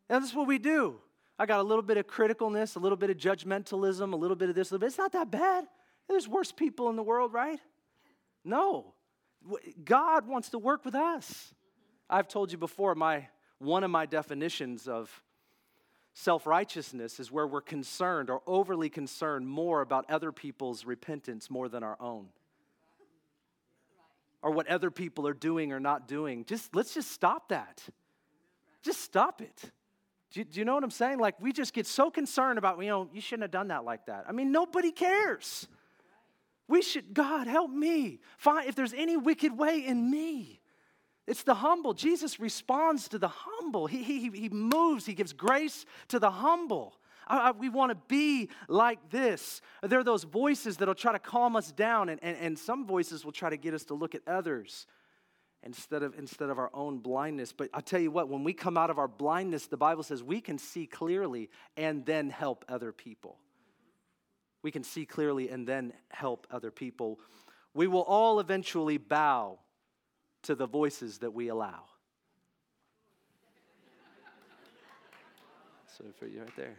And 0.09 0.23
that's 0.23 0.33
what 0.33 0.47
we 0.47 0.57
do. 0.57 0.95
I 1.37 1.45
got 1.45 1.59
a 1.59 1.63
little 1.63 1.81
bit 1.81 1.97
of 1.97 2.07
criticalness, 2.07 2.75
a 2.75 2.79
little 2.79 2.95
bit 2.95 3.09
of 3.09 3.17
judgmentalism, 3.17 4.13
a 4.13 4.15
little 4.15 4.35
bit 4.35 4.49
of 4.49 4.55
this, 4.55 4.71
a 4.71 4.73
little 4.73 4.81
bit. 4.81 4.87
It's 4.87 4.97
not 4.97 5.11
that 5.13 5.31
bad. 5.31 5.65
There's 6.07 6.27
worse 6.27 6.51
people 6.51 6.89
in 6.89 6.95
the 6.95 7.03
world, 7.03 7.33
right? 7.33 7.59
No. 8.45 8.93
God 9.83 10.27
wants 10.27 10.49
to 10.49 10.59
work 10.59 10.85
with 10.85 10.95
us. 10.95 11.53
I've 12.09 12.27
told 12.27 12.51
you 12.51 12.57
before, 12.57 12.95
my 12.95 13.27
one 13.59 13.83
of 13.83 13.91
my 13.91 14.05
definitions 14.05 14.87
of 14.87 15.23
self-righteousness 16.13 17.19
is 17.19 17.31
where 17.31 17.47
we're 17.47 17.61
concerned 17.61 18.29
or 18.29 18.41
overly 18.45 18.89
concerned 18.89 19.47
more 19.47 19.81
about 19.81 20.09
other 20.09 20.31
people's 20.31 20.85
repentance 20.85 21.49
more 21.49 21.69
than 21.69 21.83
our 21.83 21.97
own. 21.99 22.27
Or 24.41 24.51
what 24.51 24.67
other 24.67 24.91
people 24.91 25.27
are 25.27 25.33
doing 25.33 25.71
or 25.71 25.79
not 25.79 26.07
doing. 26.07 26.45
Just 26.45 26.75
let's 26.75 26.93
just 26.93 27.11
stop 27.11 27.49
that. 27.49 27.81
Just 28.81 29.01
stop 29.01 29.41
it. 29.41 29.71
Do 30.31 30.41
you, 30.41 30.43
do 30.43 30.59
you 30.59 30.65
know 30.65 30.73
what 30.73 30.83
I'm 30.83 30.91
saying? 30.91 31.19
Like, 31.19 31.39
we 31.39 31.53
just 31.53 31.73
get 31.73 31.87
so 31.87 32.11
concerned 32.11 32.57
about, 32.57 32.81
you 32.81 32.89
know, 32.89 33.07
you 33.13 33.21
shouldn't 33.21 33.43
have 33.43 33.51
done 33.51 33.69
that 33.69 33.85
like 33.85 34.07
that. 34.07 34.25
I 34.27 34.31
mean, 34.31 34.51
nobody 34.51 34.91
cares. 34.91 35.67
We 36.73 36.81
should, 36.81 37.13
God, 37.13 37.45
help 37.45 37.69
me. 37.69 38.19
Find 38.39 38.67
if 38.67 38.73
there's 38.73 38.95
any 38.95 39.15
wicked 39.15 39.55
way 39.55 39.85
in 39.85 40.09
me. 40.09 40.59
It's 41.27 41.43
the 41.43 41.53
humble. 41.53 41.93
Jesus 41.93 42.39
responds 42.39 43.07
to 43.09 43.19
the 43.19 43.27
humble. 43.27 43.85
He, 43.85 44.01
he, 44.01 44.31
he 44.31 44.49
moves, 44.49 45.05
he 45.05 45.13
gives 45.13 45.33
grace 45.33 45.85
to 46.07 46.17
the 46.17 46.31
humble. 46.31 46.95
I, 47.27 47.49
I, 47.49 47.51
we 47.51 47.69
want 47.69 47.91
to 47.91 47.97
be 48.07 48.49
like 48.67 49.11
this. 49.11 49.61
There 49.83 49.99
are 49.99 50.03
those 50.03 50.23
voices 50.23 50.77
that'll 50.77 50.95
try 50.95 51.11
to 51.11 51.19
calm 51.19 51.55
us 51.55 51.71
down, 51.71 52.09
and, 52.09 52.19
and, 52.23 52.35
and 52.37 52.57
some 52.57 52.87
voices 52.87 53.23
will 53.23 53.31
try 53.31 53.51
to 53.51 53.57
get 53.57 53.75
us 53.75 53.83
to 53.85 53.93
look 53.93 54.15
at 54.15 54.23
others 54.25 54.87
instead 55.61 56.01
of, 56.01 56.17
instead 56.17 56.49
of 56.49 56.57
our 56.57 56.71
own 56.73 56.97
blindness. 56.97 57.53
But 57.53 57.69
i 57.75 57.81
tell 57.81 58.01
you 58.01 58.09
what, 58.09 58.29
when 58.29 58.43
we 58.43 58.51
come 58.51 58.79
out 58.79 58.89
of 58.89 58.97
our 58.97 59.07
blindness, 59.07 59.67
the 59.67 59.77
Bible 59.77 60.01
says 60.01 60.23
we 60.23 60.41
can 60.41 60.57
see 60.57 60.87
clearly 60.87 61.51
and 61.77 62.03
then 62.03 62.31
help 62.31 62.65
other 62.67 62.91
people. 62.91 63.37
We 64.63 64.71
can 64.71 64.83
see 64.83 65.05
clearly 65.05 65.49
and 65.49 65.67
then 65.67 65.93
help 66.09 66.47
other 66.49 66.71
people. 66.71 67.19
We 67.73 67.87
will 67.87 68.01
all 68.01 68.39
eventually 68.39 68.97
bow 68.97 69.59
to 70.43 70.55
the 70.55 70.65
voices 70.65 71.19
that 71.19 71.33
we 71.33 71.49
allow. 71.49 71.83
So 75.97 76.05
for 76.17 76.25
you 76.25 76.39
right 76.39 76.55
there. 76.55 76.75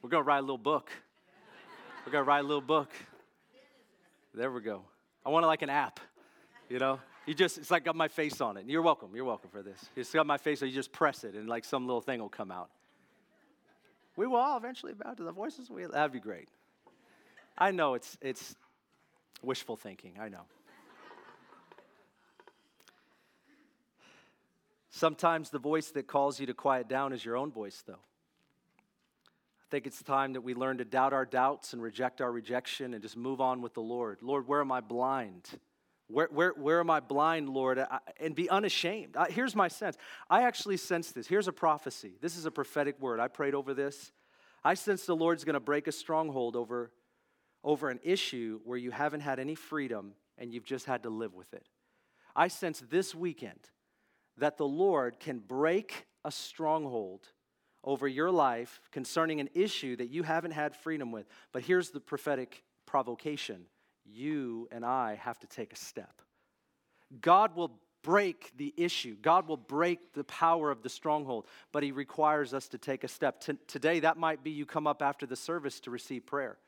We're 0.00 0.10
going 0.10 0.22
to 0.22 0.26
write 0.26 0.38
a 0.38 0.42
little 0.42 0.58
book. 0.58 0.90
We're 2.06 2.12
going 2.12 2.24
to 2.24 2.28
write 2.28 2.40
a 2.40 2.46
little 2.46 2.60
book. 2.60 2.90
There 4.34 4.50
we 4.50 4.60
go. 4.60 4.82
I 5.24 5.30
want 5.30 5.44
it 5.44 5.46
like 5.46 5.62
an 5.62 5.70
app, 5.70 6.00
you 6.68 6.78
know? 6.78 7.00
You 7.26 7.34
just, 7.34 7.56
it's 7.56 7.70
like 7.70 7.84
got 7.84 7.96
my 7.96 8.08
face 8.08 8.40
on 8.40 8.56
it. 8.58 8.64
You're 8.66 8.82
welcome. 8.82 9.10
You're 9.14 9.24
welcome 9.24 9.48
for 9.50 9.62
this. 9.62 9.78
It's 9.96 10.12
got 10.12 10.26
my 10.26 10.36
face, 10.36 10.60
so 10.60 10.66
you 10.66 10.72
just 10.72 10.92
press 10.92 11.24
it 11.24 11.34
and 11.34 11.48
like 11.48 11.64
some 11.64 11.86
little 11.86 12.02
thing 12.02 12.20
will 12.20 12.28
come 12.28 12.50
out. 12.50 12.70
We 14.16 14.26
will 14.26 14.36
all 14.36 14.56
eventually 14.56 14.92
bow 14.92 15.14
to 15.14 15.22
the 15.24 15.32
voices. 15.32 15.70
We, 15.70 15.86
that'd 15.86 16.12
be 16.12 16.20
great. 16.20 16.48
I 17.58 17.70
know 17.70 17.94
it's, 17.94 18.16
it's 18.20 18.54
wishful 19.42 19.76
thinking. 19.76 20.14
I 20.20 20.28
know. 20.28 20.42
Sometimes 24.90 25.50
the 25.50 25.58
voice 25.58 25.90
that 25.90 26.06
calls 26.06 26.38
you 26.38 26.46
to 26.46 26.54
quiet 26.54 26.88
down 26.88 27.12
is 27.12 27.24
your 27.24 27.36
own 27.36 27.50
voice, 27.50 27.82
though 27.84 27.94
I 27.94 29.66
think 29.70 29.86
it's 29.88 30.00
time 30.02 30.34
that 30.34 30.42
we 30.42 30.54
learn 30.54 30.78
to 30.78 30.84
doubt 30.84 31.12
our 31.12 31.26
doubts 31.26 31.72
and 31.72 31.82
reject 31.82 32.20
our 32.20 32.30
rejection 32.30 32.94
and 32.94 33.02
just 33.02 33.16
move 33.16 33.40
on 33.40 33.60
with 33.60 33.74
the 33.74 33.80
Lord. 33.80 34.18
Lord, 34.22 34.46
where 34.46 34.60
am 34.60 34.70
I 34.70 34.80
blind? 34.80 35.48
Where, 36.08 36.28
where, 36.30 36.50
where 36.50 36.80
am 36.80 36.90
I 36.90 37.00
blind, 37.00 37.48
Lord? 37.48 37.78
I, 37.78 37.98
and 38.20 38.34
be 38.34 38.50
unashamed. 38.50 39.16
I, 39.16 39.30
here's 39.30 39.56
my 39.56 39.68
sense. 39.68 39.96
I 40.28 40.42
actually 40.42 40.76
sense 40.76 41.12
this. 41.12 41.26
Here's 41.26 41.48
a 41.48 41.52
prophecy. 41.52 42.18
This 42.20 42.36
is 42.36 42.44
a 42.44 42.50
prophetic 42.50 43.00
word. 43.00 43.20
I 43.20 43.28
prayed 43.28 43.54
over 43.54 43.72
this. 43.72 44.12
I 44.62 44.74
sense 44.74 45.06
the 45.06 45.16
Lord's 45.16 45.44
going 45.44 45.54
to 45.54 45.60
break 45.60 45.86
a 45.86 45.92
stronghold 45.92 46.56
over, 46.56 46.90
over 47.62 47.90
an 47.90 48.00
issue 48.02 48.60
where 48.64 48.78
you 48.78 48.90
haven't 48.90 49.20
had 49.20 49.38
any 49.38 49.54
freedom 49.54 50.14
and 50.38 50.52
you've 50.52 50.64
just 50.64 50.86
had 50.86 51.02
to 51.04 51.10
live 51.10 51.34
with 51.34 51.52
it. 51.54 51.66
I 52.36 52.48
sense 52.48 52.82
this 52.90 53.14
weekend 53.14 53.70
that 54.36 54.56
the 54.56 54.66
Lord 54.66 55.20
can 55.20 55.38
break 55.38 56.06
a 56.24 56.30
stronghold 56.30 57.28
over 57.84 58.08
your 58.08 58.30
life 58.30 58.80
concerning 58.90 59.40
an 59.40 59.50
issue 59.54 59.96
that 59.96 60.08
you 60.08 60.22
haven't 60.22 60.52
had 60.52 60.74
freedom 60.74 61.12
with. 61.12 61.26
But 61.52 61.62
here's 61.62 61.90
the 61.90 62.00
prophetic 62.00 62.64
provocation 62.86 63.66
you 64.04 64.68
and 64.70 64.84
I 64.84 65.16
have 65.16 65.38
to 65.40 65.46
take 65.46 65.72
a 65.72 65.76
step. 65.76 66.22
God 67.20 67.54
will 67.54 67.72
break 68.02 68.52
the 68.58 68.74
issue, 68.76 69.16
God 69.22 69.48
will 69.48 69.56
break 69.56 70.12
the 70.12 70.24
power 70.24 70.70
of 70.70 70.82
the 70.82 70.90
stronghold, 70.90 71.46
but 71.72 71.82
He 71.82 71.90
requires 71.90 72.52
us 72.52 72.68
to 72.68 72.78
take 72.78 73.02
a 73.02 73.08
step. 73.08 73.40
T- 73.40 73.56
today, 73.66 74.00
that 74.00 74.18
might 74.18 74.44
be 74.44 74.50
you 74.50 74.66
come 74.66 74.86
up 74.86 75.00
after 75.00 75.24
the 75.24 75.36
service 75.36 75.80
to 75.80 75.90
receive 75.90 76.26
prayer. 76.26 76.58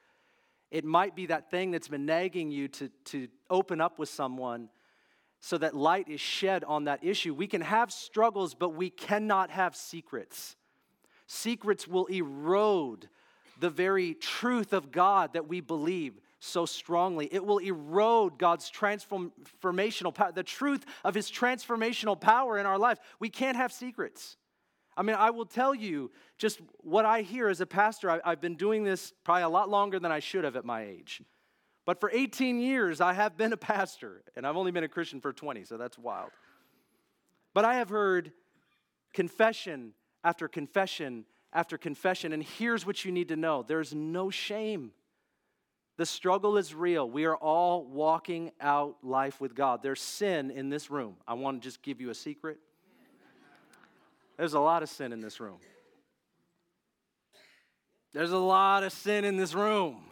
It 0.70 0.84
might 0.84 1.14
be 1.14 1.26
that 1.26 1.50
thing 1.50 1.70
that's 1.70 1.88
been 1.88 2.06
nagging 2.06 2.50
you 2.50 2.68
to, 2.68 2.88
to 3.06 3.28
open 3.50 3.80
up 3.80 3.98
with 3.98 4.08
someone 4.08 4.68
so 5.40 5.58
that 5.58 5.76
light 5.76 6.08
is 6.08 6.20
shed 6.20 6.64
on 6.64 6.84
that 6.84 7.04
issue. 7.04 7.34
We 7.34 7.46
can 7.46 7.60
have 7.60 7.92
struggles, 7.92 8.54
but 8.54 8.70
we 8.70 8.90
cannot 8.90 9.50
have 9.50 9.76
secrets. 9.76 10.56
Secrets 11.26 11.86
will 11.86 12.06
erode 12.06 13.08
the 13.60 13.70
very 13.70 14.14
truth 14.14 14.72
of 14.72 14.90
God 14.90 15.34
that 15.34 15.48
we 15.48 15.60
believe 15.60 16.14
so 16.38 16.66
strongly. 16.66 17.28
It 17.32 17.44
will 17.44 17.58
erode 17.58 18.38
God's 18.38 18.70
transformational 18.70 20.14
power, 20.14 20.32
the 20.32 20.42
truth 20.42 20.84
of 21.04 21.14
His 21.14 21.30
transformational 21.30 22.20
power 22.20 22.58
in 22.58 22.66
our 22.66 22.78
life. 22.78 22.98
We 23.18 23.28
can't 23.30 23.56
have 23.56 23.72
secrets. 23.72 24.36
I 24.96 25.02
mean, 25.02 25.16
I 25.16 25.30
will 25.30 25.44
tell 25.44 25.74
you 25.74 26.10
just 26.38 26.60
what 26.78 27.04
I 27.04 27.22
hear 27.22 27.48
as 27.48 27.60
a 27.60 27.66
pastor. 27.66 28.10
I, 28.10 28.30
have 28.30 28.40
been 28.40 28.56
doing 28.56 28.82
this 28.84 29.12
probably 29.24 29.42
a 29.42 29.48
lot 29.48 29.68
longer 29.68 29.98
than 29.98 30.10
I 30.10 30.20
should 30.20 30.44
have 30.44 30.56
at 30.56 30.64
my 30.64 30.84
age. 30.84 31.22
But 31.84 32.00
for 32.00 32.10
18 32.12 32.58
years, 32.60 33.00
I 33.00 33.12
have 33.12 33.36
been 33.36 33.52
a 33.52 33.56
pastor, 33.56 34.22
and 34.34 34.46
I've 34.46 34.56
only 34.56 34.72
been 34.72 34.84
a 34.84 34.88
Christian 34.88 35.20
for 35.20 35.32
20, 35.32 35.64
so 35.64 35.76
that's 35.76 35.98
wild. 35.98 36.30
But 37.54 37.64
I 37.64 37.74
have 37.74 37.90
heard 37.90 38.32
confession 39.12 39.92
after 40.24 40.48
confession 40.48 41.26
after 41.52 41.78
confession. 41.78 42.32
And 42.32 42.42
here's 42.42 42.86
what 42.86 43.04
you 43.04 43.10
need 43.10 43.28
to 43.28 43.36
know 43.36 43.62
there's 43.62 43.94
no 43.94 44.30
shame. 44.30 44.92
The 45.96 46.06
struggle 46.06 46.58
is 46.58 46.74
real. 46.74 47.08
We 47.08 47.24
are 47.24 47.36
all 47.36 47.84
walking 47.84 48.52
out 48.60 48.96
life 49.02 49.40
with 49.40 49.54
God. 49.54 49.82
There's 49.82 50.00
sin 50.00 50.50
in 50.50 50.68
this 50.68 50.90
room. 50.90 51.16
I 51.26 51.34
want 51.34 51.62
to 51.62 51.66
just 51.66 51.82
give 51.82 52.00
you 52.00 52.10
a 52.10 52.14
secret. 52.14 52.58
There's 54.36 54.54
a 54.54 54.60
lot 54.60 54.82
of 54.82 54.90
sin 54.90 55.12
in 55.12 55.20
this 55.20 55.40
room. 55.40 55.58
There's 58.12 58.32
a 58.32 58.38
lot 58.38 58.82
of 58.82 58.92
sin 58.92 59.24
in 59.24 59.36
this 59.36 59.54
room. 59.54 60.02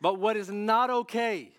But 0.00 0.18
what 0.18 0.36
is 0.36 0.48
not 0.48 0.90
okay 0.90 1.52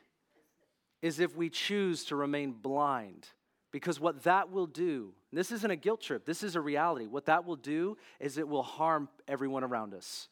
is 1.01 1.19
if 1.19 1.35
we 1.35 1.49
choose 1.49 2.05
to 2.05 2.15
remain 2.15 2.51
blind 2.51 3.27
because 3.71 3.99
what 3.99 4.23
that 4.23 4.51
will 4.51 4.67
do, 4.67 5.13
this 5.31 5.51
isn't 5.51 5.71
a 5.71 5.75
guilt 5.75 6.01
trip, 6.01 6.25
this 6.25 6.43
is 6.43 6.55
a 6.55 6.61
reality. 6.61 7.07
What 7.07 7.25
that 7.25 7.45
will 7.45 7.55
do 7.55 7.97
is 8.19 8.37
it 8.37 8.47
will 8.47 8.63
harm 8.63 9.07
everyone 9.27 9.63
around 9.63 9.93
us, 9.93 10.27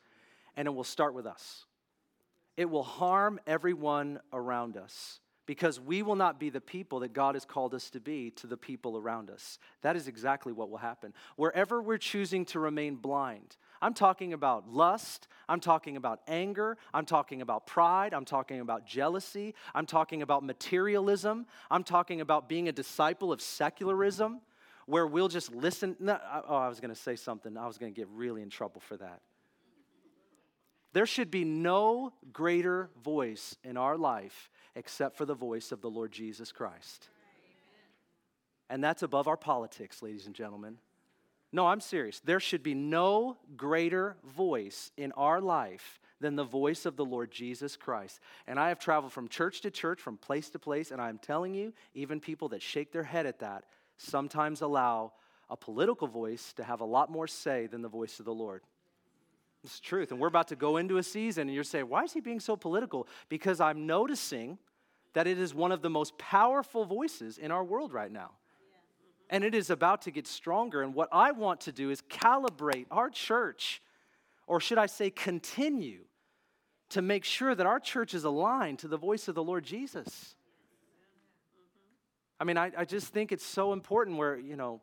and 0.58 0.68
it 0.68 0.72
will 0.72 0.84
start 0.84 1.14
with 1.14 1.26
us. 1.26 1.66
It 2.60 2.70
will 2.70 2.84
harm 2.84 3.40
everyone 3.48 4.20
around 4.34 4.76
us 4.76 5.22
because 5.46 5.80
we 5.80 6.04
will 6.04 6.18
not 6.18 6.42
be 6.42 6.50
the 6.50 6.60
people 6.60 7.00
that 7.00 7.14
God 7.14 7.36
has 7.36 7.46
called 7.46 7.74
us 7.74 7.90
to 7.92 8.02
be 8.02 8.32
to 8.32 8.48
the 8.48 8.58
people 8.58 8.98
around 8.98 9.30
us. 9.30 9.60
That 9.82 9.96
is 9.96 10.10
exactly 10.10 10.52
what 10.52 10.70
will 10.70 10.80
happen. 10.80 11.14
Wherever 11.38 11.82
we're 11.82 11.98
choosing 11.98 12.44
to 12.48 12.60
remain 12.60 12.98
blind, 12.98 13.56
I'm 13.82 13.94
talking 13.94 14.34
about 14.34 14.68
lust, 14.68 15.30
I'm 15.48 15.62
talking 15.62 15.96
about 15.96 16.20
anger, 16.28 16.76
I'm 16.94 17.06
talking 17.06 17.42
about 17.42 17.66
pride, 17.66 18.14
I'm 18.14 18.26
talking 18.26 18.60
about 18.60 18.86
jealousy, 18.86 19.56
I'm 19.74 19.86
talking 19.86 20.22
about 20.22 20.44
materialism, 20.44 21.46
I'm 21.72 21.86
talking 21.86 22.20
about 22.20 22.50
being 22.50 22.68
a 22.68 22.74
disciple 22.74 23.32
of 23.32 23.40
secularism 23.40 24.42
where 24.86 25.08
we'll 25.08 25.30
just 25.30 25.56
listen. 25.56 25.96
No, 25.98 26.20
oh, 26.46 26.58
I 26.58 26.68
was 26.68 26.82
going 26.82 26.94
to 26.94 27.00
say 27.00 27.16
something. 27.16 27.56
I 27.56 27.68
was 27.68 27.78
going 27.78 27.94
to 27.94 27.98
get 27.98 28.10
really 28.10 28.42
in 28.42 28.50
trouble 28.50 28.82
for 28.82 28.98
that. 28.98 29.22
There 30.94 31.06
should 31.06 31.30
be 31.30 31.46
no 31.46 32.14
greater 32.34 32.90
voice 33.04 33.56
in 33.64 33.78
our 33.78 33.98
life 33.98 34.50
except 34.76 35.18
for 35.18 35.26
the 35.26 35.36
voice 35.36 35.72
of 35.72 35.82
the 35.82 35.90
Lord 35.90 36.12
Jesus 36.12 36.52
Christ. 36.52 37.10
And 38.70 38.84
that's 38.84 39.04
above 39.04 39.28
our 39.28 39.38
politics, 39.38 40.02
ladies 40.02 40.26
and 40.26 40.36
gentlemen. 40.36 40.78
No, 41.52 41.68
I'm 41.68 41.82
serious. 41.82 42.20
There 42.20 42.40
should 42.40 42.62
be 42.62 42.76
no 42.76 43.38
greater 43.58 44.18
voice 44.24 44.92
in 44.98 45.12
our 45.14 45.42
life 45.42 46.00
than 46.22 46.36
the 46.36 46.44
voice 46.44 46.86
of 46.86 46.96
the 46.96 47.06
Lord 47.06 47.32
Jesus 47.32 47.76
Christ. 47.76 48.20
And 48.46 48.60
I 48.60 48.70
have 48.70 48.80
traveled 48.80 49.14
from 49.14 49.28
church 49.28 49.62
to 49.62 49.72
church, 49.72 50.00
from 50.00 50.18
place 50.18 50.50
to 50.52 50.60
place, 50.60 50.92
and 50.92 51.02
I'm 51.02 51.18
telling 51.18 51.56
you, 51.56 51.74
even 51.94 52.20
people 52.20 52.50
that 52.50 52.62
shake 52.62 52.92
their 52.92 53.04
head 53.04 53.26
at 53.26 53.40
that 53.40 53.64
sometimes 53.98 54.62
allow 54.62 55.14
a 55.50 55.58
political 55.58 56.08
voice 56.08 56.54
to 56.54 56.64
have 56.64 56.82
a 56.82 56.86
lot 56.86 57.10
more 57.10 57.28
say 57.28 57.68
than 57.68 57.82
the 57.82 57.90
voice 57.90 58.20
of 58.20 58.26
the 58.26 58.34
Lord. 58.34 58.62
It's 59.64 59.80
truth. 59.80 60.12
And 60.12 60.20
we're 60.20 60.28
about 60.28 60.48
to 60.50 60.56
go 60.56 60.78
into 60.78 60.98
a 60.98 61.04
season, 61.04 61.48
and 61.48 61.54
you're 61.54 61.64
saying, 61.64 61.90
why 61.90 62.04
is 62.04 62.14
he 62.14 62.22
being 62.22 62.40
so 62.40 62.56
political? 62.56 63.08
Because 63.28 63.60
I'm 63.60 63.86
noticing 63.86 64.58
that 65.14 65.28
it 65.28 65.40
is 65.40 65.54
one 65.54 65.72
of 65.72 65.82
the 65.82 65.90
most 65.90 66.18
powerful 66.18 66.86
voices 66.86 67.38
in 67.38 67.52
our 67.52 67.64
world 67.64 67.92
right 67.92 68.12
now. 68.12 68.32
And 69.30 69.44
it 69.44 69.54
is 69.54 69.70
about 69.70 70.04
to 70.04 70.12
get 70.12 70.28
stronger. 70.28 70.82
And 70.82 70.94
what 70.94 71.10
I 71.12 71.32
want 71.32 71.62
to 71.62 71.72
do 71.72 71.90
is 71.90 72.02
calibrate 72.02 72.86
our 72.90 73.10
church, 73.10 73.82
or 74.48 74.60
should 74.60 74.78
I 74.78 74.86
say, 74.86 75.10
continue 75.10 76.06
to 76.90 77.02
make 77.02 77.24
sure 77.24 77.54
that 77.54 77.68
our 77.68 77.80
church 77.80 78.14
is 78.14 78.24
aligned 78.24 78.80
to 78.80 78.88
the 78.88 78.98
voice 78.98 79.28
of 79.28 79.36
the 79.36 79.44
Lord 79.44 79.64
Jesus. 79.64 80.36
I 82.40 82.46
mean, 82.46 82.58
I, 82.58 82.72
I 82.76 82.86
just 82.86 83.08
think 83.08 83.32
it's 83.32 83.46
so 83.46 83.74
important 83.74 84.18
where, 84.18 84.38
you 84.38 84.56
know, 84.56 84.82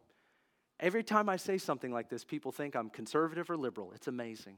every 0.80 1.02
time 1.02 1.28
I 1.28 1.36
say 1.36 1.58
something 1.58 1.92
like 1.92 2.08
this, 2.08 2.24
people 2.24 2.52
think 2.52 2.74
I'm 2.74 2.90
conservative 2.90 3.50
or 3.50 3.56
liberal. 3.56 3.92
It's 3.94 4.08
amazing. 4.08 4.56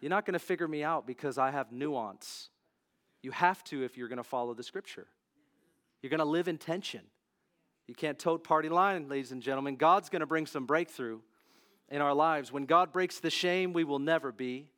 You're 0.00 0.10
not 0.10 0.24
going 0.24 0.34
to 0.34 0.38
figure 0.38 0.68
me 0.68 0.84
out 0.84 1.06
because 1.06 1.38
I 1.38 1.50
have 1.50 1.72
nuance. 1.72 2.50
You 3.22 3.32
have 3.32 3.64
to 3.64 3.82
if 3.82 3.96
you're 3.96 4.08
going 4.08 4.18
to 4.18 4.24
follow 4.24 4.54
the 4.54 4.62
scripture. 4.62 5.06
You're 6.02 6.10
going 6.10 6.18
to 6.18 6.24
live 6.24 6.46
in 6.46 6.58
tension. 6.58 7.02
You 7.88 7.94
can't 7.94 8.18
tote 8.18 8.44
party 8.44 8.68
line, 8.68 9.08
ladies 9.08 9.32
and 9.32 9.42
gentlemen. 9.42 9.76
God's 9.76 10.08
going 10.08 10.20
to 10.20 10.26
bring 10.26 10.46
some 10.46 10.66
breakthrough 10.66 11.20
in 11.88 12.00
our 12.00 12.14
lives. 12.14 12.52
When 12.52 12.66
God 12.66 12.92
breaks 12.92 13.18
the 13.18 13.30
shame, 13.30 13.72
we 13.72 13.82
will 13.82 13.98
never 13.98 14.30
be. 14.30 14.68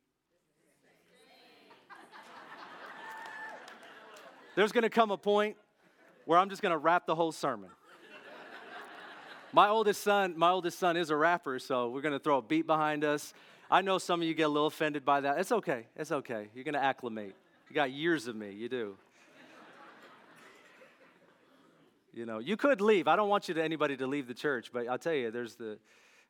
There's 4.55 4.71
going 4.71 4.83
to 4.83 4.89
come 4.89 5.11
a 5.11 5.17
point 5.17 5.55
where 6.25 6.39
I'm 6.39 6.49
just 6.49 6.61
going 6.61 6.71
to 6.71 6.77
wrap 6.77 7.05
the 7.05 7.15
whole 7.15 7.31
sermon. 7.31 7.69
My 9.53 9.67
oldest 9.67 10.01
son, 10.01 10.35
my 10.37 10.49
oldest 10.49 10.79
son 10.79 10.95
is 10.95 11.09
a 11.09 11.15
rapper, 11.15 11.59
so 11.59 11.89
we're 11.89 12.01
going 12.01 12.13
to 12.13 12.19
throw 12.19 12.37
a 12.37 12.41
beat 12.41 12.65
behind 12.65 13.03
us. 13.03 13.33
I 13.69 13.81
know 13.81 13.97
some 13.97 14.21
of 14.21 14.27
you 14.27 14.33
get 14.33 14.43
a 14.43 14.49
little 14.49 14.67
offended 14.67 15.03
by 15.03 15.21
that. 15.21 15.39
It's 15.39 15.51
okay. 15.51 15.87
It's 15.97 16.11
okay. 16.11 16.47
You're 16.55 16.63
going 16.63 16.73
to 16.73 16.83
acclimate. 16.83 17.35
You 17.69 17.75
got 17.75 17.91
years 17.91 18.27
of 18.27 18.35
me. 18.35 18.51
You 18.51 18.69
do. 18.69 18.97
You 22.13 22.25
know, 22.25 22.39
you 22.39 22.57
could 22.57 22.81
leave. 22.81 23.07
I 23.07 23.15
don't 23.15 23.29
want 23.29 23.47
you 23.47 23.53
to 23.53 23.63
anybody 23.63 23.95
to 23.97 24.07
leave 24.07 24.27
the 24.27 24.33
church, 24.33 24.71
but 24.73 24.87
I'll 24.87 24.97
tell 24.97 25.13
you, 25.13 25.31
there's 25.31 25.55
the 25.55 25.77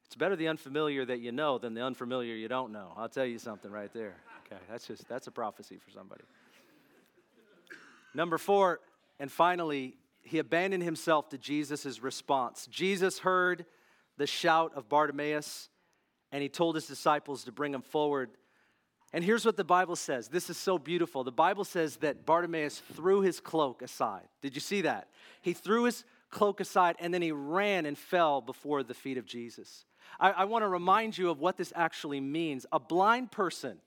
it's 0.06 0.16
better 0.16 0.36
the 0.36 0.50
unfamiliar 0.50 1.06
that 1.06 1.22
you 1.22 1.32
know 1.32 1.58
than 1.58 1.74
the 1.74 1.82
unfamiliar 1.82 2.36
you 2.36 2.48
don't 2.48 2.72
know. 2.72 2.92
I'll 2.98 3.10
tell 3.10 3.26
you 3.26 3.40
something 3.40 3.72
right 3.72 3.92
there. 3.94 4.16
Okay, 4.46 4.62
that's 4.70 4.86
just 4.86 5.08
that's 5.08 5.28
a 5.28 5.32
prophecy 5.32 5.78
for 5.78 5.90
somebody. 5.90 6.24
Number 8.14 8.38
4, 8.38 8.80
and 9.20 9.32
finally, 9.32 9.96
he 10.22 10.40
abandoned 10.40 10.84
himself 10.84 11.30
to 11.30 11.38
Jesus' 11.38 12.02
response. 12.02 12.68
Jesus 12.68 13.20
heard 13.20 13.66
the 14.18 14.28
shout 14.28 14.72
of 14.76 14.88
Bartimaeus, 14.90 15.70
and 16.32 16.42
he 16.42 16.50
told 16.50 16.76
his 16.76 16.88
disciples 16.88 17.44
to 17.46 17.52
bring 17.52 17.74
him 17.74 17.82
forward. 17.82 18.30
And 19.14 19.24
here's 19.24 19.46
what 19.46 19.58
the 19.58 19.64
Bible 19.64 19.96
says. 19.96 20.30
This 20.30 20.50
is 20.50 20.58
so 20.58 20.78
beautiful. 20.78 21.24
The 21.24 21.32
Bible 21.32 21.66
says 21.66 21.98
that 21.98 22.26
Bartimaeus 22.26 22.82
threw 22.94 23.22
his 23.22 23.40
cloak 23.40 23.82
aside. 23.82 24.28
Did 24.42 24.56
you 24.56 24.62
see 24.62 24.82
that? 24.82 25.10
He 25.42 25.54
threw 25.54 25.84
his 25.84 26.06
cloak 26.30 26.62
aside 26.62 26.96
and 27.00 27.14
then 27.14 27.22
he 27.22 27.34
ran 27.34 27.86
and 27.86 27.98
fell 27.98 28.40
before 28.40 28.84
the 28.84 28.94
feet 28.94 29.18
of 29.18 29.26
Jesus. 29.26 29.86
I, 30.18 30.32
I 30.32 30.46
want 30.46 30.64
to 30.64 30.70
remind 30.70 31.18
you 31.18 31.30
of 31.30 31.40
what 31.40 31.58
this 31.58 31.74
actually 31.76 32.22
means. 32.22 32.66
A 32.72 32.80
blind 32.80 33.32
person 33.32 33.80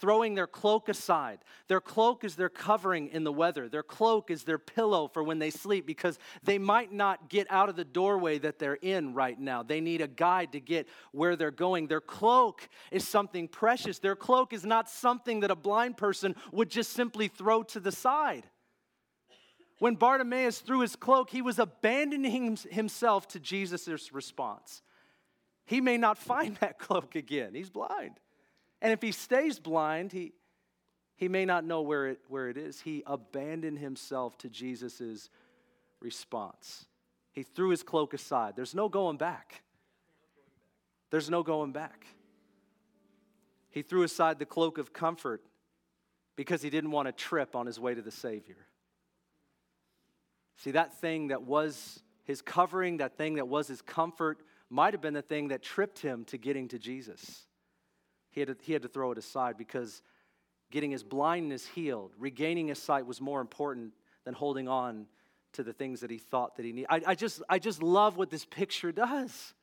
throwing 0.00 0.34
their 0.34 0.46
cloak 0.46 0.88
aside. 0.88 1.38
Their 1.68 1.80
cloak 1.80 2.24
is 2.24 2.36
their 2.36 2.48
covering 2.48 3.08
in 3.08 3.24
the 3.24 3.32
weather. 3.32 3.68
Their 3.68 3.82
cloak 3.82 4.30
is 4.30 4.44
their 4.44 4.58
pillow 4.58 5.08
for 5.08 5.22
when 5.22 5.38
they 5.38 5.50
sleep 5.50 5.86
because 5.86 6.18
they 6.42 6.58
might 6.58 6.92
not 6.92 7.28
get 7.28 7.46
out 7.50 7.68
of 7.68 7.76
the 7.76 7.84
doorway 7.84 8.38
that 8.38 8.58
they're 8.58 8.74
in 8.74 9.14
right 9.14 9.38
now. 9.38 9.62
They 9.62 9.80
need 9.80 10.00
a 10.00 10.08
guide 10.08 10.52
to 10.52 10.60
get 10.60 10.88
where 11.12 11.36
they're 11.36 11.50
going. 11.50 11.86
Their 11.86 12.00
cloak 12.00 12.68
is 12.90 13.06
something 13.06 13.48
precious. 13.48 13.98
Their 13.98 14.16
cloak 14.16 14.52
is 14.52 14.64
not 14.64 14.88
something 14.88 15.40
that 15.40 15.50
a 15.50 15.56
blind 15.56 15.96
person 15.96 16.34
would 16.52 16.70
just 16.70 16.92
simply 16.92 17.28
throw 17.28 17.62
to 17.64 17.80
the 17.80 17.92
side. 17.92 18.46
When 19.80 19.94
Bartimaeus 19.94 20.60
threw 20.60 20.80
his 20.80 20.94
cloak, 20.94 21.30
he 21.30 21.40
was 21.40 21.58
abandoning 21.58 22.58
himself 22.70 23.26
to 23.28 23.40
Jesus' 23.40 24.12
response. 24.12 24.82
He 25.64 25.80
may 25.80 25.96
not 25.96 26.18
find 26.18 26.56
that 26.60 26.78
cloak 26.78 27.14
again. 27.14 27.54
He's 27.54 27.70
blind. 27.70 28.20
And 28.82 28.92
if 28.92 29.02
he 29.02 29.12
stays 29.12 29.58
blind, 29.58 30.12
he, 30.12 30.32
he 31.16 31.28
may 31.28 31.44
not 31.44 31.64
know 31.64 31.82
where 31.82 32.08
it, 32.08 32.20
where 32.28 32.48
it 32.48 32.56
is. 32.56 32.80
He 32.80 33.02
abandoned 33.06 33.78
himself 33.78 34.38
to 34.38 34.48
Jesus' 34.48 35.28
response. 36.00 36.86
He 37.32 37.42
threw 37.42 37.70
his 37.70 37.82
cloak 37.82 38.14
aside. 38.14 38.54
There's 38.56 38.74
no 38.74 38.88
going 38.88 39.16
back. 39.16 39.62
There's 41.10 41.28
no 41.28 41.42
going 41.42 41.72
back. 41.72 42.06
He 43.70 43.82
threw 43.82 44.02
aside 44.02 44.38
the 44.38 44.46
cloak 44.46 44.78
of 44.78 44.92
comfort 44.92 45.42
because 46.36 46.62
he 46.62 46.70
didn't 46.70 46.90
want 46.90 47.06
to 47.06 47.12
trip 47.12 47.54
on 47.54 47.66
his 47.66 47.78
way 47.78 47.94
to 47.94 48.02
the 48.02 48.10
Savior. 48.10 48.56
See, 50.56 50.72
that 50.72 51.00
thing 51.00 51.28
that 51.28 51.42
was 51.42 52.02
his 52.24 52.42
covering, 52.42 52.98
that 52.98 53.16
thing 53.16 53.34
that 53.34 53.48
was 53.48 53.68
his 53.68 53.82
comfort, 53.82 54.42
might 54.68 54.94
have 54.94 55.00
been 55.00 55.14
the 55.14 55.22
thing 55.22 55.48
that 55.48 55.62
tripped 55.62 55.98
him 55.98 56.24
to 56.26 56.38
getting 56.38 56.68
to 56.68 56.78
Jesus. 56.78 57.46
He 58.30 58.40
had, 58.40 58.48
to, 58.48 58.56
he 58.62 58.72
had 58.72 58.82
to 58.82 58.88
throw 58.88 59.12
it 59.12 59.18
aside 59.18 59.56
because 59.56 60.02
getting 60.70 60.90
his 60.90 61.02
blindness 61.02 61.66
healed, 61.66 62.12
regaining 62.18 62.68
his 62.68 62.80
sight 62.80 63.06
was 63.06 63.20
more 63.20 63.40
important 63.40 63.92
than 64.24 64.34
holding 64.34 64.68
on 64.68 65.06
to 65.52 65.62
the 65.62 65.72
things 65.72 66.00
that 66.00 66.10
he 66.10 66.18
thought 66.18 66.56
that 66.56 66.64
he 66.64 66.72
needed. 66.72 66.86
I, 66.90 67.02
I, 67.08 67.14
just, 67.14 67.42
I 67.48 67.58
just 67.58 67.82
love 67.82 68.16
what 68.16 68.30
this 68.30 68.44
picture 68.44 68.92
does. 68.92 69.54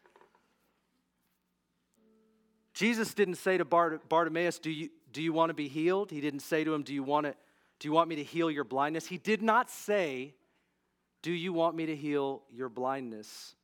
Jesus 2.74 3.14
didn't 3.14 3.36
say 3.36 3.58
to 3.58 3.66
Bart, 3.66 4.08
Bartimaeus, 4.08 4.60
do 4.60 4.70
you, 4.70 4.90
do 5.12 5.22
you 5.22 5.34
want 5.34 5.50
to 5.50 5.54
be 5.54 5.68
healed? 5.68 6.12
He 6.12 6.22
didn't 6.22 6.42
say 6.42 6.64
to 6.64 6.74
him, 6.74 6.84
do 6.84 6.94
you, 6.94 7.04
want 7.04 7.26
to, 7.26 7.36
do 7.80 7.88
you 7.88 7.92
want 7.92 8.10
me 8.10 8.16
to 8.18 8.24
heal 8.24 8.50
your 8.50 8.64
blindness? 8.64 9.08
He 9.08 9.18
did 9.18 9.42
not 9.42 9.70
say, 9.70 10.34
Do 11.22 11.32
you 11.32 11.54
want 11.54 11.76
me 11.76 11.86
to 11.88 11.96
heal 11.96 12.44
your 12.52 12.70
blindness? 12.70 13.56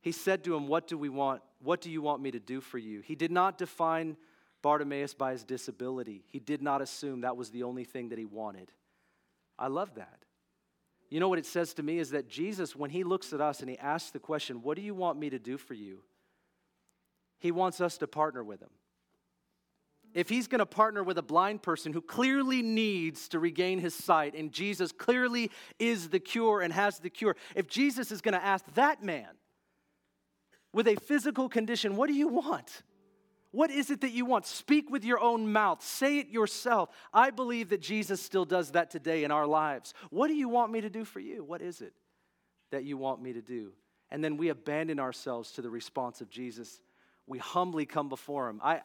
He 0.00 0.12
said 0.12 0.44
to 0.44 0.54
him, 0.54 0.66
What 0.66 0.86
do 0.86 0.98
we 0.98 1.08
want? 1.08 1.42
What 1.62 1.80
do 1.80 1.90
you 1.90 2.02
want 2.02 2.20
me 2.20 2.30
to 2.32 2.40
do 2.40 2.60
for 2.60 2.78
you? 2.78 3.00
He 3.00 3.14
did 3.14 3.30
not 3.30 3.58
define 3.58 4.16
Bartimaeus 4.64 5.12
by 5.12 5.32
his 5.32 5.44
disability. 5.44 6.24
He 6.26 6.38
did 6.38 6.62
not 6.62 6.80
assume 6.80 7.20
that 7.20 7.36
was 7.36 7.50
the 7.50 7.64
only 7.64 7.84
thing 7.84 8.08
that 8.08 8.18
he 8.18 8.24
wanted. 8.24 8.72
I 9.58 9.66
love 9.66 9.96
that. 9.96 10.24
You 11.10 11.20
know 11.20 11.28
what 11.28 11.38
it 11.38 11.44
says 11.44 11.74
to 11.74 11.82
me 11.82 11.98
is 11.98 12.12
that 12.12 12.30
Jesus, 12.30 12.74
when 12.74 12.88
he 12.88 13.04
looks 13.04 13.34
at 13.34 13.42
us 13.42 13.60
and 13.60 13.68
he 13.68 13.76
asks 13.76 14.10
the 14.10 14.18
question, 14.18 14.62
What 14.62 14.76
do 14.76 14.82
you 14.82 14.94
want 14.94 15.18
me 15.18 15.28
to 15.28 15.38
do 15.38 15.58
for 15.58 15.74
you? 15.74 16.00
He 17.40 17.52
wants 17.52 17.82
us 17.82 17.98
to 17.98 18.06
partner 18.06 18.42
with 18.42 18.62
him. 18.62 18.70
If 20.14 20.30
he's 20.30 20.48
going 20.48 20.60
to 20.60 20.66
partner 20.66 21.02
with 21.02 21.18
a 21.18 21.22
blind 21.22 21.60
person 21.60 21.92
who 21.92 22.00
clearly 22.00 22.62
needs 22.62 23.28
to 23.28 23.38
regain 23.38 23.80
his 23.80 23.94
sight, 23.94 24.34
and 24.34 24.50
Jesus 24.50 24.92
clearly 24.92 25.50
is 25.78 26.08
the 26.08 26.20
cure 26.20 26.62
and 26.62 26.72
has 26.72 27.00
the 27.00 27.10
cure, 27.10 27.36
if 27.54 27.68
Jesus 27.68 28.10
is 28.10 28.22
going 28.22 28.32
to 28.34 28.42
ask 28.42 28.64
that 28.76 29.02
man 29.02 29.28
with 30.72 30.88
a 30.88 30.96
physical 30.96 31.50
condition, 31.50 31.96
What 31.96 32.06
do 32.06 32.14
you 32.14 32.28
want? 32.28 32.82
What 33.54 33.70
is 33.70 33.88
it 33.90 34.00
that 34.00 34.10
you 34.10 34.24
want? 34.24 34.46
Speak 34.46 34.90
with 34.90 35.04
your 35.04 35.20
own 35.20 35.52
mouth. 35.52 35.80
Say 35.80 36.18
it 36.18 36.28
yourself. 36.28 36.88
I 37.12 37.30
believe 37.30 37.68
that 37.68 37.80
Jesus 37.80 38.20
still 38.20 38.44
does 38.44 38.72
that 38.72 38.90
today 38.90 39.22
in 39.22 39.30
our 39.30 39.46
lives. 39.46 39.94
What 40.10 40.26
do 40.26 40.34
you 40.34 40.48
want 40.48 40.72
me 40.72 40.80
to 40.80 40.90
do 40.90 41.04
for 41.04 41.20
you? 41.20 41.44
What 41.44 41.62
is 41.62 41.80
it 41.80 41.92
that 42.72 42.82
you 42.82 42.96
want 42.96 43.22
me 43.22 43.32
to 43.32 43.40
do? 43.40 43.70
And 44.10 44.24
then 44.24 44.38
we 44.38 44.48
abandon 44.48 44.98
ourselves 44.98 45.52
to 45.52 45.62
the 45.62 45.70
response 45.70 46.20
of 46.20 46.28
Jesus. 46.28 46.80
We 47.28 47.38
humbly 47.38 47.86
come 47.86 48.08
before 48.08 48.48
him. 48.48 48.60
I 48.60 48.80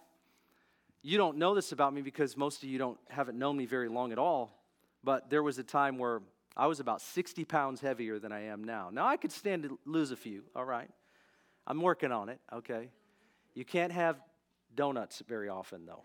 you 1.01 1.17
don't 1.17 1.37
know 1.37 1.55
this 1.55 1.71
about 1.71 1.91
me 1.91 2.01
because 2.03 2.37
most 2.37 2.61
of 2.61 2.69
you 2.69 2.77
don't 2.77 2.99
haven't 3.09 3.39
known 3.39 3.57
me 3.57 3.65
very 3.65 3.89
long 3.89 4.11
at 4.11 4.19
all. 4.19 4.55
but 5.03 5.31
there 5.31 5.41
was 5.41 5.57
a 5.57 5.63
time 5.63 5.97
where 5.97 6.21
I 6.55 6.67
was 6.67 6.79
about 6.79 7.01
60 7.01 7.43
pounds 7.45 7.81
heavier 7.81 8.19
than 8.19 8.31
I 8.31 8.45
am 8.47 8.63
now. 8.63 8.89
Now 8.91 9.07
I 9.07 9.17
could 9.17 9.31
stand 9.31 9.63
to 9.63 9.79
lose 9.85 10.11
a 10.11 10.15
few, 10.15 10.43
all 10.55 10.65
right? 10.65 10.89
I'm 11.65 11.81
working 11.81 12.11
on 12.11 12.29
it, 12.29 12.39
okay? 12.53 12.89
You 13.55 13.65
can't 13.65 13.93
have 13.93 14.19
donuts 14.75 15.21
very 15.27 15.49
often, 15.49 15.85
though. 15.85 16.03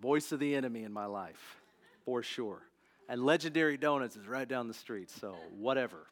Voice 0.00 0.32
of 0.32 0.38
the 0.38 0.54
enemy 0.54 0.84
in 0.84 0.92
my 0.92 1.06
life, 1.06 1.56
for 2.04 2.22
sure. 2.22 2.62
And 3.08 3.24
Legendary 3.24 3.76
Donuts 3.76 4.16
is 4.16 4.26
right 4.28 4.48
down 4.48 4.68
the 4.68 4.74
street, 4.74 5.10
so 5.10 5.34
whatever. 5.58 6.06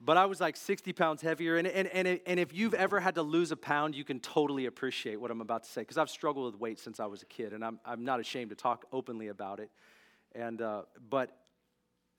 But 0.00 0.16
I 0.16 0.26
was 0.26 0.40
like 0.40 0.56
60 0.56 0.92
pounds 0.92 1.22
heavier. 1.22 1.56
And, 1.56 1.66
and, 1.66 1.88
and, 1.88 2.20
and 2.26 2.40
if 2.40 2.52
you've 2.52 2.74
ever 2.74 3.00
had 3.00 3.14
to 3.14 3.22
lose 3.22 3.50
a 3.50 3.56
pound, 3.56 3.94
you 3.94 4.04
can 4.04 4.20
totally 4.20 4.66
appreciate 4.66 5.20
what 5.20 5.30
I'm 5.30 5.40
about 5.40 5.62
to 5.62 5.70
say. 5.70 5.82
Because 5.82 5.96
I've 5.96 6.10
struggled 6.10 6.52
with 6.52 6.60
weight 6.60 6.78
since 6.78 7.00
I 7.00 7.06
was 7.06 7.22
a 7.22 7.26
kid, 7.26 7.52
and 7.52 7.64
I'm, 7.64 7.80
I'm 7.84 8.04
not 8.04 8.20
ashamed 8.20 8.50
to 8.50 8.56
talk 8.56 8.84
openly 8.92 9.28
about 9.28 9.60
it. 9.60 9.70
And, 10.34 10.60
uh, 10.60 10.82
but 11.08 11.30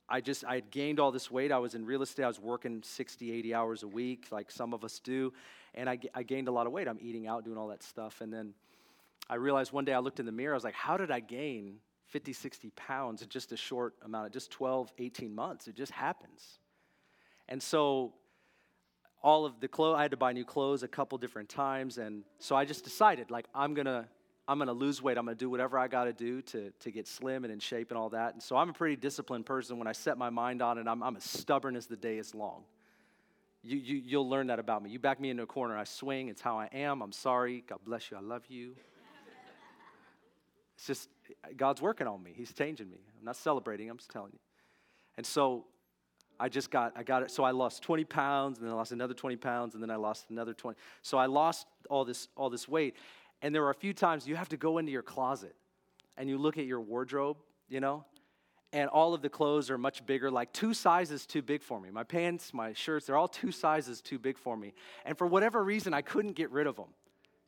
I 0.10 0.22
just, 0.22 0.46
I 0.46 0.56
had 0.56 0.72
gained 0.72 1.00
all 1.00 1.12
this 1.12 1.30
weight. 1.30 1.52
I 1.52 1.60
was 1.60 1.76
in 1.76 1.86
real 1.86 2.02
estate. 2.02 2.24
I 2.24 2.28
was 2.28 2.40
working 2.40 2.82
60, 2.84 3.32
80 3.32 3.54
hours 3.54 3.84
a 3.84 3.88
week, 3.88 4.28
like 4.32 4.50
some 4.50 4.74
of 4.74 4.84
us 4.84 5.00
do. 5.00 5.34
And 5.74 5.90
I, 5.90 6.00
I 6.14 6.24
gained 6.24 6.48
a 6.48 6.52
lot 6.52 6.66
of 6.66 6.72
weight. 6.72 6.88
I'm 6.88 7.00
eating 7.02 7.28
out, 7.28 7.44
doing 7.44 7.58
all 7.58 7.68
that 7.68 7.84
stuff. 7.84 8.22
And 8.22 8.32
then 8.32 8.54
I 9.30 9.36
realized 9.36 9.74
one 9.74 9.84
day 9.84 9.94
I 9.94 10.00
looked 10.00 10.20
in 10.20 10.26
the 10.26 10.32
mirror. 10.32 10.54
I 10.54 10.58
was 10.58 10.64
like, 10.64 10.74
how 10.74 10.96
did 10.96 11.12
I 11.12 11.20
gain 11.20 11.76
50, 12.08 12.32
60 12.32 12.72
pounds 12.76 13.22
in 13.22 13.28
just 13.28 13.52
a 13.52 13.58
short 13.58 13.96
amount 14.04 14.28
of 14.28 14.32
just 14.32 14.50
12, 14.52 14.94
18 14.98 15.36
months? 15.36 15.68
It 15.68 15.76
just 15.76 15.92
happens. 15.92 16.60
And 17.50 17.62
so 17.62 18.14
all 19.22 19.46
of 19.46 19.60
the 19.60 19.68
clothes, 19.68 19.98
I 19.98 20.04
had 20.04 20.12
to 20.12 20.18
buy 20.18 20.32
new 20.32 20.46
clothes 20.46 20.84
a 20.84 20.88
couple 20.88 21.18
different 21.18 21.50
times. 21.50 21.98
And 21.98 22.24
so 22.40 22.56
I 22.56 22.64
just 22.64 22.84
decided, 22.84 23.30
like, 23.30 23.46
I'm 23.54 23.74
going 23.74 23.86
to. 23.88 24.06
I'm 24.48 24.58
going 24.58 24.68
to 24.68 24.74
lose 24.74 25.02
weight. 25.02 25.18
I'm 25.18 25.26
going 25.26 25.36
to 25.36 25.40
do 25.40 25.50
whatever 25.50 25.78
I 25.78 25.88
got 25.88 26.06
to 26.06 26.14
do 26.14 26.42
to, 26.44 26.72
to 26.72 26.92
get 26.92 27.08
slim 27.08 27.44
and 27.44 27.52
in 27.52 27.60
shape 27.60 27.92
and 27.92 27.98
all 27.98 28.10
that. 28.10 28.34
And 28.34 28.42
so 28.42 28.56
I'm 28.56 28.70
a 28.70 28.74
pretty 28.74 28.96
disciplined 28.96 29.46
person. 29.46 29.78
When 29.78 29.88
I 29.88 29.92
set 29.92 30.18
my 30.18 30.30
mind 30.30 30.62
on 30.62 30.78
it, 30.78 30.88
I'm, 30.88 31.04
I'm 31.04 31.18
as 31.18 31.26
stubborn 31.26 31.76
as 31.76 31.88
the 31.88 31.98
day 31.98 32.18
is 32.18 32.34
long. 32.34 32.64
You, 33.64 33.78
you, 33.78 34.02
you'll 34.06 34.30
learn 34.30 34.48
that 34.48 34.60
about 34.60 34.82
me. 34.82 34.90
You 34.90 35.00
back 35.00 35.20
me 35.20 35.30
into 35.30 35.44
a 35.44 35.48
corner, 35.48 35.78
I 35.78 35.84
swing. 35.84 36.30
It's 36.30 36.42
how 36.42 36.58
I 36.58 36.70
am. 36.72 37.02
I'm 37.02 37.12
sorry. 37.12 37.64
God 37.68 37.80
bless 37.84 38.10
you. 38.10 38.18
I 38.18 38.22
love 38.22 38.44
you. 38.48 38.76
It's 40.78 40.86
just, 40.86 41.10
God's 41.58 41.82
working 41.82 42.08
on 42.08 42.22
me. 42.22 42.34
He's 42.36 42.54
changing 42.54 42.90
me. 42.90 43.00
I'm 43.20 43.26
not 43.26 43.36
celebrating, 43.36 43.90
I'm 43.90 43.98
just 43.98 44.12
telling 44.12 44.32
you. 44.32 44.40
And 45.18 45.26
so 45.26 45.66
I 46.40 46.50
just 46.50 46.70
got, 46.70 46.94
I 46.96 47.02
got 47.02 47.24
it. 47.24 47.32
So 47.32 47.44
I 47.44 47.52
lost 47.52 47.82
20 47.82 48.04
pounds, 48.06 48.60
and 48.60 48.68
then 48.68 48.74
I 48.74 48.76
lost 48.76 48.92
another 48.92 49.16
20 49.16 49.36
pounds, 49.38 49.74
and 49.74 49.82
then 49.82 49.90
I 49.90 49.96
lost 49.96 50.30
another 50.30 50.54
20. 50.54 50.78
So 51.02 51.18
I 51.18 51.26
lost 51.26 51.66
all 51.90 52.06
this, 52.06 52.28
all 52.38 52.52
this 52.52 52.68
weight. 52.68 52.96
And 53.42 53.54
there 53.54 53.64
are 53.66 53.70
a 53.70 53.76
few 53.76 53.94
times 53.94 54.28
you 54.28 54.36
have 54.36 54.50
to 54.50 54.58
go 54.58 54.78
into 54.78 54.92
your 54.92 55.04
closet 55.04 55.56
and 56.18 56.28
you 56.30 56.38
look 56.38 56.58
at 56.58 56.66
your 56.66 56.82
wardrobe, 56.82 57.38
you 57.70 57.80
know, 57.80 58.06
and 58.74 58.90
all 58.90 59.14
of 59.14 59.22
the 59.22 59.30
clothes 59.30 59.70
are 59.70 59.78
much 59.78 60.06
bigger, 60.06 60.30
like 60.30 60.52
two 60.52 60.74
sizes 60.74 61.26
too 61.26 61.42
big 61.42 61.64
for 61.64 61.80
me. 61.80 61.90
My 61.90 62.04
pants, 62.04 62.54
my 62.54 62.74
shirts, 62.74 63.06
they're 63.06 63.16
all 63.16 63.28
two 63.28 63.52
sizes 63.52 64.02
too 64.02 64.20
big 64.20 64.38
for 64.38 64.58
me. 64.58 64.74
And 65.06 65.18
for 65.18 65.26
whatever 65.26 65.64
reason, 65.64 65.94
I 65.94 66.02
couldn't 66.02 66.34
get 66.34 66.52
rid 66.52 66.68
of 66.68 66.76
them. 66.76 66.88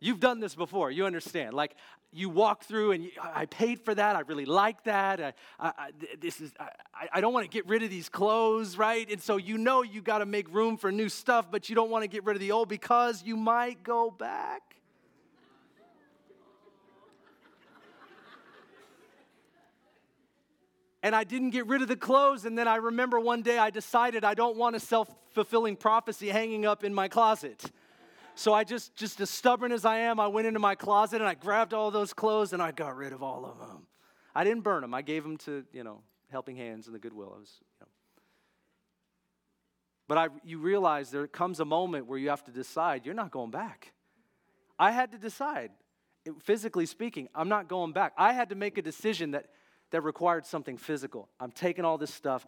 You've 0.01 0.21
done 0.21 0.39
this 0.39 0.55
before, 0.55 0.91
you 0.91 1.05
understand. 1.05 1.53
Like 1.53 1.75
you 2.13 2.29
walk 2.29 2.63
through 2.63 2.93
and 2.93 3.03
you, 3.03 3.11
I 3.21 3.47
paid 3.47 3.81
for 3.81 3.93
that, 3.93 4.15
I 4.15 4.21
really 4.21 4.45
like 4.45 4.85
that. 4.85 5.19
I, 5.19 5.33
I, 5.59 5.91
this 6.21 6.39
is, 6.39 6.53
I, 6.57 7.09
I 7.15 7.21
don't 7.21 7.33
want 7.33 7.43
to 7.43 7.49
get 7.49 7.67
rid 7.67 7.83
of 7.83 7.89
these 7.89 8.07
clothes, 8.07 8.77
right? 8.77 9.09
And 9.11 9.21
so 9.21 9.35
you 9.35 9.57
know 9.57 9.83
you 9.83 10.01
got 10.01 10.19
to 10.19 10.25
make 10.25 10.53
room 10.53 10.77
for 10.77 10.89
new 10.89 11.09
stuff, 11.09 11.51
but 11.51 11.67
you 11.67 11.75
don't 11.75 11.89
want 11.89 12.03
to 12.03 12.07
get 12.07 12.23
rid 12.23 12.37
of 12.37 12.39
the 12.39 12.51
old 12.51 12.69
because 12.69 13.23
you 13.25 13.35
might 13.35 13.83
go 13.83 14.09
back. 14.09 14.78
And 21.01 21.15
I 21.15 21.23
didn't 21.23 21.51
get 21.51 21.67
rid 21.67 21.81
of 21.81 21.87
the 21.87 21.95
clothes. 21.95 22.45
And 22.45 22.57
then 22.57 22.67
I 22.67 22.75
remember 22.75 23.19
one 23.19 23.41
day 23.41 23.57
I 23.57 23.69
decided 23.69 24.23
I 24.23 24.33
don't 24.33 24.57
want 24.57 24.75
a 24.75 24.79
self 24.79 25.09
fulfilling 25.33 25.75
prophecy 25.75 26.29
hanging 26.29 26.65
up 26.65 26.83
in 26.83 26.93
my 26.93 27.07
closet. 27.07 27.63
So 28.35 28.53
I 28.53 28.63
just, 28.63 28.95
just 28.95 29.19
as 29.19 29.29
stubborn 29.29 29.71
as 29.71 29.85
I 29.85 29.97
am, 29.97 30.19
I 30.19 30.27
went 30.27 30.47
into 30.47 30.59
my 30.59 30.75
closet 30.75 31.19
and 31.19 31.29
I 31.29 31.33
grabbed 31.33 31.73
all 31.73 31.91
those 31.91 32.13
clothes 32.13 32.53
and 32.53 32.61
I 32.61 32.71
got 32.71 32.95
rid 32.95 33.11
of 33.11 33.21
all 33.21 33.45
of 33.45 33.59
them. 33.59 33.87
I 34.33 34.43
didn't 34.43 34.63
burn 34.63 34.81
them. 34.81 34.93
I 34.93 35.01
gave 35.01 35.23
them 35.23 35.37
to, 35.39 35.65
you 35.73 35.83
know, 35.83 36.01
helping 36.31 36.55
hands 36.55 36.85
and 36.85 36.95
the 36.95 36.99
goodwill. 36.99 37.33
I 37.35 37.39
was, 37.39 37.57
you 37.59 37.85
know. 37.85 37.87
But 40.07 40.17
I, 40.17 40.27
you 40.43 40.59
realize 40.59 41.11
there 41.11 41.27
comes 41.27 41.59
a 41.59 41.65
moment 41.65 42.07
where 42.07 42.17
you 42.17 42.29
have 42.29 42.43
to 42.45 42.51
decide 42.51 43.05
you're 43.05 43.13
not 43.13 43.31
going 43.31 43.51
back. 43.51 43.93
I 44.77 44.91
had 44.91 45.11
to 45.11 45.17
decide, 45.17 45.71
physically 46.41 46.85
speaking, 46.85 47.27
I'm 47.35 47.49
not 47.49 47.67
going 47.67 47.91
back. 47.91 48.13
I 48.17 48.33
had 48.33 48.49
to 48.49 48.55
make 48.55 48.77
a 48.77 48.81
decision 48.81 49.31
that 49.31 49.47
that 49.91 50.01
required 50.01 50.45
something 50.45 50.77
physical. 50.77 51.29
I'm 51.39 51.51
taking 51.51 51.85
all 51.85 51.97
this 51.97 52.13
stuff 52.13 52.45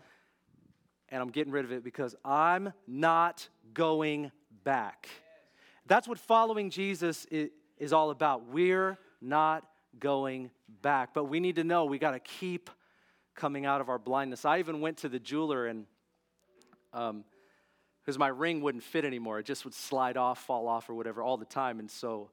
and 1.09 1.21
I'm 1.21 1.29
getting 1.29 1.51
rid 1.51 1.65
of 1.65 1.71
it 1.71 1.83
because 1.83 2.15
I'm 2.23 2.73
not 2.87 3.47
going 3.73 4.31
back. 4.63 5.09
That's 5.85 6.07
what 6.07 6.19
following 6.19 6.69
Jesus 6.69 7.25
is 7.25 7.93
all 7.93 8.11
about. 8.11 8.47
We're 8.47 8.97
not 9.21 9.65
going 9.99 10.51
back. 10.81 11.13
But 11.13 11.25
we 11.25 11.39
need 11.39 11.55
to 11.55 11.63
know 11.63 11.85
we 11.85 11.99
got 11.99 12.11
to 12.11 12.19
keep 12.19 12.69
coming 13.35 13.65
out 13.65 13.81
of 13.81 13.89
our 13.89 13.99
blindness. 13.99 14.45
I 14.45 14.59
even 14.59 14.81
went 14.81 14.97
to 14.97 15.09
the 15.09 15.19
jeweler 15.19 15.67
and 15.67 15.85
um, 16.93 17.23
because 18.01 18.17
my 18.17 18.27
ring 18.27 18.61
wouldn't 18.61 18.83
fit 18.83 19.05
anymore. 19.05 19.39
It 19.39 19.45
just 19.45 19.63
would 19.63 19.75
slide 19.75 20.17
off, 20.17 20.39
fall 20.39 20.67
off, 20.67 20.89
or 20.89 20.95
whatever 20.95 21.21
all 21.21 21.37
the 21.37 21.45
time. 21.45 21.79
And 21.79 21.89
so 21.89 22.31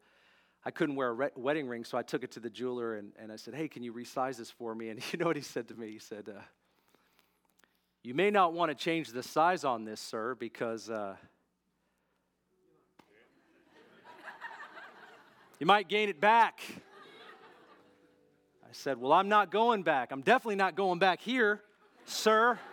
I 0.64 0.70
couldn't 0.70 0.96
wear 0.96 1.08
a 1.08 1.12
re- 1.12 1.30
wedding 1.36 1.68
ring, 1.68 1.84
so 1.84 1.96
I 1.96 2.02
took 2.02 2.24
it 2.24 2.32
to 2.32 2.40
the 2.40 2.50
jeweler 2.50 2.96
and, 2.96 3.12
and 3.18 3.30
I 3.30 3.36
said, 3.36 3.54
Hey, 3.54 3.68
can 3.68 3.82
you 3.82 3.92
resize 3.92 4.36
this 4.36 4.50
for 4.50 4.74
me? 4.74 4.90
And 4.90 5.00
you 5.12 5.18
know 5.18 5.26
what 5.26 5.36
he 5.36 5.42
said 5.42 5.68
to 5.68 5.74
me? 5.74 5.92
He 5.92 5.98
said, 5.98 6.28
uh, 6.28 6.40
You 8.02 8.14
may 8.14 8.30
not 8.30 8.52
want 8.52 8.70
to 8.70 8.74
change 8.74 9.10
the 9.10 9.22
size 9.22 9.64
on 9.64 9.84
this, 9.84 10.00
sir, 10.00 10.34
because 10.34 10.90
uh, 10.90 11.16
you 15.58 15.66
might 15.66 15.88
gain 15.88 16.08
it 16.08 16.20
back. 16.20 16.60
I 18.64 18.72
said, 18.72 19.00
Well, 19.00 19.12
I'm 19.12 19.28
not 19.28 19.50
going 19.50 19.82
back. 19.82 20.12
I'm 20.12 20.22
definitely 20.22 20.56
not 20.56 20.74
going 20.74 20.98
back 20.98 21.20
here, 21.20 21.60
sir. 22.04 22.58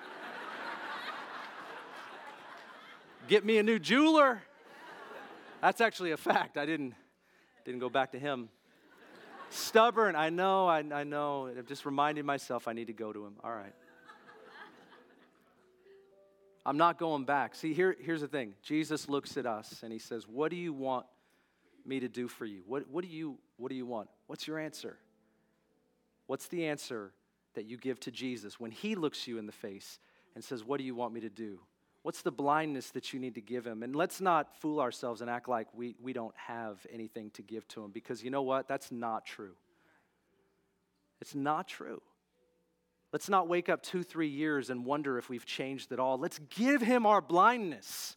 Get 3.28 3.46
me 3.46 3.60
a 3.60 3.64
new 3.64 3.80
jeweler. 3.80 4.42
That's 5.62 5.82
actually 5.82 6.12
a 6.12 6.18
fact. 6.18 6.58
I 6.58 6.66
didn't. 6.66 6.96
Didn't 7.66 7.80
go 7.80 7.90
back 7.90 8.12
to 8.12 8.20
him. 8.20 8.50
Stubborn, 9.50 10.16
I 10.16 10.30
know, 10.30 10.68
I, 10.68 10.84
I 10.92 11.04
know. 11.04 11.48
I've 11.48 11.68
just 11.68 11.86
reminded 11.86 12.26
myself 12.26 12.68
I 12.68 12.74
need 12.74 12.88
to 12.88 12.94
go 12.94 13.12
to 13.12 13.26
him. 13.26 13.34
All 13.44 13.52
right. 13.52 13.74
I'm 16.66 16.78
not 16.78 16.98
going 16.98 17.26
back. 17.26 17.54
See, 17.54 17.74
here, 17.74 17.96
here's 18.00 18.22
the 18.22 18.28
thing 18.28 18.54
Jesus 18.64 19.08
looks 19.08 19.38
at 19.38 19.46
us 19.46 19.84
and 19.84 19.94
he 19.94 20.00
says, 20.00 20.28
What 20.28 20.50
do 20.50 20.58
you 20.58 20.74
want 20.74 21.06
me 21.86 22.00
to 22.00 22.08
do 22.08 22.28
for 22.28 22.46
you? 22.46 22.64
What, 22.66 22.90
what, 22.90 23.04
do 23.04 23.10
you, 23.10 23.38
what 23.58 23.70
do 23.70 23.76
you 23.76 23.86
want? 23.86 24.10
What's 24.28 24.48
your 24.48 24.58
answer? 24.58 24.98
What's 26.28 26.48
the 26.48 26.66
answer 26.66 27.12
that 27.54 27.66
you 27.66 27.78
give 27.78 28.00
to 28.02 28.12
Jesus 28.12 28.60
when 28.60 28.72
he 28.72 28.96
looks 28.96 29.28
you 29.28 29.38
in 29.38 29.46
the 29.46 29.52
face 29.52 30.00
and 30.34 30.44
says, 30.44 30.64
What 30.64 30.80
do 30.80 30.84
you 30.84 30.96
want 30.96 31.14
me 31.14 31.22
to 31.22 31.30
do? 31.30 31.60
What's 32.06 32.22
the 32.22 32.32
blindness 32.32 32.92
that 32.92 33.14
you 33.14 33.20
need 33.20 33.34
to 33.34 33.42
give 33.42 33.66
him? 33.66 33.82
And 33.82 33.96
let's 33.96 34.22
not 34.22 34.56
fool 34.62 34.80
ourselves 34.80 35.22
and 35.22 35.30
act 35.30 35.50
like 35.50 35.68
we, 35.74 35.96
we 36.00 36.14
don't 36.14 36.36
have 36.36 36.86
anything 36.94 37.32
to 37.32 37.42
give 37.42 37.68
to 37.70 37.84
him 37.84 37.90
because 37.90 38.24
you 38.24 38.30
know 38.30 38.44
what? 38.44 38.68
That's 38.68 38.92
not 38.92 39.26
true. 39.26 39.54
It's 41.20 41.34
not 41.34 41.68
true. 41.68 42.04
Let's 43.12 43.28
not 43.28 43.48
wake 43.48 43.70
up 43.70 43.82
two, 43.82 44.04
three 44.04 44.28
years 44.28 44.70
and 44.70 44.86
wonder 44.86 45.18
if 45.18 45.30
we've 45.30 45.48
changed 45.48 45.92
at 45.92 46.00
all. 46.00 46.20
Let's 46.20 46.40
give 46.52 46.80
him 46.80 47.08
our 47.08 47.22
blindness. 47.22 48.16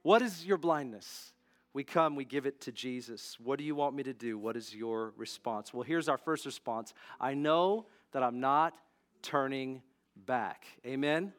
What 0.00 0.22
is 0.22 0.46
your 0.46 0.56
blindness? 0.56 1.34
We 1.74 1.84
come, 1.84 2.16
we 2.16 2.24
give 2.24 2.46
it 2.46 2.62
to 2.62 2.72
Jesus. 2.72 3.36
What 3.38 3.58
do 3.58 3.66
you 3.66 3.74
want 3.74 3.94
me 3.94 4.02
to 4.04 4.14
do? 4.14 4.38
What 4.38 4.56
is 4.56 4.74
your 4.74 5.12
response? 5.18 5.74
Well, 5.74 5.82
here's 5.82 6.08
our 6.08 6.16
first 6.16 6.46
response 6.46 6.94
I 7.20 7.34
know 7.34 7.84
that 8.12 8.22
I'm 8.22 8.40
not 8.40 8.72
turning 9.20 9.82
back. 10.16 10.64
Amen? 10.86 11.34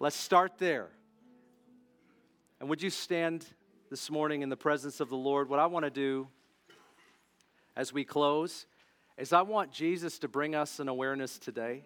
Let's 0.00 0.16
start 0.16 0.52
there. 0.56 0.88
And 2.58 2.70
would 2.70 2.82
you 2.82 2.88
stand 2.88 3.44
this 3.90 4.10
morning 4.10 4.40
in 4.40 4.48
the 4.48 4.56
presence 4.56 5.00
of 5.00 5.10
the 5.10 5.16
Lord? 5.16 5.50
What 5.50 5.58
I 5.58 5.66
want 5.66 5.84
to 5.84 5.90
do 5.90 6.28
as 7.76 7.92
we 7.92 8.02
close 8.02 8.66
is 9.18 9.34
I 9.34 9.42
want 9.42 9.72
Jesus 9.72 10.18
to 10.20 10.28
bring 10.28 10.54
us 10.54 10.80
an 10.80 10.88
awareness 10.88 11.38
today 11.38 11.84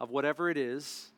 of 0.00 0.10
whatever 0.10 0.48
it 0.48 0.56
is 0.56 1.12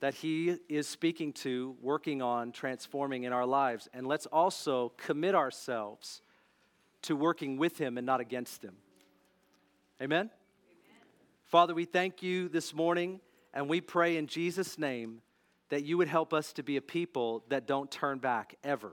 that 0.00 0.12
He 0.12 0.58
is 0.68 0.86
speaking 0.86 1.32
to, 1.32 1.76
working 1.80 2.20
on, 2.20 2.52
transforming 2.52 3.24
in 3.24 3.32
our 3.32 3.46
lives. 3.46 3.88
And 3.94 4.06
let's 4.06 4.26
also 4.26 4.92
commit 4.98 5.34
ourselves 5.34 6.20
to 7.02 7.16
working 7.16 7.56
with 7.56 7.78
Him 7.78 7.96
and 7.96 8.04
not 8.04 8.20
against 8.20 8.62
Him. 8.62 8.74
Amen? 10.02 10.18
Amen? 10.18 10.30
Father, 11.44 11.74
we 11.74 11.86
thank 11.86 12.22
you 12.22 12.50
this 12.50 12.74
morning 12.74 13.20
and 13.54 13.66
we 13.66 13.80
pray 13.80 14.18
in 14.18 14.26
Jesus' 14.26 14.78
name 14.78 15.22
that 15.70 15.84
you 15.84 15.98
would 15.98 16.08
help 16.08 16.32
us 16.32 16.52
to 16.54 16.62
be 16.62 16.76
a 16.76 16.82
people 16.82 17.44
that 17.48 17.66
don't 17.66 17.90
turn 17.90 18.18
back 18.18 18.56
ever. 18.62 18.92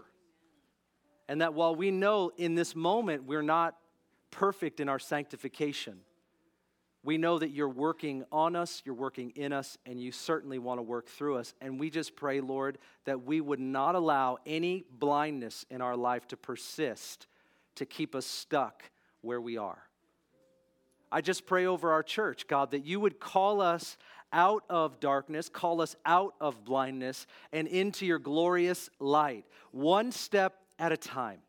And 1.27 1.41
that 1.41 1.53
while 1.53 1.75
we 1.75 1.91
know 1.91 2.31
in 2.37 2.55
this 2.55 2.75
moment 2.75 3.25
we're 3.25 3.41
not 3.41 3.77
perfect 4.31 4.79
in 4.79 4.89
our 4.89 4.99
sanctification, 4.99 5.99
We 7.03 7.17
know 7.17 7.39
that 7.39 7.49
you're 7.49 7.67
working 7.67 8.25
on 8.31 8.55
us, 8.55 8.83
you're 8.85 8.93
working 8.93 9.31
in 9.35 9.53
us, 9.53 9.77
and 9.85 9.99
you 9.99 10.11
certainly 10.11 10.59
want 10.59 10.77
to 10.77 10.83
work 10.83 11.07
through 11.07 11.37
us. 11.37 11.53
And 11.59 11.79
we 11.79 11.89
just 11.89 12.15
pray, 12.15 12.41
Lord, 12.41 12.77
that 13.05 13.23
we 13.23 13.41
would 13.41 13.59
not 13.59 13.95
allow 13.95 14.37
any 14.45 14.85
blindness 14.91 15.65
in 15.71 15.81
our 15.81 15.95
life 15.95 16.27
to 16.27 16.37
persist 16.37 17.25
to 17.75 17.85
keep 17.87 18.13
us 18.13 18.25
stuck 18.25 18.83
where 19.21 19.41
we 19.41 19.57
are. 19.57 19.81
I 21.11 21.21
just 21.21 21.47
pray 21.47 21.65
over 21.65 21.91
our 21.91 22.03
church, 22.03 22.47
God, 22.47 22.71
that 22.71 22.85
you 22.85 22.99
would 22.99 23.19
call 23.19 23.61
us 23.61 23.97
out 24.33 24.63
of 24.69 24.99
darkness, 24.99 25.49
call 25.49 25.81
us 25.81 25.95
out 26.05 26.33
of 26.39 26.63
blindness, 26.63 27.27
and 27.51 27.67
into 27.67 28.05
your 28.05 28.19
glorious 28.19 28.89
light, 28.99 29.45
one 29.71 30.11
step 30.11 30.55
at 30.79 30.91
a 30.91 30.97
time. 30.97 31.39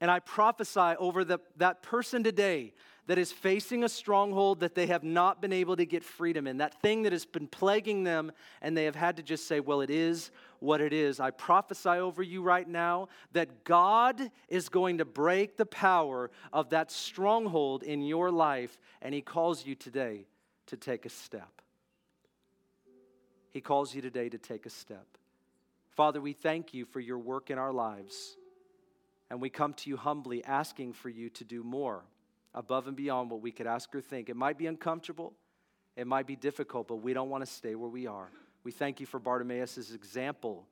And 0.00 0.10
I 0.10 0.18
prophesy 0.20 0.96
over 0.98 1.24
the, 1.24 1.40
that 1.56 1.82
person 1.82 2.24
today 2.24 2.72
that 3.06 3.18
is 3.18 3.32
facing 3.32 3.82
a 3.82 3.88
stronghold 3.88 4.60
that 4.60 4.74
they 4.74 4.86
have 4.86 5.02
not 5.02 5.42
been 5.42 5.52
able 5.52 5.76
to 5.76 5.84
get 5.84 6.04
freedom 6.04 6.46
in, 6.46 6.58
that 6.58 6.80
thing 6.80 7.02
that 7.02 7.12
has 7.12 7.26
been 7.26 7.48
plaguing 7.48 8.04
them, 8.04 8.30
and 8.62 8.76
they 8.76 8.84
have 8.84 8.94
had 8.94 9.16
to 9.16 9.22
just 9.22 9.48
say, 9.48 9.58
Well, 9.58 9.80
it 9.80 9.90
is 9.90 10.30
what 10.60 10.80
it 10.80 10.92
is. 10.92 11.18
I 11.18 11.32
prophesy 11.32 11.88
over 11.88 12.22
you 12.22 12.40
right 12.42 12.68
now 12.68 13.08
that 13.32 13.64
God 13.64 14.30
is 14.48 14.68
going 14.68 14.98
to 14.98 15.04
break 15.04 15.56
the 15.56 15.66
power 15.66 16.30
of 16.52 16.70
that 16.70 16.92
stronghold 16.92 17.82
in 17.82 18.00
your 18.02 18.30
life, 18.30 18.78
and 19.02 19.12
He 19.12 19.22
calls 19.22 19.66
you 19.66 19.74
today 19.74 20.26
to 20.66 20.76
take 20.76 21.04
a 21.04 21.10
step. 21.10 21.60
He 23.50 23.60
calls 23.60 23.94
you 23.94 24.00
today 24.00 24.28
to 24.28 24.38
take 24.38 24.66
a 24.66 24.70
step. 24.70 25.06
Father, 25.90 26.20
we 26.20 26.32
thank 26.32 26.72
you 26.72 26.84
for 26.84 27.00
your 27.00 27.18
work 27.18 27.50
in 27.50 27.58
our 27.58 27.72
lives. 27.72 28.36
And 29.28 29.40
we 29.40 29.50
come 29.50 29.74
to 29.74 29.90
you 29.90 29.96
humbly 29.96 30.44
asking 30.44 30.94
for 30.94 31.08
you 31.08 31.28
to 31.30 31.44
do 31.44 31.62
more 31.62 32.04
above 32.54 32.88
and 32.88 32.96
beyond 32.96 33.30
what 33.30 33.40
we 33.40 33.52
could 33.52 33.66
ask 33.66 33.94
or 33.94 34.00
think. 34.00 34.28
It 34.28 34.36
might 34.36 34.58
be 34.58 34.66
uncomfortable, 34.66 35.32
it 35.96 36.06
might 36.06 36.26
be 36.26 36.36
difficult, 36.36 36.88
but 36.88 36.96
we 36.96 37.12
don't 37.12 37.30
want 37.30 37.44
to 37.44 37.50
stay 37.50 37.74
where 37.74 37.90
we 37.90 38.06
are. 38.06 38.30
We 38.64 38.72
thank 38.72 39.00
you 39.00 39.06
for 39.06 39.18
Bartimaeus' 39.18 39.92
example. 39.92 40.66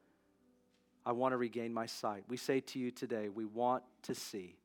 I 1.06 1.12
want 1.12 1.32
to 1.32 1.36
regain 1.36 1.72
my 1.72 1.86
sight. 1.86 2.24
We 2.28 2.36
say 2.36 2.60
to 2.60 2.78
you 2.78 2.90
today, 2.90 3.28
we 3.28 3.44
want 3.44 3.82
to 4.02 4.14
see 4.14 4.56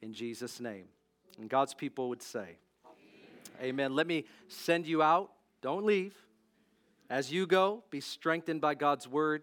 in 0.00 0.12
Jesus' 0.12 0.60
name. 0.60 0.86
And 1.38 1.50
God's 1.50 1.74
people 1.74 2.08
would 2.08 2.22
say, 2.22 2.56
Amen. 3.60 3.68
Amen. 3.68 3.94
Let 3.94 4.06
me 4.06 4.24
send 4.48 4.86
you 4.86 5.02
out. 5.02 5.32
Don't 5.60 5.84
leave. 5.84 6.14
As 7.08 7.32
you 7.32 7.46
go, 7.46 7.84
be 7.90 8.00
strengthened 8.00 8.60
by 8.60 8.74
God's 8.74 9.06
word, 9.06 9.42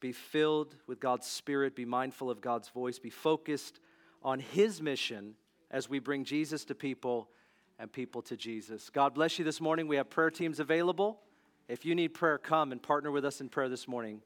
be 0.00 0.12
filled 0.12 0.76
with 0.86 1.00
God's 1.00 1.26
spirit, 1.26 1.76
be 1.76 1.84
mindful 1.84 2.30
of 2.30 2.40
God's 2.40 2.68
voice, 2.68 2.98
be 2.98 3.10
focused 3.10 3.80
on 4.22 4.40
His 4.40 4.82
mission 4.82 5.34
as 5.70 5.88
we 5.88 5.98
bring 5.98 6.24
Jesus 6.24 6.64
to 6.66 6.74
people 6.74 7.28
and 7.78 7.92
people 7.92 8.22
to 8.22 8.36
Jesus. 8.36 8.90
God 8.90 9.14
bless 9.14 9.38
you 9.38 9.44
this 9.44 9.60
morning. 9.60 9.86
We 9.86 9.96
have 9.96 10.10
prayer 10.10 10.30
teams 10.30 10.58
available. 10.58 11.20
If 11.68 11.84
you 11.84 11.94
need 11.94 12.08
prayer, 12.08 12.38
come 12.38 12.72
and 12.72 12.82
partner 12.82 13.10
with 13.10 13.24
us 13.24 13.40
in 13.40 13.48
prayer 13.48 13.68
this 13.68 13.86
morning. 13.86 14.22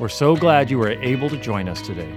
We're 0.00 0.08
so 0.08 0.34
glad 0.34 0.68
you 0.70 0.78
were 0.78 0.88
able 0.88 1.28
to 1.28 1.36
join 1.36 1.68
us 1.68 1.82
today. 1.82 2.10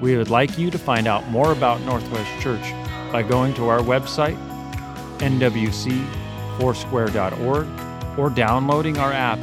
We 0.00 0.16
would 0.16 0.30
like 0.30 0.56
you 0.56 0.70
to 0.70 0.78
find 0.78 1.08
out 1.08 1.28
more 1.30 1.50
about 1.50 1.80
Northwest 1.80 2.30
Church 2.40 2.62
by 3.10 3.24
going 3.24 3.54
to 3.54 3.66
our 3.66 3.80
website, 3.80 4.38
nwc4square.org, 5.18 7.66
or 8.16 8.30
downloading 8.30 8.98
our 8.98 9.12
app 9.12 9.42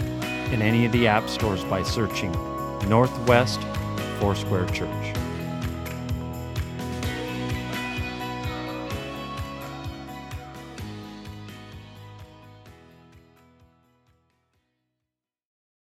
in 0.53 0.61
any 0.61 0.85
of 0.85 0.93
the 0.93 1.05
app 1.05 1.27
stores 1.27 1.65
by 1.65 1.83
searching 1.83 2.31
Northwest 2.87 3.61
Foursquare 4.19 4.67
Church. 4.67 5.20